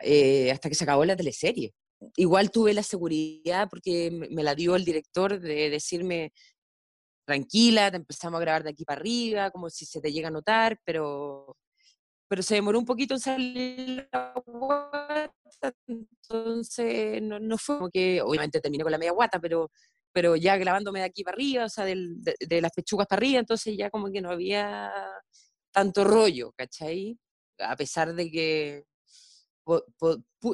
eh, 0.00 0.50
hasta 0.52 0.68
que 0.68 0.74
se 0.74 0.84
acabó 0.84 1.04
la 1.04 1.16
teleserie 1.16 1.74
igual 2.16 2.50
tuve 2.50 2.74
la 2.74 2.82
seguridad, 2.82 3.68
porque 3.68 4.10
me 4.10 4.42
la 4.42 4.54
dio 4.54 4.76
el 4.76 4.84
director, 4.84 5.40
de 5.40 5.70
decirme, 5.70 6.32
tranquila, 7.26 7.90
te 7.90 7.98
empezamos 7.98 8.38
a 8.38 8.40
grabar 8.40 8.62
de 8.64 8.70
aquí 8.70 8.84
para 8.84 9.00
arriba, 9.00 9.50
como 9.50 9.68
si 9.68 9.84
se 9.84 10.00
te 10.00 10.12
llega 10.12 10.28
a 10.28 10.30
notar, 10.30 10.80
pero, 10.84 11.56
pero 12.28 12.42
se 12.42 12.54
demoró 12.54 12.78
un 12.78 12.86
poquito 12.86 13.14
en 13.14 13.20
salir 13.20 14.08
la 14.10 14.32
guata, 14.46 15.32
entonces 15.86 17.20
no, 17.22 17.38
no, 17.38 17.58
fue 17.58 17.76
como 17.76 17.90
que, 17.90 18.22
obviamente 18.22 18.60
terminé 18.60 18.82
con 18.82 18.92
la 18.92 18.98
media 18.98 19.12
guata, 19.12 19.38
pero, 19.40 19.70
pero 20.12 20.36
ya 20.36 20.56
grabándome 20.56 21.00
de 21.00 21.06
aquí 21.06 21.22
para 21.22 21.34
arriba, 21.34 21.64
o 21.66 21.68
sea, 21.68 21.84
de, 21.84 21.96
de, 22.40 22.60
las 22.62 22.72
pechugas 22.72 23.06
para 23.06 23.18
arriba, 23.18 23.40
entonces 23.40 23.76
ya 23.76 23.90
como 23.90 24.10
que 24.10 24.22
no 24.22 24.30
había 24.30 24.90
tanto 25.70 26.04
rollo, 26.04 26.52
¿cachai? 26.56 27.18
A 27.58 27.76
pesar 27.76 28.14
de 28.14 28.30
que 28.30 28.84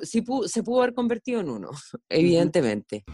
se 0.03 0.63
pudo 0.63 0.83
haber 0.83 0.95
convertido 0.95 1.41
en 1.41 1.51
uno, 1.51 1.71
evidentemente. 2.09 3.05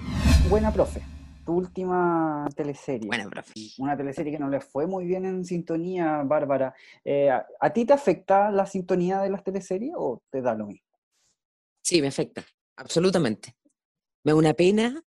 Buena 0.48 0.72
profe, 0.72 1.02
tu 1.44 1.52
última 1.52 2.48
teleserie. 2.56 3.06
Buena 3.06 3.28
profe. 3.28 3.52
Una 3.78 3.96
teleserie 3.96 4.32
que 4.32 4.38
no 4.38 4.48
le 4.48 4.60
fue 4.60 4.86
muy 4.86 5.04
bien 5.04 5.24
en 5.24 5.44
sintonía, 5.44 6.22
Bárbara. 6.24 6.74
Eh, 7.04 7.30
¿A 7.30 7.72
ti 7.72 7.84
te 7.84 7.92
afecta 7.92 8.50
la 8.50 8.66
sintonía 8.66 9.20
de 9.20 9.30
las 9.30 9.44
teleseries 9.44 9.92
o 9.96 10.22
te 10.30 10.40
da 10.40 10.54
lo 10.54 10.66
mismo? 10.66 10.88
Sí, 11.82 12.00
me 12.00 12.08
afecta, 12.08 12.44
absolutamente. 12.76 13.56
Me 14.24 14.32
da 14.32 14.36
una 14.36 14.54
pena, 14.54 15.02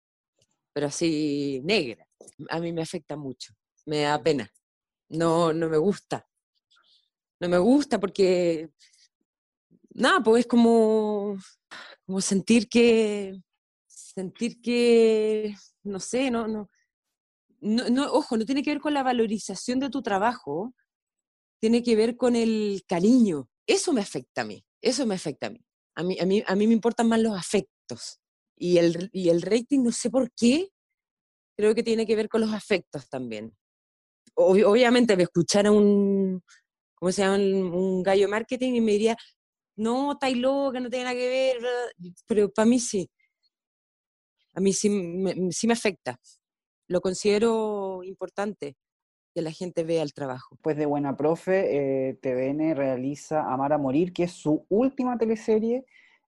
pero 0.73 0.87
así 0.87 1.61
negra. 1.63 2.05
A 2.49 2.59
mí 2.59 2.73
me 2.73 2.81
afecta 2.81 3.15
mucho, 3.15 3.53
me 3.85 4.01
da 4.01 4.21
pena. 4.21 4.49
No, 5.09 5.51
no 5.53 5.69
me 5.69 5.77
gusta. 5.77 6.27
No 7.39 7.47
me 7.47 7.57
gusta 7.57 7.99
porque 7.99 8.69
nada, 9.91 10.21
pues 10.21 10.41
es 10.41 10.47
como, 10.47 11.37
como 12.05 12.21
sentir 12.21 12.67
que, 12.69 13.39
sentir 13.87 14.61
que, 14.61 15.55
no 15.83 15.99
sé, 15.99 16.31
no, 16.31 16.47
no, 16.47 16.67
no, 17.61 18.11
ojo, 18.13 18.37
no 18.37 18.45
tiene 18.45 18.63
que 18.63 18.71
ver 18.71 18.81
con 18.81 18.93
la 18.93 19.03
valorización 19.03 19.79
de 19.79 19.89
tu 19.89 20.01
trabajo, 20.01 20.73
tiene 21.59 21.83
que 21.83 21.95
ver 21.95 22.15
con 22.15 22.35
el 22.35 22.83
cariño. 22.87 23.49
Eso 23.67 23.93
me 23.93 24.01
afecta 24.01 24.41
a 24.41 24.45
mí, 24.45 24.63
eso 24.81 25.05
me 25.05 25.15
afecta 25.15 25.47
a 25.47 25.49
mí. 25.51 25.59
A 25.95 26.03
mí, 26.03 26.17
a 26.19 26.25
mí, 26.25 26.43
a 26.47 26.55
mí 26.55 26.67
me 26.67 26.73
importan 26.73 27.09
más 27.09 27.19
los 27.19 27.37
afectos. 27.37 28.19
Y 28.57 28.77
el, 28.77 29.09
y 29.11 29.29
el 29.29 29.41
rating, 29.41 29.83
no 29.83 29.91
sé 29.91 30.09
por 30.09 30.31
qué, 30.31 30.69
creo 31.57 31.75
que 31.75 31.83
tiene 31.83 32.05
que 32.05 32.15
ver 32.15 32.29
con 32.29 32.41
los 32.41 32.53
afectos 32.53 33.09
también. 33.09 33.53
obviamente 34.35 35.17
me 35.17 35.23
escuchara 35.23 35.71
un, 35.71 36.41
¿cómo 36.95 37.11
se 37.11 37.21
llama? 37.21 37.35
Un 37.37 38.03
gallo 38.03 38.29
marketing 38.29 38.73
y 38.75 38.81
me 38.81 38.93
diría, 38.93 39.17
no, 39.79 40.13
estáis 40.13 40.37
loca, 40.37 40.79
no 40.79 40.89
tiene 40.89 41.05
nada 41.05 41.15
que 41.15 41.27
ver, 41.27 41.57
pero 42.27 42.49
para 42.49 42.65
mí 42.65 42.79
sí. 42.79 43.09
a 44.53 44.59
mí 44.59 44.73
sí 44.73 44.89
me, 44.89 45.51
sí 45.51 45.67
me 45.67 45.73
afecta. 45.73 46.19
Lo 46.87 47.01
considero 47.01 48.01
importante 48.03 48.75
que 49.33 49.41
la 49.41 49.51
gente 49.51 49.83
vea 49.83 50.03
el 50.03 50.13
trabajo. 50.13 50.57
Pues 50.61 50.75
de 50.75 50.85
Buena 50.85 51.15
Profe, 51.15 52.09
eh, 52.09 52.13
TVN 52.15 52.75
realiza 52.75 53.51
Amar 53.51 53.73
a 53.73 53.77
Morir, 53.77 54.11
que 54.11 54.23
es 54.23 54.31
su 54.31 54.65
última 54.69 55.17
teleserie, 55.17 55.85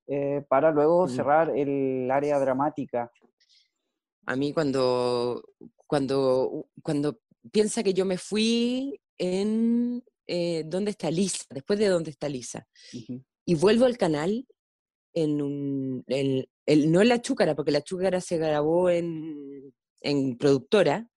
eh, 0.08 0.44
para 0.48 0.72
luego 0.72 1.08
cerrar 1.08 1.50
el 1.56 2.10
área 2.12 2.40
dramática. 2.40 3.12
A 4.28 4.36
mí 4.36 4.54
cuando, 4.54 5.44
cuando, 5.88 6.68
cuando 6.84 7.20
piensa 7.52 7.84
que 7.84 7.94
yo 7.94 8.06
me 8.06 8.18
fui 8.18 9.02
en 9.18 10.04
eh, 10.34 10.64
¿Dónde 10.66 10.92
está 10.92 11.12
Lisa? 11.12 11.44
Después 11.50 11.78
de 11.78 11.88
¿Dónde 11.88 12.12
está 12.12 12.30
Lisa? 12.30 12.66
Y 13.52 13.56
vuelvo 13.56 13.84
al 13.84 13.98
canal 13.98 14.48
en 15.14 15.42
un, 15.42 16.06
no 16.08 17.02
en 17.02 17.10
la 17.10 17.22
chúcara, 17.22 17.54
porque 17.54 17.72
la 17.72 17.82
chúcara 17.82 18.22
se 18.22 18.38
grabó 18.38 18.90
en, 18.90 19.74
en 20.00 20.38
productora, 20.38 21.10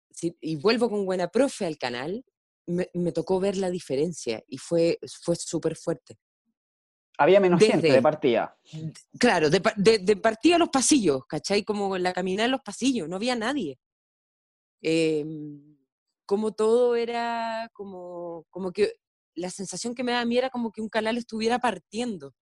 y 0.42 0.56
vuelvo 0.56 0.90
con 0.90 1.06
Buena 1.06 1.28
Profe 1.28 1.68
al 1.68 1.78
canal, 1.78 2.26
me, 2.66 2.90
me 2.96 3.12
tocó 3.12 3.40
ver 3.40 3.56
la 3.58 3.70
diferencia 3.70 4.44
y 4.48 4.58
fue, 4.58 4.98
fue 5.22 5.36
súper 5.36 5.76
fuerte. 5.76 6.18
Había 7.20 7.40
menos 7.40 7.62
gente 7.62 7.92
de 7.92 8.02
partida. 8.02 8.58
Claro, 9.20 9.52
de, 9.52 9.62
de, 9.78 10.00
de, 10.00 10.16
partida 10.16 10.58
los 10.58 10.70
pasillos, 10.70 11.28
¿cachai? 11.28 11.64
Como 11.64 11.96
en 11.96 12.02
la 12.02 12.14
caminada 12.14 12.46
en 12.46 12.52
los 12.54 12.62
pasillos, 12.62 13.08
no 13.08 13.18
había 13.18 13.36
nadie. 13.36 13.78
Eh, 14.82 15.24
como 16.26 16.52
todo 16.54 16.96
era 16.96 17.70
como, 17.74 18.48
como 18.50 18.72
que 18.72 19.03
la 19.36 19.50
sensación 19.50 19.96
que 19.96 20.04
me 20.04 20.12
da 20.12 20.22
a 20.22 20.26
mí 20.26 20.38
era 20.38 20.50
como 20.50 20.72
que 20.72 20.82
un 20.82 20.90
canal 20.90 21.18
estuviera 21.18 21.60
partiendo. 21.60 22.34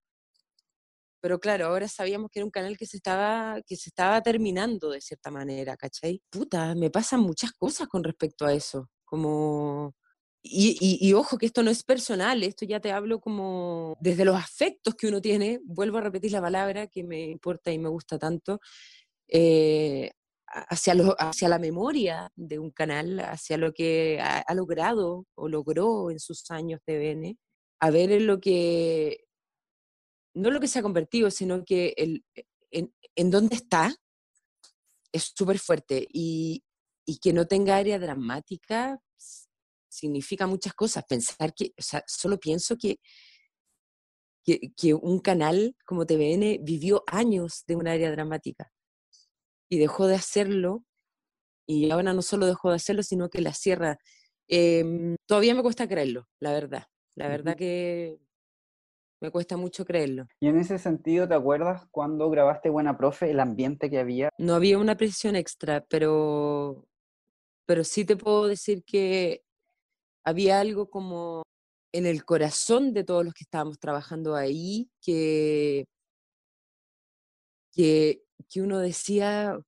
Pero 1.21 1.39
claro, 1.39 1.67
ahora 1.67 1.87
sabíamos 1.87 2.31
que 2.31 2.39
era 2.39 2.45
un 2.45 2.51
canal 2.51 2.77
que 2.77 2.87
se 2.87 2.97
estaba, 2.97 3.61
que 3.65 3.75
se 3.75 3.89
estaba 3.89 4.21
terminando 4.21 4.89
de 4.89 5.01
cierta 5.01 5.29
manera, 5.29 5.77
¿cachai? 5.77 6.21
Puta, 6.31 6.73
me 6.73 6.89
pasan 6.89 7.21
muchas 7.21 7.51
cosas 7.53 7.87
con 7.87 8.03
respecto 8.03 8.45
a 8.45 8.53
eso. 8.53 8.89
Como. 9.05 9.93
Y, 10.43 10.97
y, 10.99 11.13
ojo 11.13 11.37
que 11.37 11.45
esto 11.45 11.61
no 11.61 11.69
es 11.69 11.83
personal, 11.83 12.41
esto 12.41 12.65
ya 12.65 12.79
te 12.79 12.91
hablo 12.91 13.19
como 13.21 13.95
desde 14.01 14.25
los 14.25 14.35
afectos 14.35 14.95
que 14.95 15.07
uno 15.07 15.21
tiene, 15.21 15.59
vuelvo 15.63 15.99
a 15.99 16.01
repetir 16.01 16.31
la 16.31 16.41
palabra 16.41 16.87
que 16.87 17.03
me 17.03 17.25
importa 17.29 17.71
y 17.71 17.77
me 17.77 17.89
gusta 17.89 18.17
tanto, 18.17 18.59
eh, 19.27 20.11
hacia, 20.51 20.93
lo, 20.93 21.15
hacia 21.19 21.49
la 21.49 21.59
memoria 21.59 22.31
de 22.35 22.59
un 22.59 22.71
canal, 22.71 23.19
hacia 23.19 23.57
lo 23.57 23.73
que 23.73 24.19
ha, 24.21 24.53
logrado 24.53 25.25
o 25.35 25.47
logró 25.47 26.11
en 26.11 26.19
sus 26.19 26.49
años 26.51 26.81
TVN, 26.85 27.37
a 27.79 27.89
ver 27.89 28.11
en 28.11 28.27
lo 28.27 28.39
que, 28.39 29.25
no 30.33 30.51
lo 30.51 30.59
que 30.59 30.67
se 30.67 30.79
ha 30.79 30.83
convertido, 30.83 31.31
sino 31.31 31.63
que 31.63 31.93
el, 31.97 32.23
en, 32.71 32.93
en 33.15 33.31
dónde 33.31 33.55
está, 33.55 33.93
es 35.11 35.31
súper 35.35 35.59
fuerte. 35.59 36.07
Y, 36.11 36.63
y 37.05 37.17
que 37.19 37.33
no 37.33 37.45
tenga 37.45 37.77
área 37.77 37.99
dramática 37.99 38.99
significa 39.89 40.47
muchas 40.47 40.73
cosas. 40.73 41.05
Pensar 41.07 41.53
que, 41.53 41.73
o 41.77 41.81
sea, 41.81 42.03
solo 42.07 42.39
pienso 42.39 42.77
que, 42.77 42.99
que, 44.43 44.59
que, 44.75 44.93
un 44.93 45.19
canal 45.19 45.75
como 45.85 46.05
TVN 46.05 46.63
vivió 46.63 47.03
años 47.07 47.63
de 47.67 47.75
un 47.75 47.87
área 47.87 48.11
dramática 48.11 48.71
y 49.71 49.79
dejó 49.79 50.05
de 50.07 50.15
hacerlo, 50.15 50.83
y 51.65 51.89
ahora 51.91 52.13
no 52.13 52.21
solo 52.21 52.45
dejó 52.45 52.69
de 52.69 52.75
hacerlo, 52.75 53.03
sino 53.03 53.29
que 53.29 53.39
la 53.41 53.53
cierra. 53.53 53.97
Em, 54.49 55.15
todavía 55.25 55.55
me 55.55 55.63
cuesta 55.63 55.87
creerlo, 55.87 56.27
la 56.41 56.51
verdad. 56.51 56.83
La 57.15 57.29
verdad 57.29 57.55
que 57.55 58.19
me 59.21 59.31
cuesta 59.31 59.55
mucho 59.55 59.85
creerlo. 59.85 60.27
Y 60.41 60.47
en 60.47 60.57
ese 60.57 60.77
sentido, 60.77 61.25
¿te 61.27 61.35
acuerdas 61.35 61.87
cuando 61.91 62.29
grabaste 62.29 62.69
Buena 62.69 62.97
Profe, 62.97 63.31
el 63.31 63.39
ambiente 63.39 63.89
que 63.89 63.99
había? 63.99 64.29
No 64.37 64.55
había 64.55 64.77
una 64.77 64.97
presión 64.97 65.37
extra, 65.37 65.85
pero, 65.87 66.85
pero 67.65 67.85
sí 67.85 68.03
te 68.03 68.17
puedo 68.17 68.47
decir 68.47 68.83
que 68.83 69.43
había 70.25 70.59
algo 70.59 70.89
como 70.89 71.43
en 71.93 72.05
el 72.05 72.25
corazón 72.25 72.93
de 72.93 73.05
todos 73.05 73.23
los 73.23 73.33
que 73.33 73.43
estábamos 73.43 73.79
trabajando 73.79 74.35
ahí 74.35 74.89
que, 75.01 75.85
que 77.71 78.23
que 78.49 78.61
uno 78.61 78.79
decía, 78.79 79.59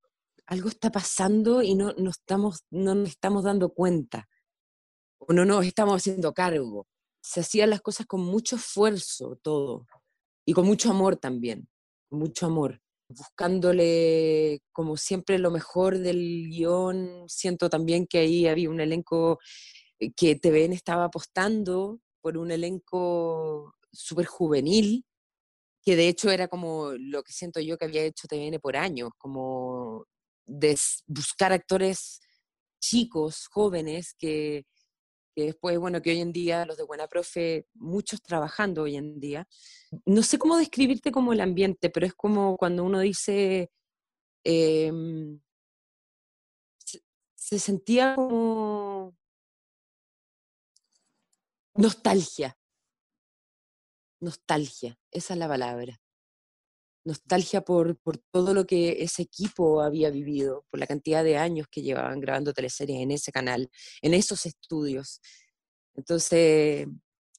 algo 0.46 0.70
está 0.70 0.92
pasando 0.92 1.62
y 1.62 1.76
no, 1.76 1.94
no, 1.98 2.10
estamos, 2.10 2.64
no 2.70 2.96
nos 2.96 3.10
estamos 3.10 3.44
dando 3.44 3.70
cuenta, 3.70 4.28
o 5.20 5.34
no 5.34 5.46
nos 5.46 5.66
estamos 5.66 5.96
haciendo 5.96 6.34
cargo. 6.34 6.88
Se 7.22 7.40
hacían 7.40 7.70
las 7.70 7.82
cosas 7.82 8.06
con 8.06 8.22
mucho 8.22 8.58
esfuerzo, 8.58 9.40
todo, 9.42 9.86
y 10.46 10.54
con 10.54 10.66
mucho 10.66 10.90
amor 10.92 11.16
también, 11.18 11.70
mucho 12.10 12.46
amor, 12.46 12.82
buscándole 13.08 14.62
como 14.72 14.98
siempre 14.98 15.40
lo 15.40 15.52
mejor 15.52 16.00
del 16.00 16.50
guion. 16.50 17.24
Siento 17.28 17.70
también 17.70 18.08
que 18.08 18.20
ahí 18.20 18.48
había 18.48 18.70
un 18.70 18.82
elenco 18.82 19.40
eh, 20.00 20.12
que 20.14 20.36
TVN 20.36 20.74
estaba 20.74 21.06
apostando 21.06 22.00
por 22.22 22.38
un 22.38 22.52
elenco 22.52 23.76
súper 23.92 24.26
juvenil, 24.26 25.06
que 25.84 25.96
de 25.96 26.08
hecho 26.08 26.32
era 26.32 26.48
como 26.48 26.92
lo 26.98 27.24
que 27.24 27.34
siento 27.34 27.60
yo 27.60 27.78
que 27.78 27.86
había 27.86 28.04
hecho 28.04 28.28
TVN 28.28 28.60
por 28.60 28.78
años, 28.78 29.12
como 29.18 30.06
de 30.46 30.78
buscar 31.08 31.52
actores 31.54 32.22
chicos, 32.80 33.48
jóvenes, 33.52 34.16
que, 34.18 34.66
que, 35.36 35.46
después, 35.46 35.78
bueno, 35.80 36.02
que 36.02 36.12
hoy 36.12 36.22
en 36.22 36.34
día 36.34 36.66
los 36.66 36.78
de 36.78 36.84
Buena 36.84 37.08
Profe, 37.08 37.68
muchos 37.74 38.22
trabajando 38.22 38.84
hoy 38.84 38.96
en 38.96 39.20
día. 39.20 39.48
No 40.06 40.24
sé 40.24 40.38
cómo 40.38 40.58
describirte 40.58 41.12
como 41.12 41.34
el 41.34 41.42
ambiente, 41.42 41.90
pero 41.90 42.06
es 42.06 42.14
como 42.14 42.58
cuando 42.58 42.84
uno 42.84 43.00
dice, 43.00 43.72
eh, 44.46 44.92
se, 46.86 47.02
se 47.36 47.60
sentía 47.60 48.16
como 48.16 49.16
nostalgia, 51.76 52.58
nostalgia, 54.24 54.98
esa 55.12 55.34
es 55.34 55.40
la 55.40 55.48
palabra. 55.48 56.00
Nostalgia 57.06 57.62
por, 57.62 57.98
por 57.98 58.18
todo 58.18 58.54
lo 58.54 58.66
que 58.66 59.04
ese 59.04 59.24
equipo 59.24 59.82
había 59.82 60.10
vivido, 60.10 60.66
por 60.70 60.80
la 60.80 60.88
cantidad 60.88 61.24
de 61.24 61.38
años 61.38 61.68
que 61.70 61.82
llevaban 61.82 62.22
grabando 62.22 62.54
teleseries 62.54 63.02
en 63.02 63.12
ese 63.12 63.32
canal, 63.32 63.70
en 64.02 64.14
esos 64.14 64.46
estudios. 64.46 65.20
Entonces, 65.96 66.88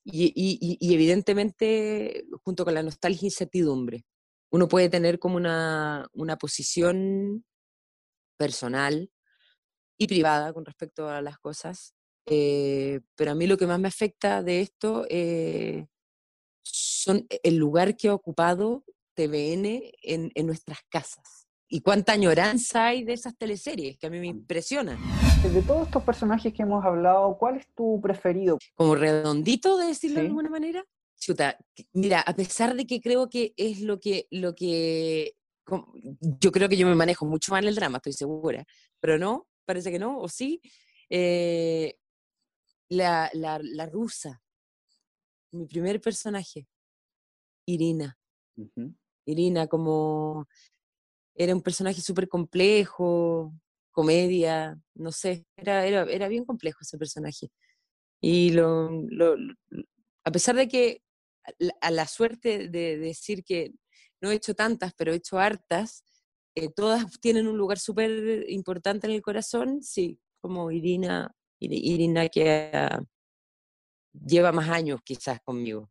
y, 0.04 0.94
evidentemente, 0.94 2.26
junto 2.42 2.64
con 2.64 2.74
la 2.74 2.82
nostalgia, 2.82 3.26
incertidumbre. 3.26 4.04
Uno 4.50 4.68
puede 4.68 4.88
tener 4.90 5.18
como 5.18 5.36
una, 5.36 6.06
una 6.12 6.36
posición 6.36 7.44
personal 8.36 9.10
y 9.98 10.06
privada 10.06 10.52
con 10.52 10.64
respecto 10.64 11.08
a 11.08 11.22
las 11.22 11.38
cosas, 11.38 11.94
eh, 12.26 13.00
pero 13.16 13.32
a 13.32 13.34
mí 13.34 13.46
lo 13.46 13.56
que 13.56 13.66
más 13.66 13.80
me 13.80 13.88
afecta 13.88 14.42
de 14.42 14.60
esto 14.60 15.06
eh, 15.08 15.86
son 17.04 17.26
e, 17.28 17.40
el 17.42 17.56
lugar 17.56 17.96
que 17.96 18.08
ha 18.08 18.14
ocupado 18.14 18.84
TVN 19.14 19.92
en, 20.02 20.32
en 20.34 20.46
nuestras 20.46 20.78
casas. 20.88 21.46
Y 21.68 21.80
cuánta 21.80 22.12
añoranza 22.12 22.86
hay 22.86 23.04
de 23.04 23.14
esas 23.14 23.36
teleseries, 23.36 23.98
que 23.98 24.06
a 24.06 24.10
mí 24.10 24.20
me 24.20 24.28
impresiona. 24.28 24.98
De 25.42 25.62
todos 25.62 25.86
estos 25.86 26.02
personajes 26.02 26.52
que 26.52 26.62
hemos 26.62 26.84
hablado, 26.84 27.36
¿cuál 27.38 27.56
es 27.56 27.66
tu 27.74 28.00
preferido? 28.00 28.58
Como 28.74 28.94
redondito, 28.94 29.76
de 29.78 29.86
decirlo 29.86 30.20
de 30.20 30.26
alguna 30.26 30.50
manera. 30.50 30.84
Chuta, 31.18 31.58
mira, 31.92 32.20
a 32.20 32.34
pesar 32.34 32.74
de 32.74 32.86
que 32.86 33.00
creo 33.00 33.28
que 33.28 33.54
es 33.56 33.80
lo 33.80 33.98
que, 33.98 34.26
lo 34.30 34.54
que, 34.54 35.34
yo 36.40 36.52
creo 36.52 36.68
que 36.68 36.76
yo 36.76 36.86
me 36.86 36.94
manejo 36.94 37.26
mucho 37.26 37.52
más 37.52 37.62
en 37.62 37.68
el 37.68 37.74
drama, 37.74 37.98
estoy 37.98 38.12
segura, 38.12 38.64
pero 39.00 39.18
no, 39.18 39.46
parece 39.64 39.90
que 39.90 39.98
no, 39.98 40.18
o 40.18 40.28
sí. 40.28 40.60
Eh, 41.08 41.96
la, 42.88 43.30
la, 43.32 43.58
la 43.62 43.86
rusa, 43.86 44.42
mi 45.52 45.66
primer 45.66 46.00
personaje, 46.00 46.66
Irina. 47.66 48.18
Irina, 49.26 49.66
como 49.66 50.46
era 51.34 51.54
un 51.54 51.62
personaje 51.62 52.00
súper 52.00 52.28
complejo, 52.28 53.52
comedia, 53.90 54.78
no 54.94 55.12
sé, 55.12 55.46
era, 55.56 55.86
era, 55.86 56.02
era, 56.04 56.28
bien 56.28 56.44
complejo 56.44 56.78
ese 56.82 56.98
personaje. 56.98 57.50
Y 58.20 58.50
lo, 58.50 58.90
lo, 58.90 59.36
a 60.24 60.30
pesar 60.30 60.56
de 60.56 60.68
que 60.68 61.02
a 61.80 61.90
la 61.90 62.06
suerte 62.06 62.68
de 62.68 62.98
decir 62.98 63.44
que 63.44 63.72
no 64.20 64.30
he 64.30 64.36
hecho 64.36 64.54
tantas, 64.54 64.94
pero 64.94 65.12
he 65.12 65.16
hecho 65.16 65.38
hartas, 65.38 66.04
eh, 66.54 66.70
todas 66.70 67.04
tienen 67.20 67.46
un 67.46 67.58
lugar 67.58 67.78
súper 67.78 68.48
importante 68.48 69.06
en 69.06 69.12
el 69.12 69.22
corazón, 69.22 69.82
sí, 69.82 70.18
como 70.40 70.70
Irina, 70.70 71.34
Irina 71.58 72.28
que 72.28 72.70
lleva 74.12 74.52
más 74.52 74.68
años 74.68 75.00
quizás 75.04 75.40
conmigo. 75.42 75.90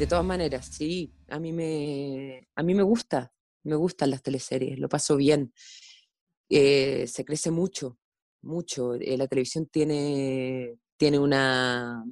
De 0.00 0.06
todas 0.06 0.24
maneras, 0.24 0.64
sí, 0.72 1.12
a 1.28 1.38
mí 1.38 1.52
me, 1.52 2.48
a 2.54 2.62
mí 2.62 2.74
me 2.74 2.82
gusta, 2.82 3.34
me 3.64 3.76
gustan 3.76 4.10
las 4.10 4.22
teleseries, 4.22 4.78
lo 4.78 4.88
paso 4.88 5.14
bien. 5.14 5.52
Eh, 6.48 7.06
se 7.06 7.22
crece 7.22 7.50
mucho, 7.50 7.98
mucho. 8.40 8.94
Eh, 8.94 9.18
la 9.18 9.26
televisión 9.26 9.66
tiene, 9.66 10.78
tiene 10.96 11.18
una 11.18 12.02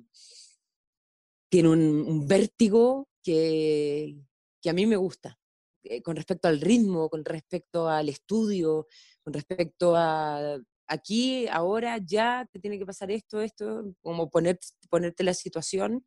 tiene 1.49 1.71
un, 1.71 2.29
vértigo 2.29 3.09
que, 3.23 4.19
que, 4.61 4.69
a 4.69 4.75
mí 4.75 4.85
me 4.85 4.97
gusta. 4.97 5.39
eh, 5.83 6.03
con 6.03 6.15
respecto 6.15 6.47
al 6.49 6.61
ritmo, 6.61 7.09
con 7.09 7.25
respecto 7.25 7.89
al 7.89 8.11
estudio, 8.11 8.87
con 9.25 9.33
respecto 9.33 9.97
a 9.97 10.59
aquí, 10.89 11.47
ahora, 11.49 11.97
ya, 12.05 12.47
te 12.53 12.59
tiene 12.59 12.79
que 12.79 12.85
pasar 12.85 13.11
esto, 13.11 13.41
esto, 13.41 13.95
como 14.03 14.29
poner, 14.29 14.59
ponerte 14.91 15.25
la 15.25 15.33
situación. 15.33 16.05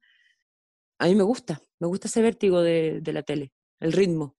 A 1.02 1.08
mí 1.08 1.16
me 1.16 1.24
gusta, 1.24 1.60
me 1.80 1.88
gusta 1.88 2.08
ese 2.08 2.22
vértigo 2.22 2.62
de, 2.62 3.02
la 3.08 3.24
tele, 3.24 3.52
el 3.80 3.92
ritmo. 3.92 4.36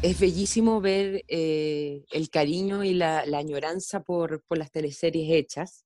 Es 0.00 0.18
bellísimo 0.18 0.80
ver 0.80 1.22
eh, 1.28 2.02
el 2.12 2.30
cariño 2.30 2.82
y 2.82 2.94
la, 2.94 3.20
añoranza 3.20 4.02
por, 4.02 4.42
las 4.48 4.70
teleseries 4.70 5.30
hechas. 5.30 5.84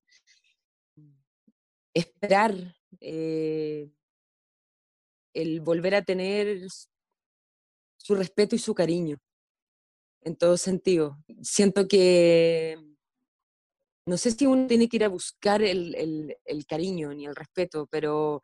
Esperar 1.92 2.76
eh, 3.00 3.90
el 5.34 5.60
volver 5.60 5.96
a 5.96 6.04
tener 6.04 6.68
su 7.96 8.14
respeto 8.14 8.54
y 8.54 8.60
su 8.60 8.76
cariño, 8.76 9.18
en 10.20 10.36
todo 10.36 10.56
sentido. 10.56 11.18
Siento 11.42 11.88
que 11.88 12.78
no 14.06 14.16
sé 14.16 14.30
si 14.30 14.46
uno 14.46 14.68
tiene 14.68 14.88
que 14.88 14.98
ir 14.98 15.04
a 15.04 15.08
buscar 15.08 15.62
el, 15.62 16.36
cariño 16.68 17.12
ni 17.12 17.26
el 17.26 17.34
respeto, 17.34 17.88
pero, 17.90 18.40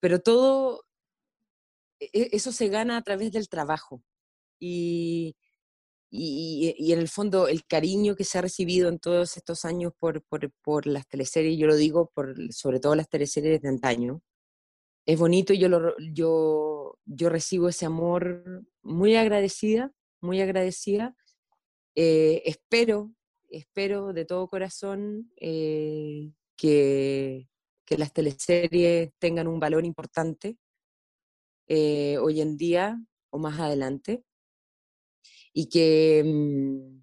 pero 0.00 0.20
todo 0.20 0.84
e, 2.00 2.10
e, 2.12 2.28
eso 2.32 2.52
se 2.52 2.68
gana 2.68 2.96
a 2.96 3.02
través 3.02 3.32
del 3.32 3.48
trabajo. 3.48 4.02
Y, 4.58 5.36
y, 6.10 6.92
en 6.92 6.98
el 6.98 7.08
fondo 7.08 7.48
el 7.48 7.64
cariño 7.66 8.16
que 8.16 8.24
se 8.24 8.38
ha 8.38 8.42
recibido 8.42 8.88
en 8.88 8.98
todos 8.98 9.36
estos 9.36 9.64
años 9.64 9.92
por, 9.98 10.22
por, 10.62 10.86
las 10.86 11.06
teleseries, 11.06 11.58
yo 11.58 11.66
lo 11.66 11.76
digo 11.76 12.10
por, 12.14 12.34
sobre 12.52 12.80
todo 12.80 12.94
las 12.94 13.08
teleseries 13.08 13.62
de 13.62 13.68
antaño, 13.68 14.22
es 15.06 15.18
bonito 15.18 15.52
y 15.52 15.58
yo, 15.58 15.68
lo, 15.68 15.94
yo, 16.12 16.98
yo 17.04 17.28
recibo 17.28 17.68
ese 17.68 17.86
amor 17.86 18.64
muy 18.82 19.16
agradecida, 19.16 19.92
muy 20.20 20.40
agradecida. 20.40 21.16
Eh, 21.94 22.42
espero, 22.44 23.12
espero 23.48 24.12
de 24.12 24.24
todo 24.24 24.48
corazón 24.48 25.32
eh, 25.36 26.32
que, 26.56 27.49
que, 27.90 27.98
las 27.98 28.12
teleseries 28.12 29.10
tengan 29.18 29.48
un 29.48 29.58
valor 29.58 29.84
importante 29.84 30.56
eh, 31.68 32.18
hoy 32.18 32.40
en 32.40 32.56
día 32.56 33.00
o 33.30 33.38
más 33.38 33.58
adelante 33.58 34.24
y 35.52 35.68
que, 35.68 36.22
mm, 36.24 37.02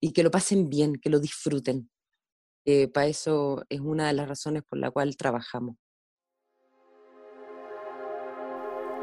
y 0.00 0.12
que 0.12 0.22
lo 0.22 0.30
pasen 0.30 0.68
bien, 0.68 0.96
que 0.96 1.10
lo 1.10 1.20
disfruten. 1.20 1.90
para 2.94 3.06
eso 3.06 3.64
es 3.68 3.80
una 3.80 4.06
de 4.06 4.12
las 4.12 4.28
razones 4.28 4.62
por 4.62 4.78
la 4.78 4.90
cual 4.90 5.16
trabajamos. 5.16 5.76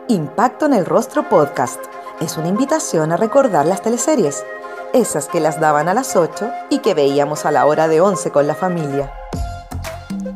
Impacto 0.10 0.66
en 0.66 0.74
el 0.74 0.86
Rostro 0.86 1.30
Podcast 1.30 1.80
es 2.20 2.36
una 2.38 2.48
invitación 2.48 3.12
a 3.12 3.18
recordar 3.18 3.68
las 3.68 3.84
teleseries, 3.84 4.44
esas 4.94 5.28
que 5.28 5.40
las 5.40 5.60
daban 5.60 5.88
a 5.88 5.94
las 5.94 6.16
8 6.16 6.50
y 6.72 6.80
que 6.80 6.96
veíamos 6.96 7.46
a 7.46 7.52
la 7.52 7.66
hora 7.68 7.88
de 7.88 8.02
11 8.02 8.32
con 8.32 8.48
la 8.48 8.56
familia. 8.56 9.14